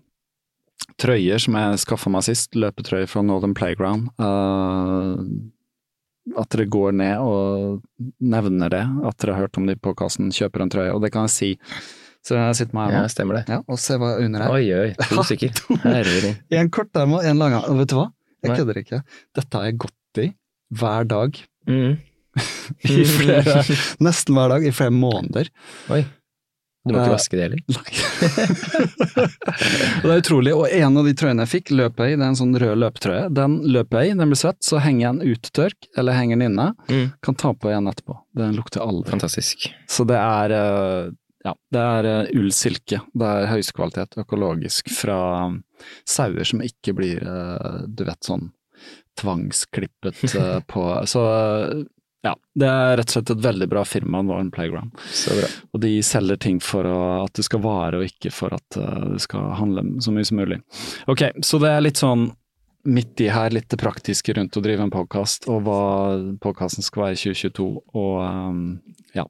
[1.00, 4.10] trøyer som jeg skaffa meg sist, løpetrøyer fra Northern Playground.
[4.18, 5.22] Uh,
[6.40, 10.32] at dere går ned og nevner det, at dere har hørt om de på kassen,
[10.34, 11.50] kjøper en trøye, og det kan jeg si.
[12.26, 13.44] Så jeg sitter med her Ja, stemmer det.
[13.48, 14.52] Ja, og se hva under her.
[14.52, 15.54] Oi, oi, to stykker.
[15.86, 16.42] Herregud.
[16.52, 17.56] En kort og en lang.
[17.62, 18.10] Og vet du hva?
[18.46, 19.02] Jeg kødder ikke.
[19.36, 20.30] Dette har jeg gått i
[20.80, 21.98] hver dag Mm.
[22.88, 23.60] i flere,
[24.00, 25.50] nesten hver dag i flere måneder.
[25.92, 26.04] Oi.
[26.88, 27.60] Du må Eh, ikke vaske det heller?
[27.68, 27.90] Nei.
[30.02, 30.54] det er utrolig.
[30.56, 32.80] Og en av de trøyene jeg fikk, løp jeg i, det er en sånn rød
[32.80, 33.26] løpetrøye.
[33.36, 36.46] Den løper jeg i, den blir svett, så henger jeg den uttørk, eller henger den
[36.48, 36.68] inne.
[36.88, 37.06] Mm.
[37.26, 38.16] Kan ta på igjen etterpå.
[38.40, 39.10] Den lukter aldri.
[39.12, 39.68] Fantastisk.
[39.90, 41.10] Så det er eh,
[41.44, 43.00] ja, det er eh, ullsilke.
[43.12, 45.20] Det er høyskvalitet, økologisk, fra
[46.08, 48.50] sauer som ikke blir, eh, du vet, sånn
[49.20, 51.24] tvangsklippet eh, på Så
[52.20, 54.92] ja, det er rett og slett et veldig bra firma, Norn Playground.
[55.08, 55.48] Så bra.
[55.72, 59.22] Og de selger ting for å, at det skal vare, og ikke for at det
[59.24, 60.60] skal handle så mye som mulig.
[61.08, 62.28] Ok, så det er litt sånn
[62.88, 65.80] midt i her, litt det praktiske rundt å drive en podkast, og hva
[66.42, 67.68] podkasten skal være i 2022,
[68.00, 68.62] og um,
[69.16, 69.26] ja.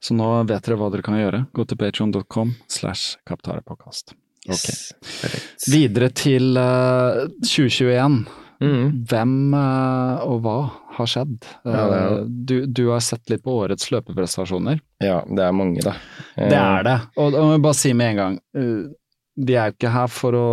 [0.00, 1.44] Så nå vet dere hva dere kan gjøre.
[1.56, 4.14] Gå til patreon.com slash kaptarepodkast.
[4.48, 4.76] Okay.
[4.76, 5.66] Yes.
[5.68, 8.22] Videre til uh, 2021.
[8.60, 9.04] Mm.
[9.08, 10.56] Hvem uh, og hva
[10.98, 11.36] har skjedd?
[11.64, 14.82] Ja, er Eh, du, du har sett litt på årets løpeprestasjoner.
[15.00, 15.94] Ja, det er mange, da.
[16.36, 16.96] Det er det.
[17.16, 18.90] Og jeg må bare si med en gang, uh,
[19.36, 20.46] vi er jo ikke her for å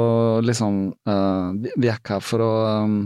[0.46, 2.52] liksom uh, vi- er ikke her for å
[2.86, 2.98] um,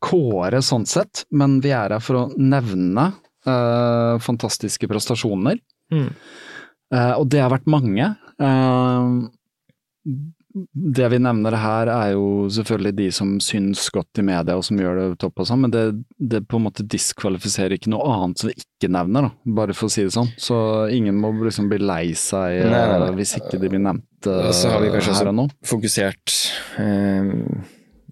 [0.00, 3.10] kåre sånn sett, men vi er her for å nevne
[3.46, 5.60] uh, fantastiske prestasjoner.
[5.92, 6.08] Mm.
[6.94, 8.08] Uh, og det har vært mange.
[10.50, 14.80] Det vi nevner her er jo selvfølgelig de som syns godt i media og som
[14.80, 15.84] gjør det topp og sånn, men det,
[16.18, 19.86] det på en måte diskvalifiserer ikke noe annet som vi ikke nevner, da, bare for
[19.86, 20.32] å si det sånn.
[20.40, 20.56] Så
[20.90, 22.64] ingen må liksom bli lei seg
[23.20, 25.46] hvis ikke de blir nevnt eh, Og så har vi kanskje også nå.
[25.64, 26.34] fokusert
[26.78, 27.30] eh,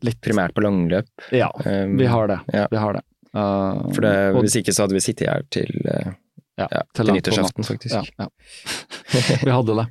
[0.07, 0.21] Litt.
[0.23, 1.09] primært på langløp.
[1.35, 2.39] Ja, um, vi har det.
[2.55, 2.67] Ja.
[2.71, 3.03] Vi har det.
[3.35, 6.13] Uh, For det, og- hvis ikke så hadde vi sittet her til, uh,
[6.59, 8.13] ja, ja, til til nyttårsaften, faktisk.
[9.45, 9.87] Vi hadde det.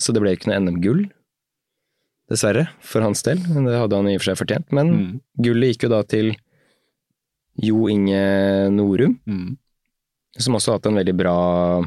[0.00, 1.02] så det ble ikke noe NM-gull.
[2.32, 3.40] Dessverre, for hans del.
[3.44, 4.70] Det hadde han i og for seg fortjent.
[4.72, 5.20] Men Mm.
[5.44, 6.32] gullet gikk jo da til
[7.60, 9.58] Jo Inge Norum, Mm.
[10.38, 11.84] som også har hatt en veldig bra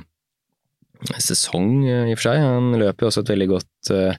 [1.19, 2.41] sesong, eh, i og for seg.
[2.43, 4.17] Han løp jo også et veldig godt eh,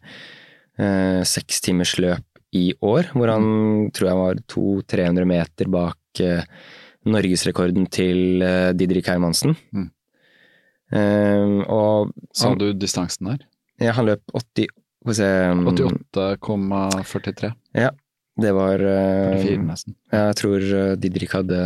[0.78, 2.24] eh, sekstimersløp
[2.56, 6.42] i år, hvor han tror jeg var 200-300 meter bak eh,
[7.06, 9.56] norgesrekorden til eh, Didrik Hermansen.
[9.74, 9.90] Mm.
[10.92, 13.46] Eh, og Sa han, du distansen der?
[13.80, 14.68] ja, han løp 80
[15.06, 15.66] Skal vi se mm,
[16.10, 17.52] 88,43.
[17.78, 17.90] Ja,
[18.42, 19.94] det var eh, 44 nesten.
[20.10, 21.58] Jeg tror eh, Didrik hadde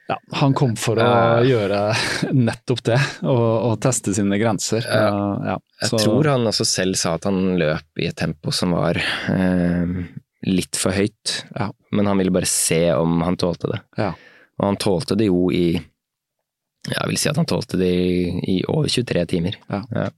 [0.09, 1.79] ja, han kom for å uh, gjøre
[2.49, 4.85] nettopp det, og, og teste sine grenser.
[4.85, 8.75] Uh, ja, Jeg tror han også selv sa at han løp i et tempo som
[8.77, 9.97] var uh,
[10.45, 11.39] litt for høyt.
[11.55, 11.71] Ja.
[11.97, 13.81] Men han ville bare se om han tålte det.
[14.01, 14.13] Ja.
[14.61, 18.29] Og han tålte det jo i Jeg vil si at han tålte det i,
[18.59, 19.57] i over 23 timer.
[19.73, 20.11] Ja.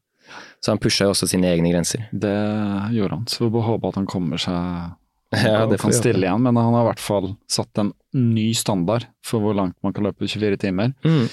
[0.58, 2.08] Så han pusha jo også sine egne grenser.
[2.10, 2.34] Det
[2.96, 4.96] gjorde han, så vi får håpe at han kommer seg
[5.44, 6.42] Ja, det får kan stille igjen.
[6.42, 10.04] Men han har i hvert fall satt en ny standard for hvor langt man kan
[10.08, 10.94] løpe 24 timer.
[11.04, 11.26] Mm.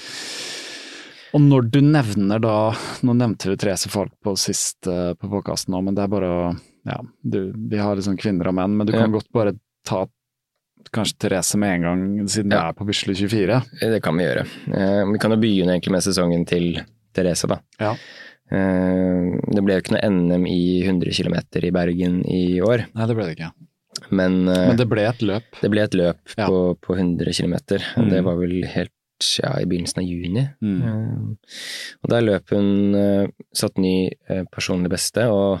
[1.34, 2.56] Og når du nevner da
[3.02, 6.28] Nå nevnte vi Therese Falk på sist eh, på podkasten nå, men det er bare
[6.30, 6.42] å
[6.86, 9.14] Ja, du, vi har liksom kvinner og menn, men du kan Ja.
[9.16, 9.54] godt bare
[9.88, 10.04] ta
[10.94, 12.68] kanskje Therese med en gang, siden det Ja.
[12.68, 13.62] er på Bisle 24.
[13.80, 14.44] Det kan vi gjøre.
[14.68, 16.82] Eh, vi kan jo begynne egentlig med sesongen til
[17.16, 17.58] Therese, da.
[17.80, 17.94] Ja.
[18.52, 23.06] Eh, det ble jo ikke noe NM i 100 km i Bergen i år, Nei,
[23.08, 23.50] det ble det ikke.
[24.10, 25.44] Men, eh, Men det ble et løp.
[25.62, 26.46] det ble et løp Ja.
[26.48, 27.54] på, på 100 km.
[27.96, 28.10] Mm.
[28.10, 28.90] Det var vel helt
[29.40, 30.42] ja, i begynnelsen av juni.
[30.60, 30.82] Mm.
[30.82, 31.56] Eh,
[32.02, 34.10] og der løp hun eh, satt ny
[34.52, 35.60] personlig beste, og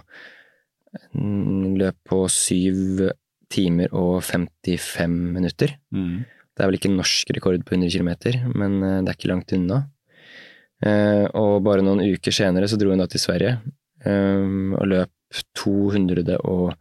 [1.14, 3.10] løp på syv
[3.50, 5.74] timer og 55 minutter.
[5.94, 6.24] Mm.
[6.54, 8.12] Det er vel ikke norsk rekord på 100 km,
[8.54, 9.80] men det er ikke langt unna.
[10.84, 13.58] Eh, og bare noen uker senere så dro hun da til Sverige
[14.04, 15.10] og løp
[15.56, 16.74] 200 og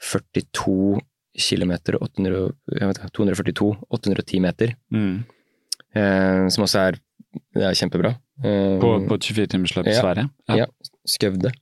[0.00, 1.00] 800,
[1.36, 4.74] km vet 242, 810 meter.
[4.92, 5.24] Mm.
[5.94, 6.98] Eh, som også er,
[7.54, 8.14] det er kjempebra.
[8.42, 10.00] Eh, På, på et 24-timersløp i Ja.
[10.00, 10.28] Sverige?
[10.48, 10.66] Ja.
[11.06, 11.52] Skøvde.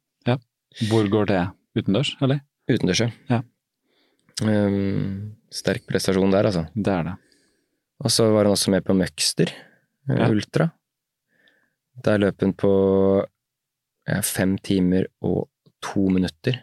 [0.89, 1.39] Hvor går det?
[1.74, 2.40] Utendørs, eller?
[2.70, 3.01] Utendørs,
[3.31, 3.40] Ja.
[4.44, 6.69] Um, sterk prestasjon der, altså.
[6.77, 7.15] Det er det.
[8.05, 10.28] Og så var han også med på Møgster eh, Ja.
[10.31, 10.69] Ultra.
[12.05, 12.70] Der løp han på
[14.06, 15.48] ja, fem timer og
[15.82, 16.60] to minutter.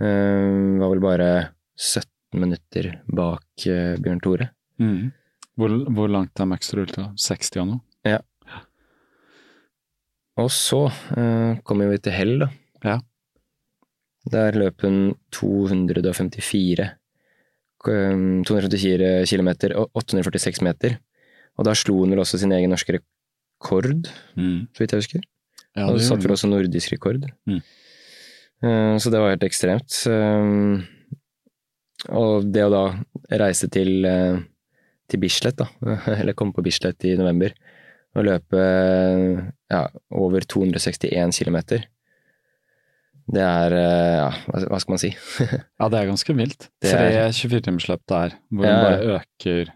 [0.00, 1.30] Um, var vel bare
[1.76, 4.46] 17 minutter bak eh, Bjørn Tore.
[4.80, 5.10] Mm.
[5.60, 7.10] Hvor, hvor langt er Max Rulta?
[7.20, 7.80] 60 nå?
[8.08, 8.20] Ja.
[10.40, 12.48] Og så uh, kommer vi til hell, da.
[12.86, 12.96] Ja.
[14.30, 16.86] Der løp hun 254
[17.88, 20.98] um, 254 km og 846 meter.
[21.58, 24.68] Og da slo hun vel også sin egen norske rekord, Mm.
[24.72, 25.20] så vidt jeg husker.
[25.76, 27.26] Ja, og det satt vel også nordisk rekord.
[27.46, 27.60] Mm.
[28.62, 29.94] Eh, så det var helt ekstremt.
[30.10, 30.82] Um,
[32.12, 32.84] og det å da
[33.40, 34.40] reise til, eh,
[35.10, 35.68] til Bislett, da,
[36.18, 37.54] eller komme på Bislett i november,
[38.16, 38.60] og løpe
[39.70, 39.84] ja,
[40.18, 41.58] over 261 km,
[43.30, 44.30] det er eh, ja,
[44.66, 45.12] hva skal man si?
[45.78, 46.66] Ja, det er ganske vilt.
[46.82, 48.72] Det Tre er- 24-timersløp der, hvor Ja.
[48.72, 49.70] den bare øker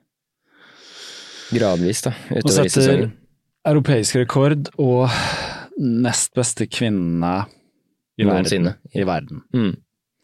[1.55, 3.05] Gradvis, da, Og utover i setter
[3.69, 5.12] europeisk rekord og
[5.78, 7.35] nest beste kvinne
[8.19, 8.74] i Noensinne.
[8.78, 9.01] verden.
[9.01, 9.43] I verden.
[9.55, 9.73] Mm.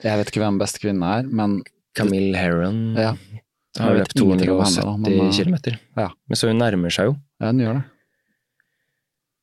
[0.05, 1.61] Jeg vet ikke hvem beste kvinne er, men
[1.99, 3.15] Camille Heron ja,
[3.79, 5.57] har løpt 270 henne, men, km.
[5.99, 6.09] ja.
[6.31, 7.17] Men så hun nærmer seg jo.
[7.43, 7.87] ja, hun gjør det.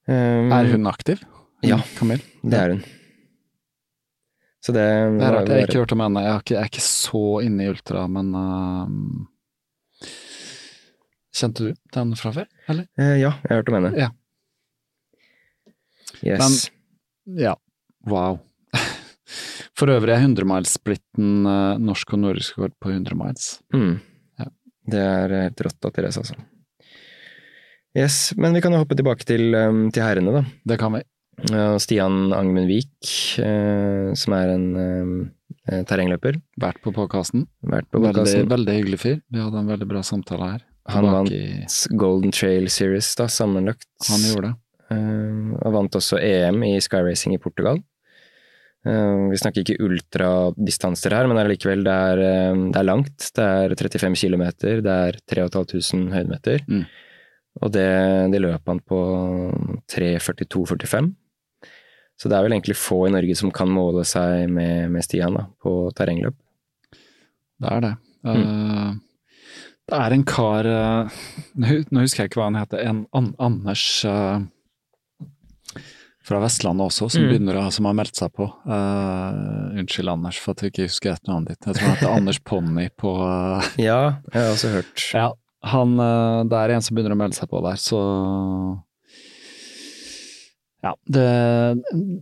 [0.08, 1.20] Um, Er hun aktiv?
[1.28, 1.78] Hun, Ja.
[1.98, 2.24] Camille?
[2.44, 2.84] Det er hun.
[4.64, 4.84] Så det,
[5.20, 6.22] Det er rart, jeg har ikke hørt om henne.
[6.24, 9.28] Jeg, ikke, jeg er ikke så inne i ultra, men ehm,
[11.38, 12.88] Kjente du den fra før, eller?
[12.98, 13.92] Uh, ja, jeg har hørt om henne.
[14.00, 14.08] Ja.
[16.26, 16.72] Yes.
[17.38, 17.54] Ja.
[18.06, 18.40] Wow.
[19.78, 21.44] For øvrig er 100 miles splitten
[21.84, 23.60] norsk og nordisk rekord på 100 miles.
[23.74, 24.00] mm.
[24.40, 24.46] Ja.
[24.90, 26.36] Det er helt rått av Therese, altså.
[27.98, 30.44] Yes, men vi kan jo hoppe tilbake til, um, til herrene, da.
[30.74, 31.04] Det kan vi.
[31.82, 33.12] Stian Angmen Vik,
[33.46, 34.64] eh, som er en
[35.70, 36.40] eh, terrengløper.
[36.62, 37.44] Vært på podkasten.
[37.62, 39.20] Veldig, veldig hyggelig fyr.
[39.30, 40.64] Vi hadde en veldig bra samtale her.
[40.90, 41.66] Han vant i-
[42.00, 43.86] Golden Trail Series, da, sammenlagt.
[44.10, 44.56] Han gjorde det.
[44.94, 47.82] Eh, og vant også EM i skyracing i Portugal.
[48.88, 53.32] Eh, vi snakker ikke ultradistanser her, men allikevel, det er, eh, det er langt.
[53.36, 54.46] Det er 35 km,
[54.86, 56.66] det er 3500 høydemeter.
[56.68, 56.86] Mm.
[57.62, 57.90] Og det,
[58.32, 59.00] det løp han på
[59.90, 61.16] 3.42,45.
[62.18, 65.38] Så det er vel egentlig få i Norge som kan måle seg med, med Stian
[65.38, 66.38] da, på terrengløp.
[67.62, 67.94] Det er det.
[68.26, 68.42] Mm.
[68.42, 68.94] Uh,
[69.88, 71.20] det er en kar uh,
[71.56, 72.82] Nå husker jeg ikke hva han heter.
[72.84, 74.42] En An Anders eh,
[76.28, 77.30] fra Vestlandet også, som, Mm.
[77.32, 78.50] begynner å, som har meldt seg på.
[78.68, 81.62] Uh, unnskyld, Anders, for at jeg ikke husker et navn ditt.
[81.64, 84.00] Jeg tror han heter Anders Ponni på uh, Ja,
[84.34, 85.06] jeg har også hørt.
[85.16, 85.30] Ja,
[85.72, 88.02] han, uh, det er en som begynner å melde seg på der, så
[90.84, 91.26] Ja, det,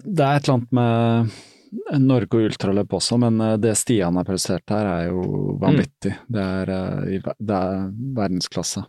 [0.06, 4.72] det er et eller annet med Norge og ultraløp også, men det Stian har prestert
[4.72, 6.14] her er jo vanvittig.
[6.32, 6.72] Det, er,
[7.11, 8.86] i det er verdensklasse.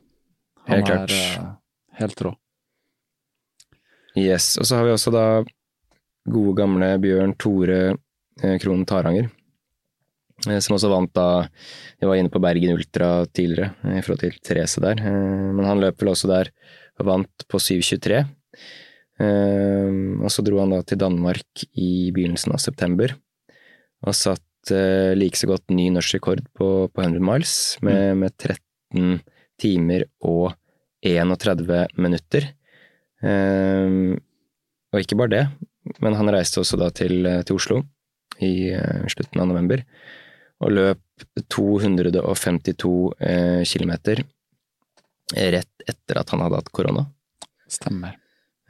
[0.68, 1.10] Han Helt klart.
[1.16, 1.48] er
[1.98, 2.32] helt rå.
[4.16, 5.24] Yes, og så har vi også da
[6.32, 9.28] gode gamle Bjørn Tore eh, Krohn Taranger.
[10.48, 11.48] eh, Som også vant da
[12.00, 15.02] Vi var inne på Bergen Ultra tidligere, eh, i forhold til Therese der.
[15.04, 16.50] Men han løp vel også der
[16.98, 18.24] og vant på 7.23.
[19.20, 19.92] Eh,
[20.24, 23.12] Og så dro han da til Danmark i begynnelsen av september.
[24.06, 29.20] Og satt like så godt ny norsk rekord på, på 100 miles, med, med 13
[29.62, 30.56] timer og
[31.06, 32.48] 31 minutter.
[33.26, 34.16] Ehm,
[34.92, 35.44] og ikke bare det,
[36.02, 37.80] men han reiste også da til, til Oslo
[38.42, 39.82] i eh, slutten av november,
[40.64, 44.22] og løp 252 eh, kilometer
[45.34, 47.06] rett etter at han hadde hatt korona.
[47.70, 48.16] Stemmer.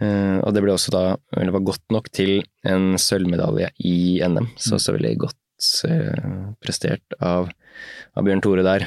[0.01, 1.05] Eh, og det ble også da,
[1.37, 6.31] eller var godt nok til en sølvmedalje i NM, så også veldig godt eh,
[6.63, 7.51] prestert av,
[8.17, 8.87] av Bjørn Tore der.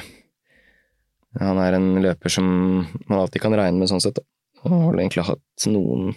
[1.40, 2.46] Han er en løper som
[3.06, 4.18] man alltid kan regne med sånn sett.
[4.64, 6.10] Og har egentlig hatt noen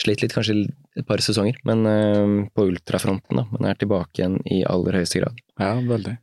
[0.00, 0.54] Slitt litt kanskje
[0.96, 3.46] et par sesonger, men eh, på ultrafronten, da.
[3.52, 5.38] Men er tilbake igjen i aller høyeste grad.
[5.60, 6.16] Ja, veldig.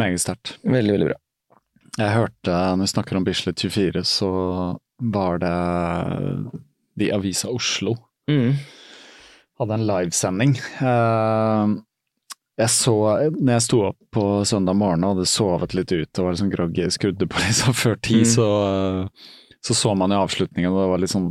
[0.00, 0.56] Meget sterkt.
[0.62, 1.18] Veldig, veldig bra.
[1.98, 4.30] Jeg hørte, når vi snakker om Bislett 24, så
[5.14, 5.54] var det
[6.98, 7.94] de Avisa Oslo
[9.58, 10.54] hadde en livesending.
[10.80, 11.74] Uh,
[12.58, 12.94] jeg så,
[13.34, 16.50] når jeg sto opp på søndag morgen og hadde sovet litt ut og var liksom
[16.54, 18.30] groggy, skrudde på sånn før ti, Mm.
[18.30, 18.48] så,
[19.64, 21.26] så så man i avslutningen, og det var liksom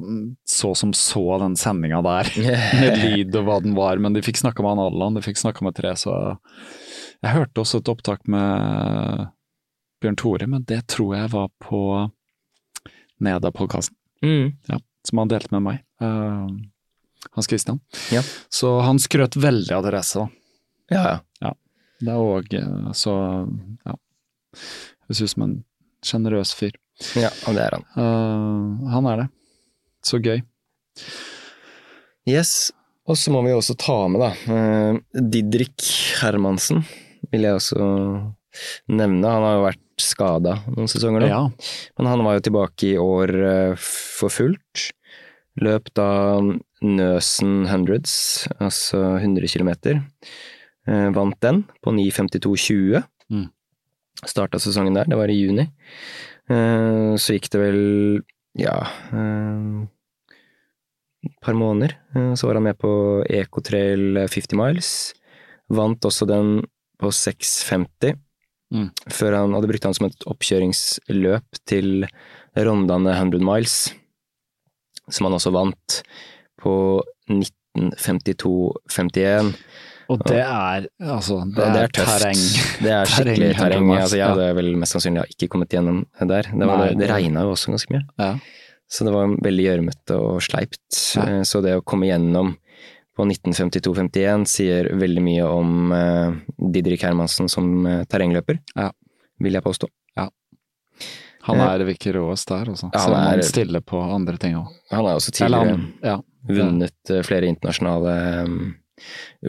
[0.50, 2.32] så som så den sendinga der,
[2.82, 5.38] med lyd og hva den var, men de fikk snakka med han Allan, de fikk
[5.38, 6.10] snakka med Therese,
[7.24, 9.28] Jeg hørte også et opptak med
[10.02, 11.84] Bjørn Tore, men det tror jeg var på
[13.24, 14.54] Neda-podkasten, Mm.
[14.68, 15.80] ja, som han delte med meg.
[16.02, 16.48] Uh,
[17.36, 17.80] Hans Christian.
[18.12, 18.22] Ja.
[18.50, 20.28] Så han skrøt veldig av Therese, da.
[20.92, 21.54] Ja, ja.
[22.04, 22.50] Det er òg
[23.00, 23.14] så
[23.86, 23.94] ja.
[25.08, 25.54] Høres ut som en
[26.04, 26.74] sjenerøs fyr.
[27.18, 27.86] Ja, det er han.
[27.98, 29.28] Uh, han er det.
[30.06, 30.42] Så gøy.
[32.30, 32.72] Yes.
[33.10, 35.84] Og så må vi også ta med, da, uh, Didrik
[36.22, 36.86] Hermansen,
[37.34, 37.80] vil jeg også
[38.94, 39.28] nevne.
[39.28, 41.32] Han har jo vært skada noen sesonger nå.
[41.32, 41.42] Ja.
[42.00, 43.88] Men han var jo tilbake i år uh,
[44.20, 44.90] for fullt.
[45.62, 46.08] Løp da
[46.84, 48.14] Nøsen Hundreds,
[48.58, 50.02] altså 100 km.
[51.14, 53.04] vant den på 9.52,20.
[53.30, 53.46] Mm.
[54.26, 55.68] Starta sesongen der, det var i juni.
[56.52, 57.82] Eh, så gikk det vel,
[58.60, 58.74] ja
[59.14, 59.86] eh,
[61.24, 61.94] Et par måneder.
[62.16, 64.90] Eh, så var han med på Ecotrail 50 Miles.
[65.72, 66.66] Vant også den
[67.00, 68.18] på 6.50
[68.74, 68.90] Mm.
[69.06, 72.08] før han hadde brukt han som et oppkjøringsløp til
[72.58, 73.94] Rondane 100 Miles,
[75.14, 76.00] som han også vant
[76.58, 76.74] på
[77.30, 79.54] 1952-51.
[80.10, 82.42] Og det er altså Det det er, er terreng.
[82.84, 83.92] Det er skikkelig Terreng, terreng.
[84.02, 86.44] Altså, jeg hadde vel mest sannsynlig ikke kommet gjennom der.
[86.52, 88.34] Det, var, det, det regna jo også ganske mye, Ja.
[88.90, 91.00] så det var veldig gjørmete og sleipt.
[91.16, 91.24] Ja.
[91.40, 92.56] Eh, Så det å komme gjennom
[93.16, 96.32] på 1952-51 sier veldig mye om eh,
[96.74, 98.90] Didrik Hermansen som eh, terrengløper, Ja.
[99.40, 99.88] vil jeg påstå.
[100.18, 100.28] Ja.
[101.44, 102.90] Han er ikke råest der, altså.
[102.94, 104.68] Ja, Selv om han er- stiller på andre ting òg.
[104.92, 106.18] Han har også tidligere han Ja.
[106.48, 108.14] vunnet flere internasjonale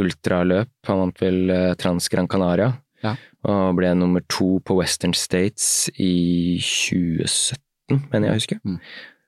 [0.00, 0.70] ultraløp.
[0.88, 2.72] Han vant vel eh, Trans Gran Canaria,
[3.04, 3.14] Ja.
[3.44, 8.58] og ble nummer to på Western States i 2017, mener jeg å huske.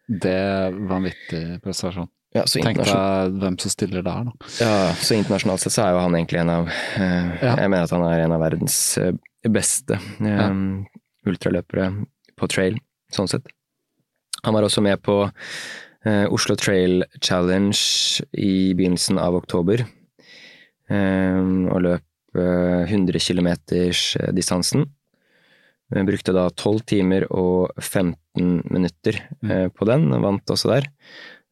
[0.08, 2.08] Det er vanvittig prestasjon.
[2.36, 4.48] Ja, så, Tenk deg hvem som stiller der, da.
[4.60, 7.54] ja, så internasjonalt sett så er jo han egentlig en av eh, Ja.
[7.62, 9.14] Jeg mener at han er en av verdens eh,
[9.48, 10.58] beste eh,
[11.30, 11.86] ultraløpere
[12.36, 12.76] på trail,
[13.14, 13.46] sånn sett.
[14.44, 17.78] Han var også med på eh, Oslo Trail Challenge
[18.36, 19.86] i begynnelsen av oktober,
[20.92, 23.48] og løp eh, 100 km
[24.36, 24.86] distansen.
[25.94, 30.90] Eh, Brukte da 12 timer og 15 minutter eh, på den, vant også der.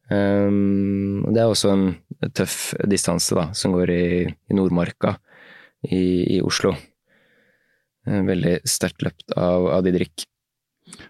[0.05, 1.85] Um, det er også en
[2.37, 5.15] tøff distanse, da, som går i, i Nordmarka
[5.87, 6.75] i, i Oslo.
[8.05, 10.27] Eh, Veldig sterkt løpt av, av Didrik.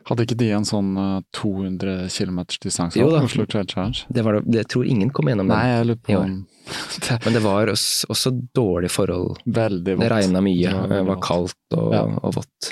[0.08, 3.00] Hadde ikke de en sånn eh, 200 km distanse?
[3.00, 3.20] Jo da.
[3.28, 4.06] Oslo Trail Challenge?
[4.10, 5.58] Det, var, det- det tror ingen kom gjennom den.
[5.58, 6.36] Nei, jeg lurer på om
[7.26, 9.38] Men det var også, også dårlige forhold.
[9.46, 10.02] Veldig vått.
[10.06, 12.04] Det regna mye, Det var var kaldt og, Ja.
[12.24, 12.72] og vått.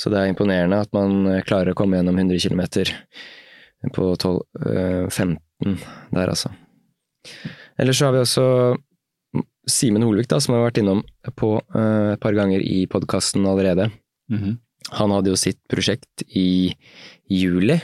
[0.00, 2.62] Så det er imponerende at man eh, klarer å komme gjennom 100 km
[3.92, 5.38] på 12, eh, 15
[6.14, 6.50] der, altså.
[7.78, 8.46] Ellers så har vi også
[9.70, 11.04] Simen Holvik, da, som har vært innom
[11.38, 13.90] på eh, et par ganger i podkasten allerede.
[14.32, 14.58] Mhm.
[14.90, 16.74] Han hadde jo sitt prosjekt i
[17.30, 17.78] juli.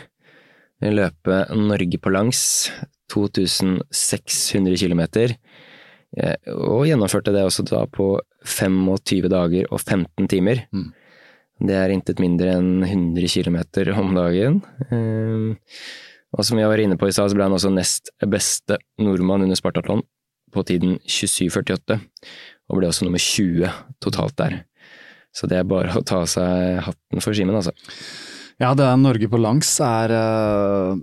[0.82, 2.70] Løpe Norge på langs,
[3.10, 5.00] 2600 km.
[6.16, 10.66] eh, Og gjennomførte det også da på 25 dager og 15 timer.
[10.72, 10.92] Mm.
[11.60, 13.58] Det er intet mindre enn 100 km
[13.98, 14.62] om dagen.
[14.90, 15.56] Eh,
[16.36, 19.42] Og som jeg var inne på i stad, så ble han også nest beste nordmann
[19.42, 20.02] under Spartatlon
[20.52, 21.96] på tiden 27,48,
[22.68, 24.64] og ble også nummer 20 totalt der.
[25.34, 27.74] Så det er bare å ta av seg hatten for Simen, altså.
[28.58, 30.96] Ja, det er Norge på langs er uh,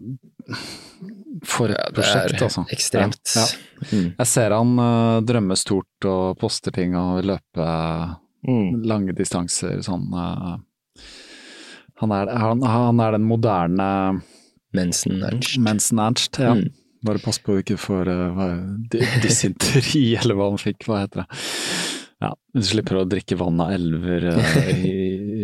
[1.47, 2.65] For et Ja, det prosjekt, altså.
[2.73, 3.35] ekstremt.
[3.37, 3.87] Ja, ja.
[3.93, 4.07] Mm.
[4.17, 7.69] Jeg ser han uh, drømmer stort og poster ting og løpe
[8.45, 8.83] Mm.
[8.85, 10.57] lange distanser sånn Uh,
[11.97, 13.85] han, er, han, han er den moderne
[14.75, 15.57] Mensen Ernst.
[15.63, 16.01] Mensen
[16.37, 16.51] ja.
[16.59, 16.67] Mm.
[17.05, 18.41] Bare pass på å ikke få uh,
[19.23, 21.39] dysenteri, eller hva han fikk, hva heter det.
[22.25, 24.93] Ja, du slipper å drikke vann av elver eh, i,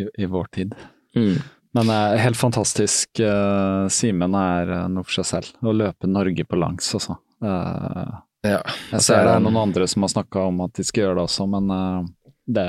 [0.02, 0.74] i, i vår tid.
[1.16, 1.36] Mm.
[1.78, 3.22] Men eh, helt fantastisk.
[3.22, 5.52] Uh, Simen er eh, noe for seg selv.
[5.64, 7.20] Å løpe Norge på langs, altså.
[7.46, 8.58] Eh, Ja.
[8.90, 11.20] jeg ser er det er noen andre som har snakka om at de skal gjøre
[11.20, 12.66] det også, men eh, det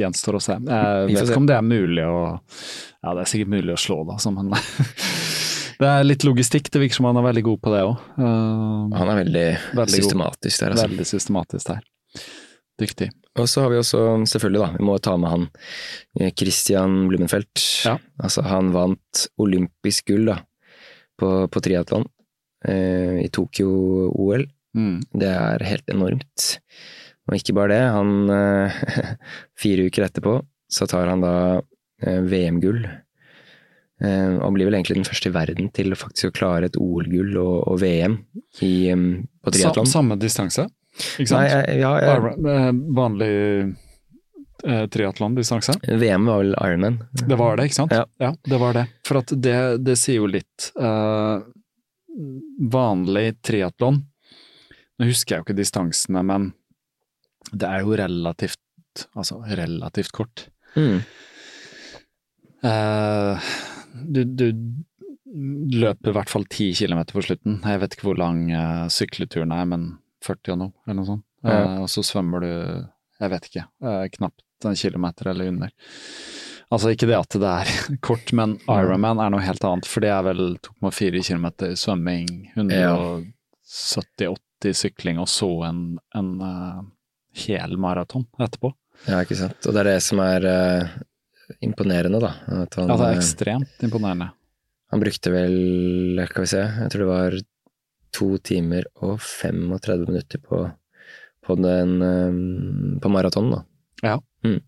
[0.00, 0.56] gjenstår å se.
[0.56, 2.16] Jeg vet ikke om det er mulig å
[3.04, 4.48] Ja, det er sikkert mulig å slå det, altså, men
[5.82, 6.70] det er litt logistikk.
[6.72, 8.00] Det virker som han er veldig god på det òg.
[8.16, 9.44] Han er veldig,
[9.76, 9.94] Veldig god.
[10.00, 10.88] systematisk der, altså.
[10.88, 11.84] Veldig systematisk der.
[12.80, 13.10] Dyktig.
[13.40, 15.46] Og så har vi også, selvfølgelig da, vi må ta med han
[16.20, 17.62] eh, Christian Blumenfeldt.
[17.86, 17.96] Ja.
[18.20, 20.40] Altså, han vant olympisk gull da,
[21.20, 22.06] på, på triatlon
[22.68, 24.46] eh, i Tokyo-OL.
[24.76, 25.00] Mm.
[25.16, 26.50] Det er helt enormt.
[27.26, 28.82] Og ikke bare det, han eh,
[29.62, 30.38] Fire uker etterpå
[30.68, 31.34] så tar han da
[32.02, 32.80] eh, VM-gull.
[34.04, 37.38] Eh, og blir vel egentlig den første i verden til faktisk å klare et OL-gull
[37.40, 38.18] og, og VM
[38.66, 39.88] i, på Sa, triatlon.
[39.88, 40.66] samme distanse,
[40.96, 41.42] ikke sant?
[41.42, 43.30] Nei, ja, jeg, eh, vanlig
[44.64, 45.76] eh, triatlondistanse.
[45.86, 46.98] VM var vel Ironman.
[47.12, 47.96] Det var det, ikke sant?
[47.96, 48.32] Ja.
[48.44, 48.86] det var det.
[49.06, 50.70] For at det, det sier jo litt.
[50.80, 51.36] Eh,
[52.72, 53.98] vanlig triatlon
[54.96, 56.46] Nå husker jeg jo ikke distansene, men
[57.52, 58.62] det er jo relativt
[59.12, 60.46] Altså relativt kort.
[60.72, 61.02] Mm.
[62.64, 63.48] Eh,
[64.08, 64.46] du, du
[65.36, 67.60] løper i hvert fall ti kilometer på slutten.
[67.64, 69.86] Jeg vet ikke hvor lang uh, sykleturen er, men
[70.26, 71.24] 40 og noe, eller noe sånt.
[71.46, 71.50] Ja.
[71.60, 72.50] Eh, og så svømmer du,
[73.20, 75.70] jeg vet ikke, eh, knapt en kilometer eller under.
[76.72, 77.66] Altså ikke det at det er
[78.06, 82.26] kort, men Ironman er noe helt annet, for det er vel 2,4 kilometer svømming,
[82.56, 85.80] 170-80 sykling, og så en,
[86.16, 86.80] en uh,
[87.46, 88.68] hel maraton etterpå.
[89.06, 89.60] Ja, ikke sant.
[89.62, 90.84] Og det er det som er uh,
[91.62, 92.32] imponerende, da.
[92.48, 94.28] Han, Ja, det er eh, ekstremt imponerende.
[94.90, 95.56] han brukte vel,
[96.30, 97.30] skal vi se, jeg tror det var
[98.16, 100.62] to timer og 35 minutter på,
[101.46, 103.62] på den eh, på maraton, da.
[104.06, 104.16] Ja.
[104.46, 104.60] Mm.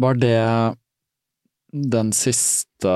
[0.00, 0.38] Var det
[1.94, 2.92] den siste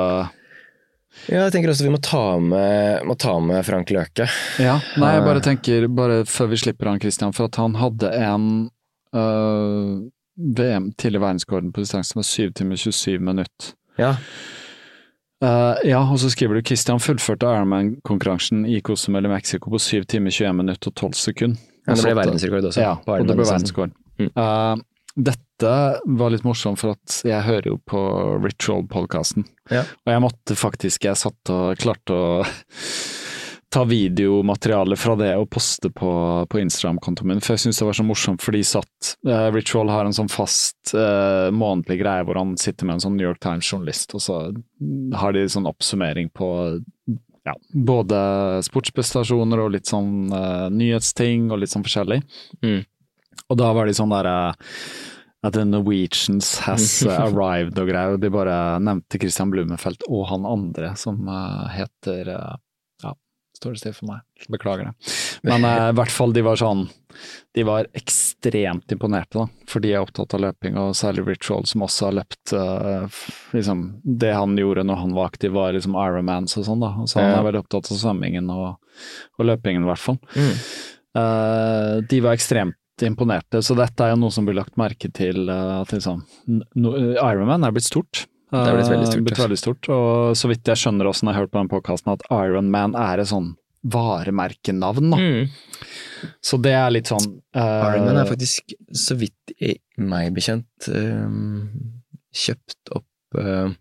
[1.31, 4.27] Ja, jeg tenker også vi må ta med, må ta med Frank Løke.
[4.59, 5.45] Ja, nei, jeg bare Eh.
[5.47, 8.49] tenker, bare før vi slipper han Christian, for at han hadde en
[9.15, 10.03] øh,
[10.59, 13.77] VM tidlig verdensrekorden på distanse med 7 timer 27 minutter.
[14.01, 14.17] Ja,
[15.45, 20.05] Eh, ja, og så skriver du Christian fullførte Ironman-konkurransen i Cozumel i Mexico på 7
[20.09, 21.71] timer 21 minutter og 12 sekunder.
[21.87, 22.81] men det ble verdensrekord også.
[22.81, 23.97] Ja, og det ble verdensrekord.
[24.21, 24.31] Mm.
[24.39, 24.85] Uh,
[25.15, 25.73] dette
[26.19, 28.01] var litt morsomt, for at jeg hører jo på
[28.43, 29.45] Ritual-podkasten.
[29.71, 29.85] Ja.
[30.07, 32.25] Og jeg måtte faktisk, jeg satt og klarte å
[33.75, 36.11] ta videomateriale fra det og poste på,
[36.51, 39.91] på Instagram-kontoen min, for jeg syns det var så morsomt, for de satt uh, Ritual
[39.91, 43.41] har en sånn fast uh, månedlig greie hvor han sitter med en sånn New York
[43.43, 44.37] Times-journalist, og så
[45.19, 46.49] har de sånn oppsummering på
[47.45, 48.21] ja, både
[48.63, 52.21] sportsprestasjoner og litt sånn uh, nyhetsting og litt sånn forskjellig.
[52.63, 52.85] Mm.
[53.51, 54.37] Og da var de sånn derre
[55.45, 58.55] at the Norwegians has arrived og greier, de bare
[58.87, 61.27] nevnte Christian Blumenfeldt og han andre som
[61.75, 62.31] heter
[63.65, 65.17] står det stille for meg, beklager det.
[65.49, 66.87] Men uh, i hvert fall, de var sånn
[67.55, 71.85] De var ekstremt imponerte, da, for de er opptatt av løping, og særlig Ritual, som
[71.87, 73.21] også har løpt uh,
[73.57, 76.95] liksom, Det han gjorde når han var aktiv, var liksom Ironmans og sånn, da.
[77.09, 78.99] Så han er veldig opptatt av svømmingen og,
[79.39, 80.21] og løpingen, i hvert fall.
[80.35, 80.53] Mm.
[81.19, 85.49] Eh, de var ekstremt imponerte, så dette er jo noe som blir lagt merke til.
[85.51, 88.25] Uh, at liksom, no, Ironman er blitt stort.
[88.55, 89.45] Det er veldig Eh, stort, blitt altså.
[89.49, 89.89] veldig stort.
[89.95, 92.95] Og så vidt jeg skjønner også når jeg har hørt på den podkasten, at Ironman
[92.95, 93.53] er et sånn
[93.85, 95.11] varemerkenavn.
[95.13, 95.19] Da.
[95.21, 95.49] Mm.
[96.45, 97.27] Så det er litt sånn
[97.57, 101.67] uh, Ironman er faktisk, så vidt jeg, meg bekjent, uh,
[102.35, 103.73] kjøpt opp uh,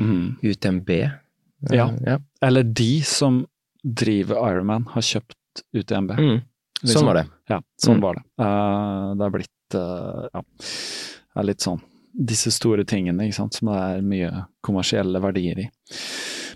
[0.00, 0.38] mm.
[0.46, 0.94] UTMB.
[1.04, 1.90] Uh, Ja.
[2.06, 2.16] ja.
[2.40, 3.42] Eller de som
[3.84, 6.14] driver Ironman, har kjøpt UTMB.
[6.16, 6.38] Mm.
[6.80, 6.94] Liksom.
[6.94, 7.26] Sånn var det.
[7.52, 8.02] Ja, sånn Mm.
[8.06, 8.22] var det.
[8.40, 11.80] Eh, det er blitt eh, ja, det er litt sånn
[12.20, 14.30] disse store tingene, ikke sant, som det er mye
[14.66, 15.70] kommersielle verdier i.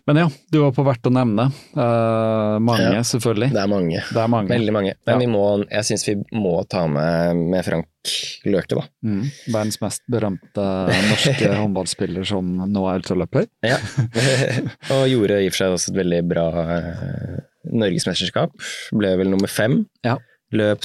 [0.05, 1.47] Men ja, du var på verdt å nevne.
[1.73, 3.01] Uh, mange, Ja.
[3.09, 3.49] selvfølgelig.
[3.55, 4.03] Det er mange.
[4.05, 4.51] Det er mange.
[4.53, 4.93] Veldig mange.
[4.93, 5.15] Ja.
[5.15, 7.89] Men vi må, jeg syns vi må ta med, med Frank
[8.45, 8.85] Løke, da.
[9.01, 9.23] Mm.
[9.49, 10.67] Verdens mest berømte
[11.09, 13.49] norske håndballspiller som nå er ultraløper.
[13.65, 13.81] Ja.
[14.93, 17.41] og gjorde i og for seg også et veldig bra uh,
[17.73, 18.53] norgesmesterskap.
[18.93, 19.87] Ble vel nummer fem.
[20.05, 20.19] Ja.
[20.53, 20.85] Løp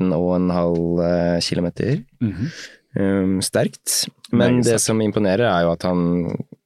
[0.00, 1.68] 213,5 km.
[2.20, 2.48] Mhm.
[2.94, 4.02] Um, sterkt.
[4.32, 6.02] Men Nei, det som imponerer, er jo at han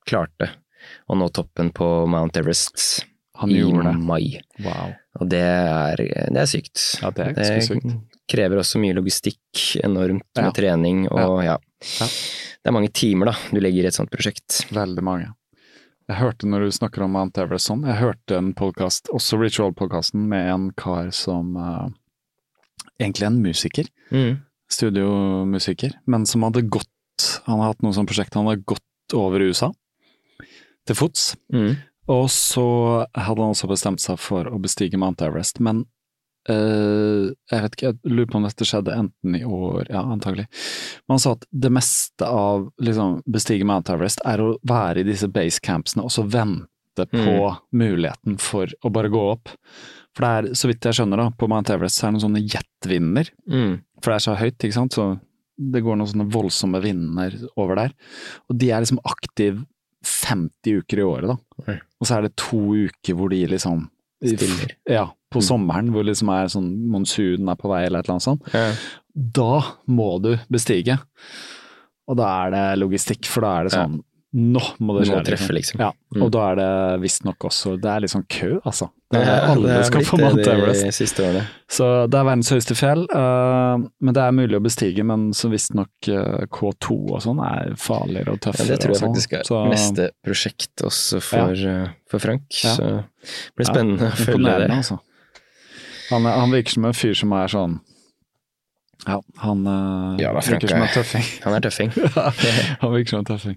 [0.09, 0.49] klarte
[1.09, 3.05] å nå toppen på Mount Everest
[3.39, 3.61] Han i
[3.95, 4.41] mai.
[4.65, 4.95] Wow.
[5.21, 5.97] Og det er,
[6.33, 6.83] det er sykt.
[7.03, 7.95] Ja, det er ganske sykt.
[8.33, 10.43] krever også mye logistikk, enormt Ja.
[10.49, 11.59] med trening og ja.
[12.01, 12.07] Ja.
[12.09, 14.65] Det er mange timer da du legger i et sånt prosjekt.
[14.75, 15.29] Veldig mange.
[16.09, 20.27] Jeg hørte når du snakker om Mount Everest sånn, jeg hørte en podkast, også Ritual-podkasten,
[20.31, 21.89] med en kar som eh,
[23.01, 23.89] egentlig en musiker.
[24.11, 24.37] Mm.
[24.71, 26.91] studiomusiker, men som hadde gått
[27.47, 29.71] Han har hatt noe sånt prosjekt, han hadde gått over USA,
[30.85, 31.31] til fots.
[31.49, 31.79] Mm.
[32.13, 32.65] Og så
[33.17, 35.87] hadde han også bestemt seg for å bestige Mount Everest, men
[36.53, 40.45] øh, jeg vet ikke, jeg lurer på om dette skjedde enten i år, ja antagelig.
[41.07, 45.09] Men han sa at det meste av liksom bestige Mount Everest er å være i
[45.09, 49.57] disse basecampsene og så vente på muligheten for å bare gå opp.
[50.17, 52.45] For det er, så vidt jeg skjønner da, på Mount Everest er det noen sånne
[52.49, 53.75] jetvinder Mm.
[54.01, 55.21] for det er så høyt, ikke sant, så
[55.59, 57.93] det går noen sånne voldsomme vinder over der.
[58.49, 59.61] Og de er liksom aktiv
[60.07, 61.37] 50 uker i året, da.
[61.73, 61.77] Oi.
[62.01, 63.87] Og så er det to uker hvor de liksom
[64.25, 64.71] Stiller.
[64.89, 65.45] Ja, på Mm.
[65.45, 68.55] sommeren hvor liksom er sånn monsunen er på vei eller et eller annet sånt.
[68.55, 68.73] Ja.
[69.15, 70.99] Da må du bestige.
[72.09, 74.01] Og da er det logistikk, for da er det sånn
[74.35, 75.15] nå må det skje.
[75.17, 75.81] må treffe, liksom.
[75.81, 76.23] Ja, Mm.
[76.23, 78.91] og da er det visstnok også Det er litt sånn kø, altså.
[79.11, 81.17] Det er, Ja, alle det er skal få Mount Everest.
[81.17, 81.43] De.
[81.69, 85.05] Så det er verdens høyeste fjell, Uh, men det er mulig å bestige.
[85.05, 88.67] Men så visstnok uh, K2 og sånn er farligere og Ja, tøffere.
[88.67, 89.15] det tror jeg sånn.
[89.15, 92.43] faktisk er Så- neste prosjekt også for, eh, for Frank.
[92.65, 92.75] Ja.
[92.75, 94.71] Så det blir spennende å følge det.
[94.71, 94.99] Altså.
[96.11, 97.81] Han, er- han virker som en fyr som er sånn
[99.07, 99.65] Ja, han
[100.19, 101.43] Ja, virker som en er- tøffing.
[101.45, 101.91] Han er tøffing.
[102.81, 103.57] han virker som en tøffing.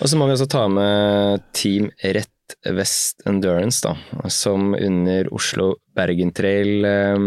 [0.00, 2.32] Og så må vi også ta med Team Rett
[2.76, 7.26] Vest Endurance, da, som under Oslo Bergen Trail eh,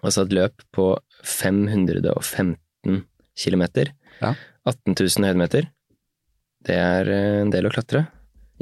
[0.00, 0.94] Altså et løp på
[1.28, 3.02] 515
[3.36, 3.64] km.
[4.22, 4.30] Ja.
[4.64, 5.66] 18 000 høydemeter.
[6.64, 8.06] Det er eh, en del å klatre.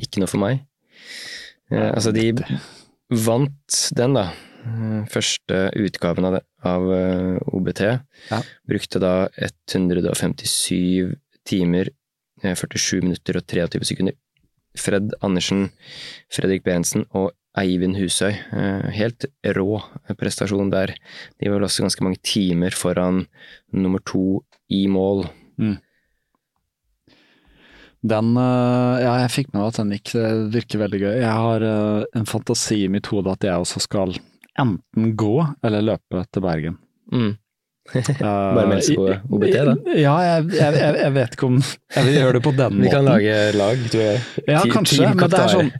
[0.02, 0.64] Ikke noe for meg.
[1.70, 2.32] Eh, altså, de
[3.22, 4.26] vant den, da.
[4.66, 7.85] Eh, Første utgaven av, det, av eh, OBT.
[8.32, 8.43] Ja.
[8.68, 11.14] Brukte da 157
[11.48, 11.93] timer,
[12.43, 14.16] 47 minutter og 23 sekunder.
[14.78, 15.70] Fred Andersen,
[16.31, 18.31] Fredrik Berentsen og Eivind Husøy.
[18.31, 19.81] Eh, Helt rå
[20.19, 20.94] prestasjon der.
[21.40, 23.24] De var vel også ganske mange timer foran
[23.73, 25.27] nummer to i mål.
[28.06, 30.15] Den eh, Ja, jeg fikk med meg at den gikk.
[30.15, 31.15] Det virker veldig gøy.
[31.24, 34.15] Jeg har eh, en fantasi i mitt hode at jeg også skal
[34.59, 35.35] enten gå
[35.65, 36.78] eller løpe til Bergen.
[37.15, 37.35] Mm.
[37.89, 39.74] Bare meld seg på OBT, da.
[39.97, 42.82] Ja, jeg, jeg, jeg, vet ikke om jeg vil gjøre det på den måten.
[42.86, 44.24] Vi kan lage lag, tror jeg.
[44.44, 45.70] Ja, kanskje, Team men det er sånn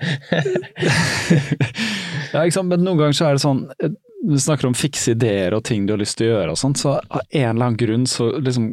[2.33, 3.93] Ja, ikke sant, men noen ganger så er det sånn eh,
[4.29, 6.81] Du snakker om fikse ideer og ting du har lyst til å gjøre og sånt,
[6.81, 8.73] så av en eller annen grunn så liksom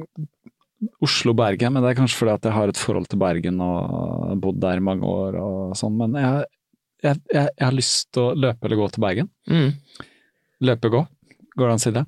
[1.03, 3.77] Oslo-Bergen, men det er kanskje fordi at jeg har et forhold til Bergen og
[4.31, 6.47] har bodd der i mange år og sånn, men jeg,
[7.03, 9.31] jeg, jeg, jeg har lyst til å løpe eller gå til Bergen.
[9.49, 9.71] Mm.
[10.67, 11.01] Løpe gå,
[11.55, 12.05] går det an å si det?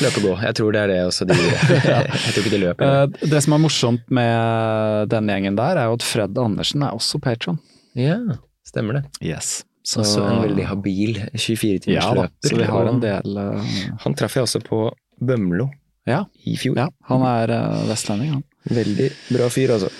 [0.00, 0.32] Løpe og gå.
[0.46, 1.34] Jeg tror det er det også de
[1.92, 2.94] Jeg tror ikke de løper.
[3.02, 6.94] Eh, Det som er morsomt med den gjengen der, er jo at Fred Andersen er
[6.96, 7.58] også patron.
[7.98, 8.16] Ja,
[8.66, 9.04] stemmer det.
[9.20, 9.62] Yes.
[9.98, 11.92] Også en veldig habil 24-timersløper.
[11.98, 13.72] Ja da, så vi har en del eh,
[14.04, 14.84] Han traff jeg også på
[15.22, 15.66] Bømlo
[16.06, 16.76] Ja, i fjor.
[16.78, 18.44] ja han er eh, vestlending, han.
[18.70, 19.90] Veldig bra fyr, altså.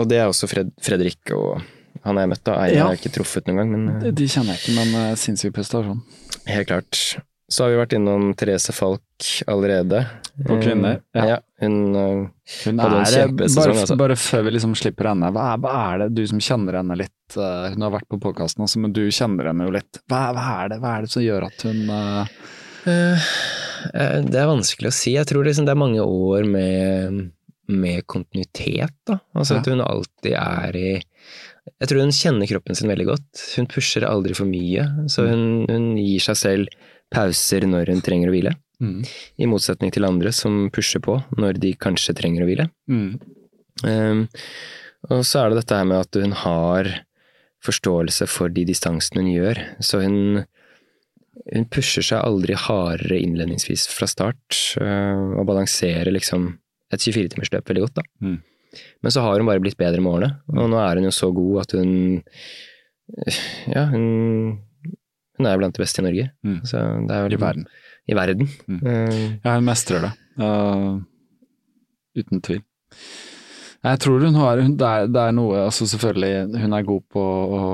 [0.00, 1.60] Og det er også Fred, Fredrik og
[2.04, 2.56] han jeg møtt, da.
[2.64, 2.86] Eier Ja.
[2.88, 5.52] har jeg ikke truffet noen gang, men De, de kjenner jeg ikke, men uh, sinnssyk
[5.56, 6.00] prestasjon.
[6.48, 7.02] helt klart.
[7.52, 10.04] Så har vi vært innom Therese Falk allerede.
[10.46, 11.26] På kvinner, Eh, ja.
[11.34, 11.40] ja.
[11.60, 12.22] Hun eh,
[12.64, 13.96] Hun Hadde en er, kjempesesong, bare, altså.
[14.00, 16.96] bare før vi liksom slipper henne, hva er, hva er det, du som kjenner henne
[16.98, 20.00] litt, eh, hun har vært på podkasten også, men du kjenner henne jo litt.
[20.10, 22.34] Hva, hva, er det, hva er det som gjør at hun uh...
[22.90, 23.28] Eh,
[23.94, 25.14] eh, Det er vanskelig å si.
[25.16, 27.20] Jeg tror liksom det er mange år med,
[27.70, 28.96] med kontinuitet.
[29.06, 29.20] Da.
[29.36, 29.62] Altså Ja.
[29.62, 30.90] At hun alltid er i
[31.80, 33.44] Jeg tror hun kjenner kroppen sin veldig godt.
[33.56, 34.84] Hun pusher aldri for mye.
[35.08, 36.83] Så hun, hun gir seg selv
[37.14, 38.54] pauser når hun trenger å hvile.
[38.82, 39.00] mm,
[39.38, 42.68] I motsetning til andre som pusher på når de kanskje trenger å hvile.
[42.90, 43.40] mm,
[43.82, 44.28] Um,
[45.10, 46.88] og så er det dette her med at hun har
[47.64, 49.60] forståelse for de distansene hun gjør.
[49.82, 50.44] Så hun,
[51.50, 56.52] hun pusher seg aldri hardere innledningsvis fra start, uh, og balanserer liksom
[56.94, 58.06] et 24-timersløp veldig godt, da.
[58.22, 58.38] Mm.
[59.02, 61.30] Men så har hun bare blitt bedre med årene, og nå er hun jo så
[61.34, 61.92] god at hun
[63.68, 64.60] Ja, hun,
[65.44, 66.30] hun er blant de beste i Norge.
[66.46, 66.58] Mm.
[66.66, 67.68] Så det er vel I verden.
[68.08, 68.50] I verden.
[68.66, 68.80] Mm.
[68.80, 70.12] Uh, Ja, hun mestrer det.
[70.40, 70.98] Uh,
[72.18, 72.64] uten tvil.
[73.84, 77.02] Jeg tror hun har hun, det, er, det er noe altså Selvfølgelig, hun er god
[77.12, 77.64] på å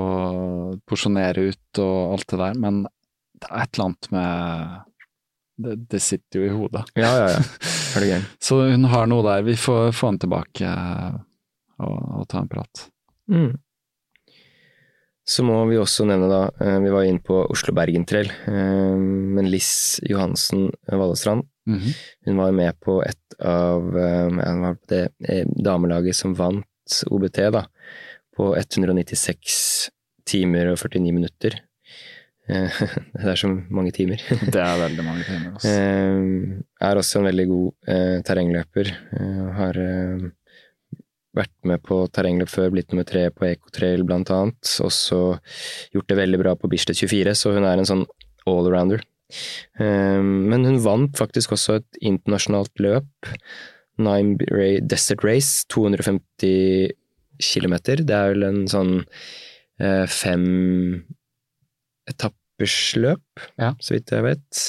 [0.89, 2.81] porsjonere ut og alt det der, men
[3.41, 4.81] det er et eller annet med
[5.61, 6.83] Det, det sitter jo i hodet.
[6.99, 7.41] ja, ja, ja.
[7.95, 8.21] Er det gøy.
[8.39, 9.41] Så hun har noe der.
[9.43, 11.15] Vi får få henne tilbake eh,
[11.83, 12.85] og, og ta en prat.
[13.31, 13.49] Mm.
[15.31, 18.95] Så må vi også nevne, da, eh, vi var inne på Oslo-Bergen Trail, eh,
[19.37, 21.91] men Liss Johansen Vallestrand, Mhm.
[22.25, 26.65] hun var med på et av eh, hun var på det damelaget som vant
[27.07, 27.65] OBT, da,
[28.35, 29.89] på 196
[30.25, 31.59] timer og 49 minutter.
[32.51, 34.17] Det er så mange timer.
[34.51, 35.53] Det er veldig mange timer.
[35.63, 38.89] Eh, er også en veldig god terrengløper.
[39.55, 39.77] Har
[41.37, 44.59] vært med på terrengløp før, blitt nummer tre på Ecotrail blant annet.
[44.83, 45.39] Også
[45.93, 48.05] gjort det veldig bra på Bislett 24, så hun er en sånn
[48.49, 49.03] allrounder.
[49.79, 53.31] Eh, men hun vant faktisk også et internasjonalt løp.
[54.01, 56.91] Ray Desert Race, 250
[57.41, 57.75] km.
[58.01, 58.93] Det er vel en sånn
[59.79, 61.05] eh, fem
[62.09, 63.21] etappersløp,
[63.59, 63.73] Ja.
[63.79, 64.61] så vidt jeg vet.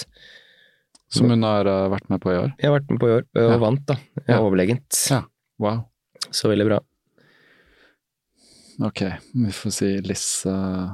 [1.13, 2.53] Som hun har eh, vært med på i år.
[2.59, 3.59] Jeg har vært med på i år, og Ja.
[3.59, 3.97] vant, da.
[4.29, 4.39] Ja.
[4.41, 5.09] Overlegent.
[5.11, 5.23] Ja.
[5.59, 5.89] Wow.
[6.33, 6.81] Så veldig bra.
[8.83, 9.03] Ok,
[9.37, 10.91] vi får si Liss uh,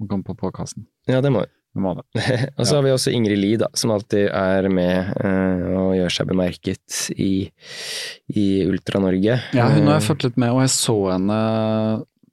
[0.00, 0.86] må komme på påkassen.
[1.08, 1.44] Ja, det må.
[1.76, 2.04] Vi må det.
[2.58, 6.14] Og så har vi også Ingrid Lie, da, som alltid er med uh, og gjør
[6.14, 7.32] seg bemerket i,
[8.32, 9.36] i Ultra-Norge.
[9.54, 11.36] Ja, hun har jeg Eh, fulgt litt med, og jeg så henne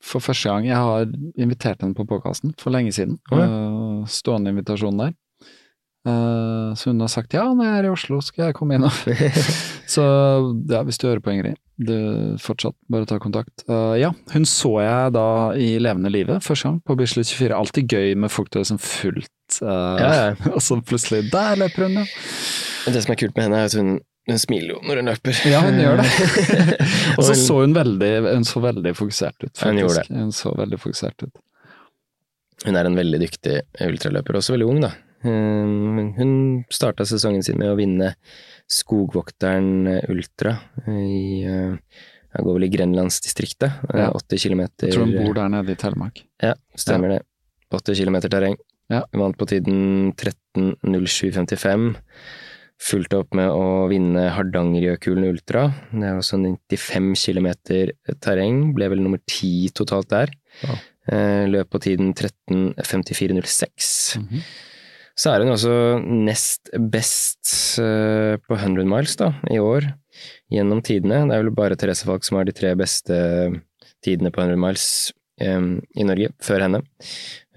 [0.06, 0.66] for første gang.
[0.70, 1.06] Jeg har
[1.42, 3.20] invitert henne på påkassen for lenge siden.
[3.34, 3.44] Ja.
[3.44, 5.14] Eh, Stående invitasjon der.
[6.06, 8.94] Uh, Så hun har sagt ja, når jeg er i Oslo skal jeg komme innom.
[9.96, 10.04] så
[10.70, 13.66] ja, hvis du hører på Ingrid, du fortsatt bare ta kontakt.
[13.70, 15.28] Uh, ja, hun så jeg da
[15.60, 17.56] i levende livet første gang på Bislett 24.
[17.58, 20.28] Alltid gøy med folk du har liksom fulgt, uh, Ja, ja.
[20.56, 22.06] og så plutselig der løper hun, ja.
[22.86, 23.98] Det som er kult med henne, er at hun,
[24.30, 25.42] hun smiler jo når hun løper.
[25.52, 26.10] Ja, hun gjør det.
[27.18, 29.66] og så så hun veldig, hun så veldig fokusert ut, faktisk.
[29.68, 30.06] hun gjorde.
[30.14, 31.34] Hun så veldig fokusert ut.
[32.66, 34.96] Hun er en veldig dyktig ultraløper, også veldig ung, da.
[35.26, 36.32] Um, Hun
[36.70, 38.12] starta sesongen sin med å vinne
[38.72, 40.56] Skogvokteren Ultra
[40.90, 41.76] i uh,
[42.36, 43.72] Jeg går vel i Grenlandsdistriktet.
[43.94, 44.10] Ja.
[44.12, 44.64] 80 km.
[44.82, 46.24] Jeg tror hun bor der nede i Telemark.
[46.44, 47.22] Ja, stemmer det.
[47.72, 48.58] 80 km terreng.
[48.92, 49.02] Ja.
[49.18, 51.96] Vant på tiden 13.07,55.
[52.86, 55.70] Fulgte opp med å vinne Hardangerjøkulen Ultra.
[55.94, 57.48] Det er også 95 km
[58.20, 58.60] terreng.
[58.76, 60.34] Ble vel nummer ti totalt der.
[61.08, 64.18] Eh, Løp på tiden 13.54,06.
[64.20, 64.44] Mhm.
[65.16, 65.76] Så er hun også
[66.06, 69.82] nest best eh, på 100 miles da, i år,
[70.52, 71.22] gjennom tidene.
[71.30, 73.16] Det er vel bare Therese Falk som har de tre beste
[74.04, 74.88] tidene på 100 miles
[75.40, 76.80] i Norge, før henne.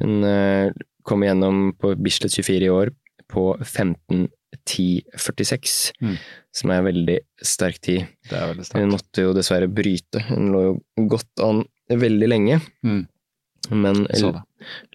[0.02, 0.70] Hun eh,
[1.06, 2.88] kom igjennom på Bislett 24 i år
[3.30, 6.16] på 15.10,46, Mm.
[6.52, 8.06] som er veldig sterk tid.
[8.28, 10.18] Det er veldig Hun måtte jo dessverre bryte.
[10.30, 10.74] Hun lå jo
[11.08, 13.06] godt an veldig lenge, Mm.
[13.70, 14.04] Men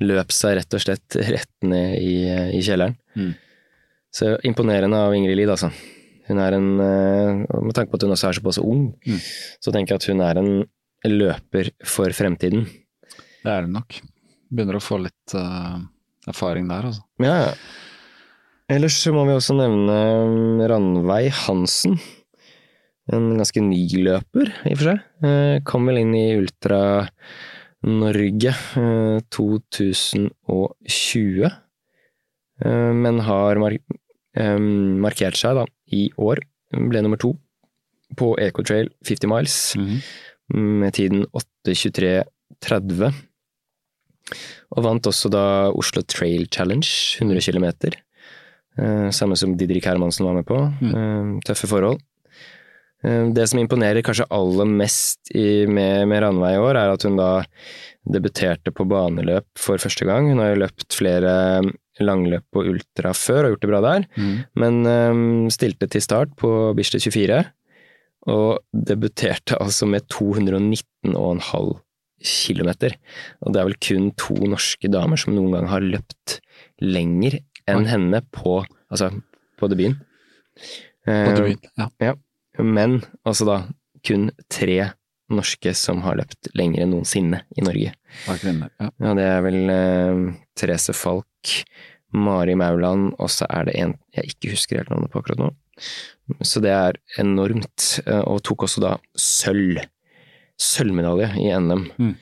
[0.02, 2.16] løp seg rett og slett rett ned i,
[2.58, 2.95] i kjelleren.
[3.16, 3.34] Mm.
[4.14, 5.72] Så imponerende av Ingrid Lid, altså.
[6.30, 9.20] Hun er en eh, Med tanke på at hun også er såpass ung, Mm.
[9.60, 10.52] så tenker jeg at hun er en
[11.10, 12.68] løper for fremtiden.
[13.44, 13.98] Det er hun nok.
[14.54, 15.82] Begynner å få litt uh,
[16.30, 17.02] erfaring der, altså.
[17.20, 17.54] Ja, ja.
[18.72, 21.98] Ellers så må vi også nevne Ranveig Hansen.
[23.12, 25.02] En ganske ny løper, i og for seg.
[25.28, 26.80] Eh, Kom vel inn i Ultra
[27.84, 31.49] Norge eh, 2020,
[32.64, 34.60] eh, men har eh,
[35.03, 36.39] markert seg da i år.
[36.73, 37.35] Ble nummer to
[38.18, 39.57] på Ecotrail 50 miles
[40.53, 43.11] med tiden 8.23,30.
[44.73, 45.45] Og vant også da
[45.76, 46.88] Oslo Trail Challenge,
[47.19, 47.68] 100 km.
[48.80, 50.57] Eh, samme som Didrik Hermansen var med på.
[50.81, 51.41] Mm.
[51.45, 51.99] tøffe forhold.
[53.03, 57.05] Eh, det som imponerer kanskje aller mest i, med, med Ranveig i år, er at
[57.07, 57.31] hun da
[58.03, 60.30] debuterte på baneløp for første gang.
[60.31, 61.34] Hun har jo løpt flere
[62.01, 64.38] langløp og ultra før og gjort det bra der, mm.
[64.59, 67.43] men um, stilte til start på Bislett 24,
[68.34, 71.13] og debuterte altså med 219,5
[72.23, 72.71] km.
[73.43, 76.39] Og det er vel kun to norske damer som noen gang har løpt
[76.81, 77.38] lenger
[77.69, 79.11] enn henne på, altså,
[79.59, 80.01] på debuten.
[80.01, 81.65] På Eh, Druid,
[81.99, 82.13] ja.
[82.59, 83.57] Men altså da
[84.05, 84.91] kun tre
[85.34, 87.93] norske som har løpt lenger enn noensinne i Norge.
[88.27, 88.69] Det kvinner.
[88.80, 88.89] Ja.
[89.01, 91.53] Ja, det er vel eh, Therese Falk,
[92.13, 95.47] Mari Mauland, og så er det en jeg ikke husker helt navnet på akkurat nå.
[96.45, 99.80] Så det er enormt, eh, og tok også da sølv.
[100.61, 102.13] Sølvmedalje i NM Mm.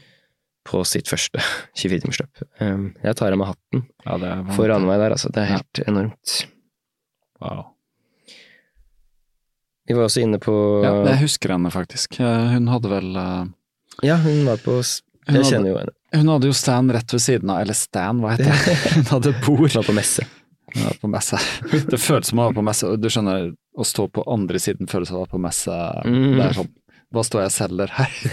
[0.64, 1.42] på sitt første
[1.82, 2.46] 24-timersløp.
[2.62, 5.30] Eh, jeg tar av meg hatten ja, for Ranveig der, altså.
[5.34, 5.58] Det er Ja.
[5.60, 6.46] helt enormt.
[7.42, 7.71] Wow.
[9.92, 10.54] Vi var også inne på
[10.86, 12.16] Ja, jeg husker henne faktisk.
[12.24, 13.42] Eh, Hun hadde vel eh,
[14.08, 15.92] Ja, hun var på Jeg kjenner jo henne.
[16.16, 18.76] Hun hadde jo stand rett ved siden av, eller stand, hva heter det?
[18.98, 20.24] Hun hadde bord Hun var på messe.
[20.74, 21.38] Hun var på messe.
[21.92, 25.08] Det føles som å være på messe, du skjønner, å stå på andre siden føles
[25.12, 25.76] som å være på messe.
[26.08, 26.32] Mm.
[26.36, 26.72] Det er sånn,
[27.12, 28.12] hva står jeg og selger her?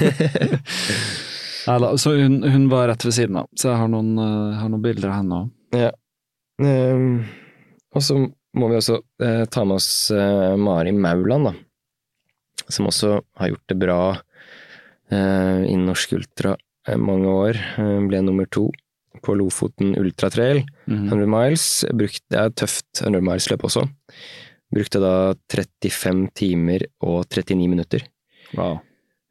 [2.01, 4.80] Så hun, hun var rett ved siden av, så jeg har noen, eh, har noen
[4.86, 5.48] bilder av henne òg.
[6.64, 7.18] Ehm,
[7.93, 8.14] og så
[8.56, 11.52] må vi også eh, ta med oss eh, Mari Mauland, da.
[12.68, 13.98] Som også har gjort det bra
[15.10, 16.56] eh, innen norsk ultra
[16.88, 17.60] eh, mange år.
[17.78, 18.68] Eh, ble nummer to
[19.24, 21.08] på Lofoten Ultratrail, Mhm.
[21.10, 21.64] 100 miles.
[21.92, 23.86] Brukt, det er tøft 100 miles-løp også.
[24.72, 28.04] Brukte da 35 timer og 39 minutter.
[28.54, 28.80] Wow.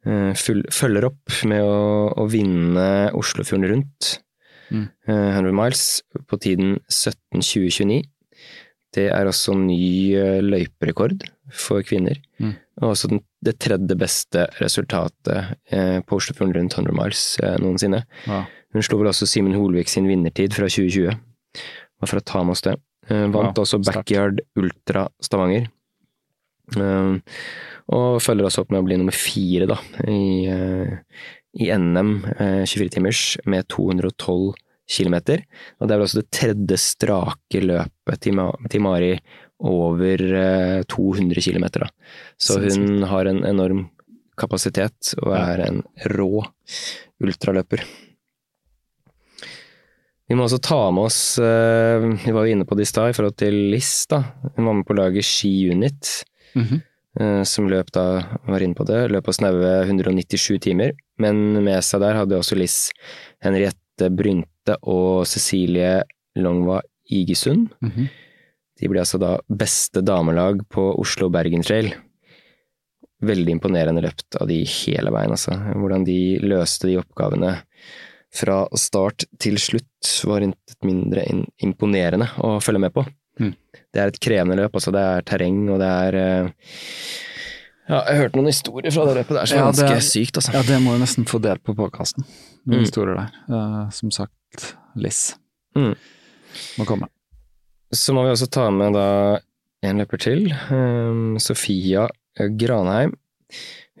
[0.06, 4.18] Eh, full, følger opp med å, å vinne Oslofjorden rundt.
[4.70, 4.88] Mm.
[5.08, 8.02] Eh, 100 miles på tiden 17.20,29.
[8.96, 12.18] Det er også ny eh, løyperekord for kvinner.
[12.40, 12.54] Mm.
[12.82, 18.04] Og også den, det tredje beste resultatet eh, på Oslofjorden rundt 100 miles eh, noensinne.
[18.28, 18.44] Ja.
[18.74, 21.16] Hun slo vel også Simen Holvik sin vinnertid fra 2020.
[21.98, 22.76] Bare for å ta med oss det.
[23.08, 25.68] Eh, vant ja, også Backyard Backyard Ultra Stavanger.
[26.76, 27.42] Eh,
[27.96, 29.78] og følger også opp med å bli nummer fire da,
[30.12, 30.48] i,
[31.56, 34.52] i NM eh, 24-timers med 212
[34.88, 35.44] kilometer.
[35.78, 39.12] Og det er vel også det tredje strake løpet til, Mari
[39.58, 41.68] over eh, 200 km.
[41.80, 41.88] Da.
[42.38, 43.86] Så hun har en enorm
[44.38, 45.80] kapasitet og er en
[46.14, 46.44] rå
[47.22, 47.82] ultraløper.
[50.28, 53.10] Vi må også ta med oss, eh, vi var jo inne på det i stad,
[53.10, 54.06] i forhold til Liss.
[54.06, 54.22] da.
[54.56, 56.24] Hun var med på laget Ski Unit,
[56.54, 57.44] mm -hmm.
[57.44, 60.92] som løp da, var inne på det, løp på snaue 197 timer.
[61.18, 62.90] Men med seg der hadde også Liss
[63.42, 66.02] Henriette Brynte og Cecilie
[66.38, 67.70] Longva Igesund.
[67.80, 68.08] Mhm.
[68.78, 71.90] De ble altså da beste damelag på Oslo-Bergen Trail.
[73.26, 75.56] Veldig imponerende løpt av de hele veien, altså.
[75.74, 77.56] Hvordan de løste de oppgavene
[78.34, 81.24] fra start til slutt var intet mindre
[81.64, 83.02] imponerende å følge med på.
[83.40, 83.54] Mm.
[83.94, 84.94] Det er et krevende løp, altså.
[84.94, 86.52] Det er terreng, og det er eh,
[87.88, 89.34] Ja, jeg hørte noen historier fra det løpet.
[89.36, 90.52] Det er så Ja, det ganske er- sykt, altså.
[90.52, 92.24] Ja, det må jo nesten få delt på podkasten.
[92.66, 92.84] Noen Mm.
[92.84, 93.30] historier der.
[93.48, 95.34] Uh, som sagt, Liss
[95.76, 95.94] Mm.
[96.78, 97.08] må komme.
[97.92, 99.38] Så må vi også ta med da
[99.82, 100.52] en løper til.
[100.70, 103.14] Um, Sofia Granheim.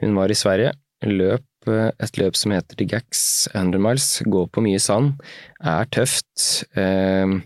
[0.00, 0.72] Hun var i Sverige,
[1.04, 4.22] løp eh, et løp som heter The Gax 100 Miles.
[4.24, 5.18] Går på mye sand,
[5.62, 6.64] er tøft.
[6.76, 7.42] Um,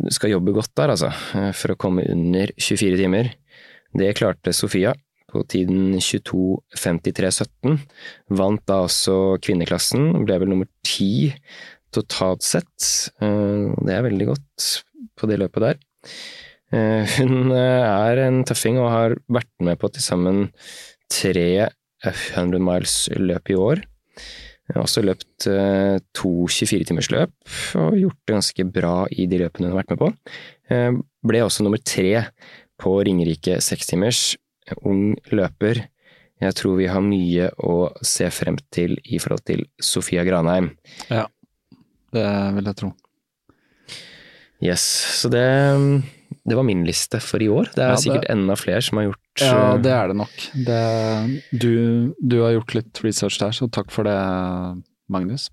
[0.00, 3.32] Du skal jobbe godt der, altså, eh, for å komme under 24 timer.
[3.94, 4.94] Det klarte Sofia
[5.30, 7.78] på tiden 22.53,17.
[8.36, 11.32] Vant da også kvinneklassen, ble vel nummer ti
[11.94, 13.10] totalt sett.
[13.22, 14.68] Eh, Det er veldig godt
[15.18, 15.76] på det løpet der.
[16.72, 20.50] Eh, Hun eh, er en tøffing og har vært med på til sammen
[21.10, 21.68] tre
[22.04, 23.82] 100 miles-løp i år.
[24.70, 25.48] Hun har også løpt
[26.14, 27.32] to 24-timersløp
[27.80, 30.08] og gjort det ganske bra i de løpene hun har vært med på.
[31.26, 32.22] Ble også nummer tre
[32.80, 34.36] på Ringerike sekstimers.
[34.86, 35.84] Ung løper.
[36.40, 37.74] Jeg tror vi har mye å
[38.06, 40.72] se frem til i forhold til Sofia Granheim.
[41.10, 41.26] Ja,
[42.10, 42.26] Det
[42.56, 42.94] vil jeg tro.
[44.60, 44.82] Yes,
[45.20, 45.44] så det,
[46.44, 47.70] det var min liste for i år.
[47.74, 50.16] Det er Ja, det- sikkert enda flere som har gjort Ja, eh, det er det
[50.16, 50.36] nok.
[50.66, 55.48] Det, du, du har gjort litt research der, så takk for det, Magnus.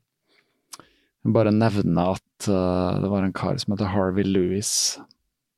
[1.28, 5.00] Bare nevne at uh, det var en kar som heter Harvey Lewis,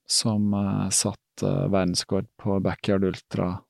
[0.10, 3.62] som uh, satt uh, verdensrekord på Backyard Ultra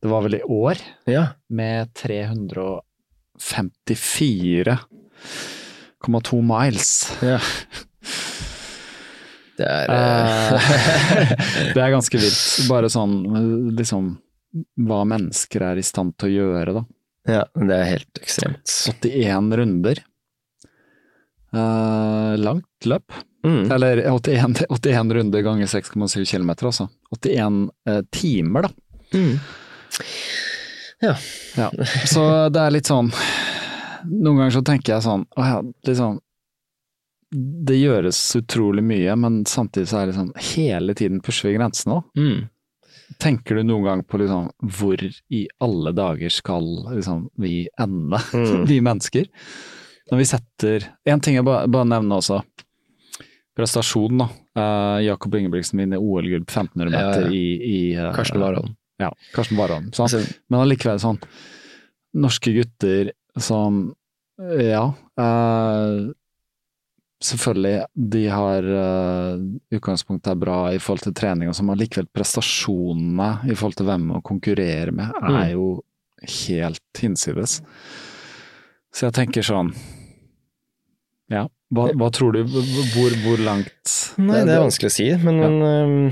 [0.00, 1.26] Det var vel i år, ja.
[1.48, 1.92] med
[6.04, 7.12] 354,2 miles.
[7.22, 7.40] ja.
[9.58, 12.68] Det er Eh, eh, det er ganske vilt.
[12.70, 13.16] Bare sånn
[13.74, 14.12] liksom
[14.86, 16.84] hva mennesker er i stand til å gjøre, da.
[17.28, 18.64] Ja, det er helt ekstremt.
[19.02, 20.00] 81 runder.
[21.52, 23.12] Uh, langt løp.
[23.44, 23.70] Mm.
[23.72, 26.88] Eller 81, 81 runder ganger 6,7 km, altså.
[27.18, 28.72] 81 uh, timer, da.
[29.18, 29.34] Mm.
[31.04, 31.14] Ja.
[31.58, 31.68] Ja.
[32.06, 33.12] Så det er litt sånn
[34.06, 35.56] Noen ganger så tenker jeg sånn Å ja,
[35.88, 36.20] liksom
[37.66, 41.98] Det gjøres utrolig mye, men samtidig så er det sånn Hele tiden pusher vi grensene
[41.98, 42.06] òg.
[42.16, 42.46] Mm.
[43.20, 48.64] Tenker du noen gang på liksom hvor i alle dager skal liksom vi ende, Mm.
[48.70, 49.28] vi mennesker?
[50.10, 52.42] Når vi setter En ting jeg bare, bare nevner også.
[53.58, 54.28] Prestasjon, da.
[54.58, 57.06] Uh, Jakob Ingebrigtsen vinner OL-gull på 1500 Ja, ja.
[57.08, 58.76] meter i, i uh, Karsten Warholm.
[59.02, 59.88] Ja, Karsten Warholm.
[59.98, 60.20] Altså,
[60.50, 61.18] Men allikevel sånn
[62.18, 63.10] Norske gutter
[63.40, 63.94] som
[64.38, 64.92] Ja.
[65.18, 66.12] eh,
[67.20, 69.40] selvfølgelig, de har uh,
[69.74, 73.86] Utgangspunktet er bra i forhold til trening og sånn, men likevel prestasjonene i forhold til
[73.88, 75.52] hvem man konkurrerer med, er Mm.
[75.52, 75.82] jo
[76.22, 77.60] helt hinsides.
[78.94, 79.74] Så jeg tenker sånn
[81.30, 82.38] Ja, hva, hva tror du?
[82.48, 85.56] Hvor, hvor langt Nei, det er vanskelig å si, men, men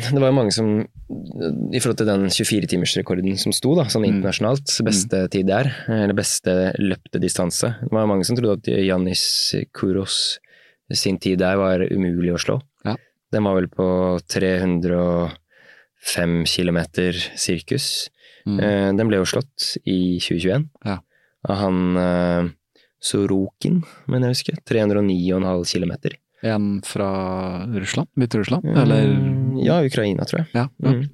[0.03, 4.11] det var jo mange som I forhold til den 24-timersrekorden som sto, da, sånn Mm.
[4.19, 6.53] internasjonalt, beste tid der, eller beste
[6.83, 9.25] løpte distanse Det var mange som trodde at Jannis
[9.73, 10.37] Kuros
[10.93, 12.61] sin tid der var umulig å slå.
[12.87, 12.93] Ja.
[13.35, 13.87] Den var vel på
[14.31, 16.79] 305 km
[17.35, 17.89] sirkus.
[18.47, 18.61] Mm.
[18.61, 21.01] Eh, Den ble jo slått i 2021 Ja.
[21.49, 22.45] av han eh,
[23.07, 24.59] Sorokin, mener jeg husker.
[24.67, 25.93] 309,5 km.
[26.47, 27.07] En fra
[27.73, 28.09] Russland?
[28.19, 28.65] Hviterussland?
[28.77, 30.49] Eller Mm, Ja, Ukraina, tror jeg.
[30.55, 30.91] ja, ja.
[30.93, 31.09] Mm.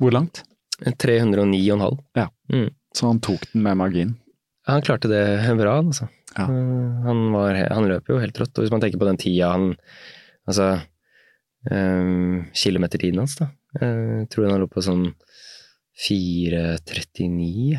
[0.00, 0.42] Hvor langt?
[0.80, 1.98] 309,5.
[2.16, 2.28] Ja,
[2.94, 4.14] Så han tok den med margin.
[4.66, 6.08] Han klarte det bra, altså.
[6.36, 6.44] Ja.
[6.44, 8.56] Eh, Han, var, han løp jo helt rått.
[8.58, 9.74] Og hvis man tenker på den tida han
[10.48, 10.80] Altså
[11.70, 13.50] um, kilometertiden hans, da.
[13.80, 15.12] Eh, Jeg tror han lå på sånn
[16.08, 17.78] 4.39.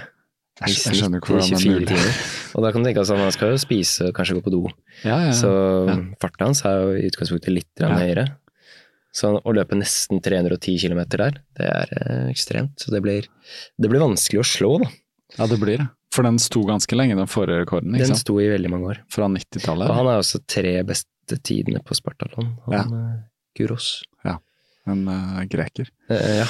[0.67, 2.11] Jeg skjønner ikke hvordan det er 24 mulig.
[2.55, 4.61] Og da kan du tenke at han skal jo spise, og kanskje gå på do.
[5.05, 5.31] Ja, ja.
[5.33, 5.49] Så
[5.89, 5.95] Ja.
[6.21, 8.27] farten hans er jo i utgangspunktet litt høyere.
[9.13, 12.77] Så å løpe nesten 310 km der, det er eh, ekstremt.
[12.79, 13.25] Så det blir,
[13.77, 14.89] det blir vanskelig å slå, da.
[15.37, 15.87] ja, det blir det.
[16.15, 18.23] For den sto ganske lenge, den forrige rekorden, ikke Den sant?
[18.23, 19.01] sto i veldig mange år.
[19.11, 19.89] Fra 90-tallet.
[19.89, 22.53] Og han er også tre beste tidene på Spartalon.
[22.67, 22.83] Han, Ja.
[23.55, 24.03] Guros.
[24.23, 24.37] Ja.
[24.87, 25.87] En uh, greker.
[26.09, 26.47] Eh, ja.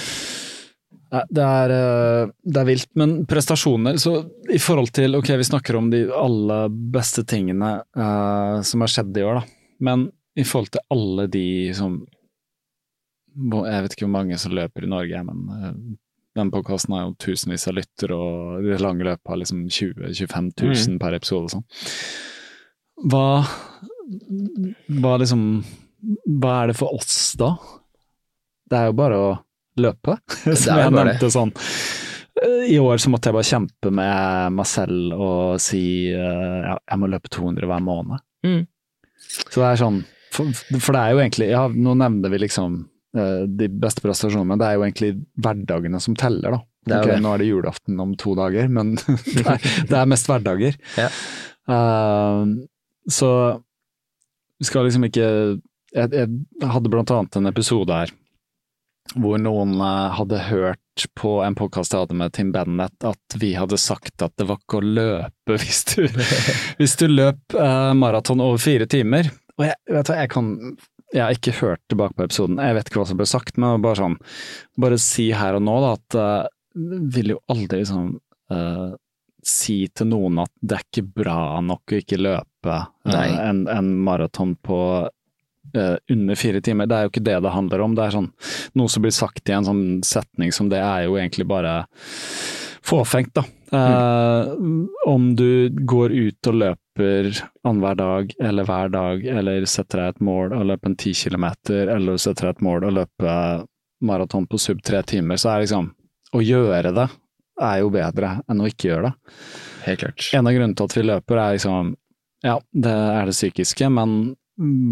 [1.12, 4.14] Nei, Det er, eh, det er vilt, men prestasjoner Så
[4.52, 9.18] i forhold til Ok, vi snakker om de aller beste tingene uh, som har skjedd
[9.20, 9.44] i år, da.
[9.84, 10.10] Men
[10.40, 12.00] i forhold til alle de som
[13.36, 15.76] Jeg vet ikke hvor mange som løper i Norge, men eh,
[16.40, 20.50] den podkasten har jo tusenvis av lyttere, og det lange løpet har liksom 20 000-25
[20.64, 21.66] 000 per episode og sånn.
[23.12, 23.26] Hva
[25.02, 25.46] Hva liksom
[26.40, 27.54] Hva er det for oss, da?
[28.72, 29.32] Det er jo bare å
[29.84, 31.06] løpe, som jeg nevnte det.
[31.12, 31.54] nevnte sånn.
[32.42, 37.02] I år så måtte jeg bare kjempe med meg selv og si eh, ja, jeg
[37.02, 38.24] må løpe 200 hver måned.
[38.48, 38.64] Mm.
[39.44, 40.00] Så det er sånn,
[40.34, 40.50] for,
[40.80, 42.80] for det er jo egentlig, ja, nå nevner vi liksom
[43.18, 45.12] eh, de beste prestasjonene, men det er jo egentlig
[45.44, 46.64] hverdagene som teller, da.
[46.90, 48.96] Er okay, Nå er det julaften om to dager, men
[49.36, 50.80] det er, det er mest hverdager.
[50.98, 51.12] Ja.
[51.70, 52.66] Uh,
[53.06, 53.30] så
[54.58, 55.28] vi skal liksom ikke
[55.94, 58.12] jeg, jeg hadde annet en episode her
[59.16, 63.54] hvor noen eh, hadde hørt på en podkast jeg hadde med Tim Bennett, at vi
[63.58, 66.08] hadde sagt at det var ikke å løpe hvis du,
[66.80, 69.32] hvis du løp eh, maraton over fire timer.
[69.58, 70.56] Og jeg, vet du, jeg kan
[71.12, 73.84] Jeg har ikke hørt tilbake på episoden, jeg vet ikke hva som ble sagt, men
[73.84, 74.18] bare sånn
[74.80, 76.52] Bare si her og nå da, at uh,
[77.12, 78.14] vil jo aldri liksom
[78.54, 78.92] eh,
[79.44, 82.78] si til noen at det er ikke bra nok å ikke løpe
[83.10, 84.78] eh, en, en maraton på
[85.76, 86.90] eh, under fire timer.
[86.90, 87.96] Det er jo ikke det det handler om.
[87.96, 88.32] Det er sånn,
[88.80, 91.82] noe som blir sagt i en sånn setning som det er jo egentlig bare
[92.82, 93.46] fåfengt, da.
[93.72, 94.54] Eh,
[95.08, 97.30] Om du går ut og løper
[97.64, 101.88] annenhver dag eller hver dag, eller setter deg et mål å løpe en ti kilometer,
[101.88, 103.36] eller setter deg et mål å løpe
[104.02, 105.92] maraton på sub tre timer, så er liksom
[106.34, 107.08] å gjøre det
[107.62, 109.40] er jo bedre enn å ikke gjøre det.
[109.86, 110.28] Helt klart.
[110.34, 111.96] En av grunnene til at vi løper er liksom
[112.42, 114.36] Ja, det er det psykiske, men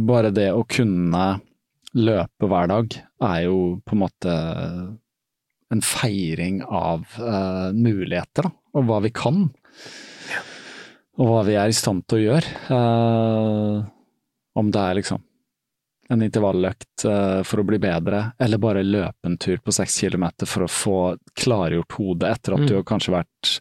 [0.09, 1.27] bare det å kunne
[1.97, 2.95] løpe hver dag
[3.29, 4.33] er jo på en måte
[5.69, 9.43] en feiring av uh, muligheter, da, og hva vi kan.
[11.19, 12.53] Og hva vi er i stand til å gjøre.
[12.73, 13.83] Uh,
[14.57, 15.21] om det er liksom
[16.09, 20.49] en intervalløkt uh, for å bli bedre, eller bare løpe en tur på seks kilometer
[20.49, 20.99] for å få
[21.37, 22.67] klargjort hodet etter at Mm.
[22.67, 23.51] du har kanskje vært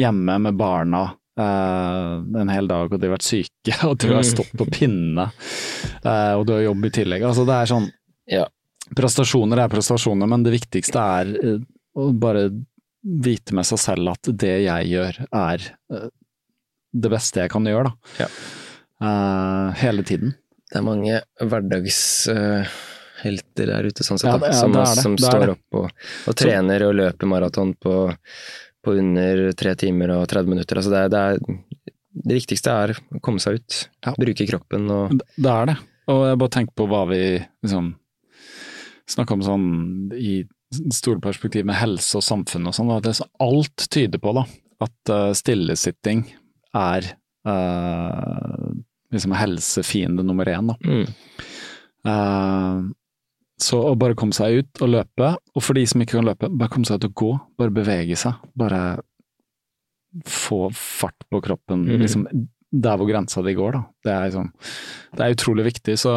[0.00, 1.10] hjemme med barna
[1.40, 5.24] en hel dag, og de har vært syke, og du har stått på pinne,
[6.04, 7.22] eh, og du har jobb i tillegg.
[7.28, 7.88] Altså, det er sånn
[8.28, 8.46] Ja.
[8.92, 11.58] Prestasjoner er prestasjoner, men det viktigste er eh,
[11.96, 12.50] å bare
[13.02, 15.58] vite med seg selv at det jeg gjør, er
[15.94, 16.08] eh,
[16.92, 17.92] det beste jeg kan gjøre, da.
[18.20, 18.26] Ja.
[19.02, 20.34] Eh, hele tiden.
[20.68, 24.72] Det er mange hverdagshelter der ute, sånn sett, Ja, det er- som,
[25.02, 25.86] som står opp og,
[26.28, 27.94] og trener og løper maraton på,
[28.82, 30.80] på under tre timer og 30 minutter.
[30.80, 31.92] Altså det, er, det, er,
[32.28, 34.14] det viktigste er å komme seg ut, Ja.
[34.18, 35.76] bruke kroppen og Det er det.
[36.12, 37.20] Og jeg bare tenker på hva vi
[37.62, 37.92] liksom
[39.12, 39.68] snakker om sånn
[40.18, 40.42] i
[40.94, 42.90] store perspektiv med helse og samfunn og sånn.
[42.96, 44.46] at det, så alt tyder på da,
[44.82, 46.24] at uh, stillesitting
[46.74, 47.06] er
[47.46, 48.70] uh,
[49.12, 50.72] liksom helsefiende nummer én.
[50.72, 50.78] Da.
[50.82, 51.06] mm,
[52.02, 52.78] Eh,
[53.62, 56.50] så å bare komme seg ut og løpe, og for de som ikke kan løpe,
[56.50, 57.30] bare komme seg ut og gå.
[57.62, 58.42] Bare bevege seg.
[58.58, 58.82] Bare
[60.28, 61.86] få fart på kroppen.
[61.86, 62.02] Mhm.
[62.02, 62.26] liksom
[62.72, 63.80] Der hvor grensa di går, da.
[64.02, 64.46] Det er, liksom,
[65.16, 65.98] det er utrolig viktig.
[66.00, 66.14] Så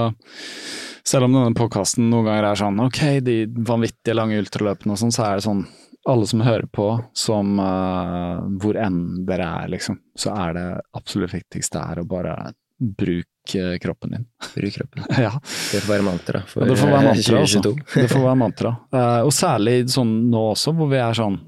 [1.04, 3.36] selv om denne podkasten noen ganger er sånn ok, de
[3.68, 5.66] vanvittige lange ultraløpene og sånn, så er det sånn
[6.08, 10.66] alle som hører på, som uh, hvor enn dere er, liksom, så er det
[10.96, 12.36] absolutt viktigste er å bare
[12.80, 13.35] bruke
[13.82, 14.26] kroppen din.
[14.56, 15.04] Bruk kroppen.
[15.26, 15.32] ja.
[15.72, 17.62] Det får være mantra for Ja, det får være eh, mantra, altså.
[17.62, 18.02] 2022.
[18.02, 18.76] Det får være mantra.
[18.94, 21.40] Eh, og særlig sånn nå også, hvor vi er sånn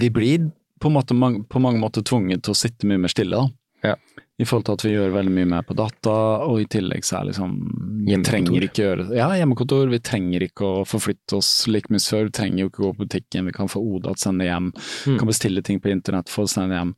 [0.00, 0.50] Vi blir
[0.80, 1.16] på, måte,
[1.48, 3.48] på mange måter tvunget til å sitte mye mer stille, da.
[3.86, 3.94] Ja.
[4.38, 6.12] I forhold til at vi gjør veldig mye mer på data,
[6.44, 8.26] og i tillegg så er liksom Vi Hjemmekontor.
[8.28, 9.88] trenger ikke gjøre Ja, hjemmekontor.
[9.88, 12.28] Vi trenger ikke å forflytte oss like mye før.
[12.28, 13.48] Vi trenger jo ikke gå på butikken.
[13.48, 14.68] Vi kan få Oda til å sende hjem.
[15.08, 15.16] Mm.
[15.22, 16.92] Kan bestille ting på internett for å sende hjem.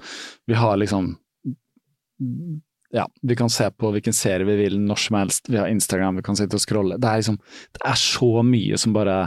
[0.51, 1.13] Vi har liksom
[2.95, 5.49] Ja, vi kan se på hvilken serie vi vil når som helst.
[5.51, 6.97] Vi har Instagram, vi kan sitte og scrolle.
[6.97, 7.37] Det er liksom
[7.77, 9.19] Det er så mye som bare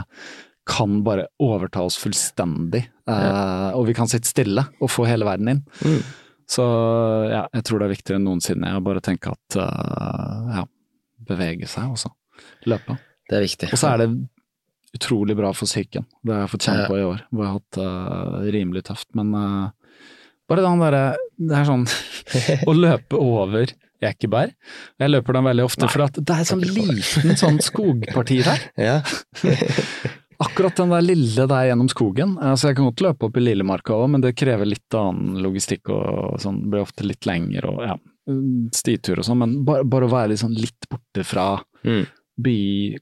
[0.66, 2.84] kan bare overta oss fullstendig.
[3.10, 5.62] Eh, og vi kan sitte stille og få hele verden inn.
[5.82, 6.02] Mm.
[6.46, 6.66] Så
[7.30, 10.64] ja, jeg tror det er viktigere enn noensinne å bare tenke at uh, ja,
[11.30, 12.10] bevege seg også.
[12.68, 12.98] Løpe.
[13.30, 13.70] Det er viktig.
[13.72, 14.08] Og så er det
[14.98, 16.04] utrolig bra for psyken.
[16.20, 17.78] Det har jeg fått kjenne på i år, hvor jeg har hatt
[18.42, 19.08] det rimelig tøft.
[19.18, 20.02] Men uh,
[20.52, 21.04] bare den derre
[21.40, 21.86] Det er sånn
[22.70, 23.72] å løpe over
[24.02, 24.54] Ekeberg.
[24.98, 28.66] Jeg løper den veldig ofte, for det er sånn liten sånn skogparti der.
[28.90, 28.98] Ja.
[30.42, 32.32] Akkurat den der lille der gjennom skogen.
[32.42, 35.92] Altså jeg kan godt løpe opp i Lillemarka òg, men det krever litt annen logistikk
[35.94, 36.64] og sånn.
[36.72, 37.94] Blir ofte litt lengre og ja,
[38.74, 41.46] stitur og sånn, men bare, bare, å være liksom litt borte fra
[41.86, 42.02] mm.
[42.44, 42.58] By,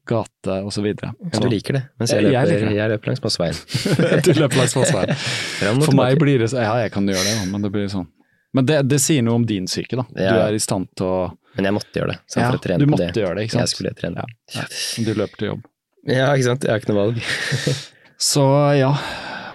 [0.08, 0.54] gate
[0.84, 1.12] videre.
[1.32, 3.58] Ja, du liker det, mens jeg løper, jeg, jeg løper langs Passveien.
[4.26, 5.12] du løper langs Passveien.
[5.84, 8.08] For meg blir det Ja, jeg kan gjøre det, men det blir sånn.
[8.56, 10.06] Men det, det sier noe om din syke, da.
[10.10, 11.18] Du er i stand til å
[11.58, 12.20] Men jeg måtte gjøre det.
[12.30, 12.50] Sånn ja,
[12.82, 13.22] du måtte det.
[13.22, 13.66] gjøre det, ikke sant.
[13.66, 14.26] Jeg skulle trene.
[14.54, 14.66] Ja.
[15.06, 15.64] Du løper til jobb.
[16.08, 16.66] Ja, ikke sant.
[16.66, 17.22] Jeg har ikke noe valg.
[18.32, 18.44] så
[18.78, 18.90] ja,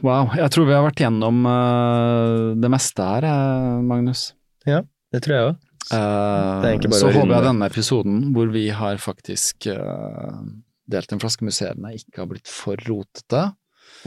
[0.06, 0.32] wow.
[0.38, 4.30] Jeg tror vi har vært gjennom uh, det meste her, uh, Magnus.
[4.70, 4.84] Ja,
[5.14, 5.65] det tror jeg òg.
[5.92, 9.68] Uh, så håper jeg denne episoden, hvor vi har faktisk
[10.86, 13.44] delt en flaske museene, ikke har blitt for rotete.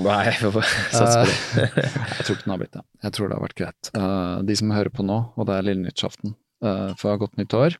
[0.02, 0.72] Nei, jeg på det.
[1.58, 2.84] jeg tror ikke den har blitt det.
[3.06, 3.92] Jeg tror det har vært greit.
[4.46, 6.34] de som hører på nå, og det er lille nyttårsaften,
[6.98, 7.78] får ha godt nytt år.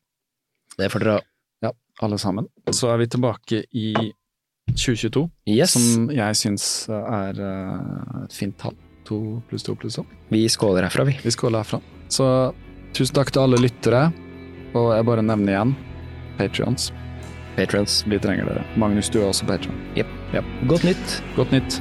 [0.78, 1.26] Det får dere ha.
[1.66, 1.72] Ja,
[2.06, 2.46] alle sammen.
[2.70, 3.92] Så er vi tilbake i
[4.72, 5.74] 2022, yes.
[5.74, 8.76] som jeg syns er uh, et fint tall.
[9.08, 10.04] To pluss to pluss to.
[10.32, 11.16] Vi skåler herfra, vi.
[11.24, 11.80] Vi skåler herfra.
[12.12, 12.26] Så
[12.96, 14.08] tusen takk til alle lyttere,
[14.76, 15.76] og jeg bare nevner igjen
[16.38, 16.90] Patrions.
[17.58, 18.04] Patrons.
[18.06, 18.64] Vi trenger dere.
[18.78, 19.74] Magnus, du er også patron.
[19.98, 20.10] Yep.
[20.34, 20.50] Yep.
[20.70, 21.16] Godt nytt.
[21.36, 21.80] Godt nytt.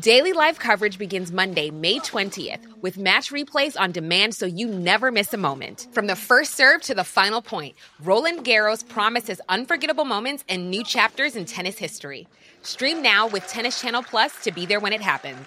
[0.00, 5.10] Daily live coverage begins Monday, May 20th, with match replays on demand so you never
[5.10, 5.88] miss a moment.
[5.92, 10.82] From the first serve to the final point, Roland Garros promises unforgettable moments and new
[10.82, 12.26] chapters in tennis history.
[12.62, 15.46] Stream now with Tennis Channel Plus to be there when it happens.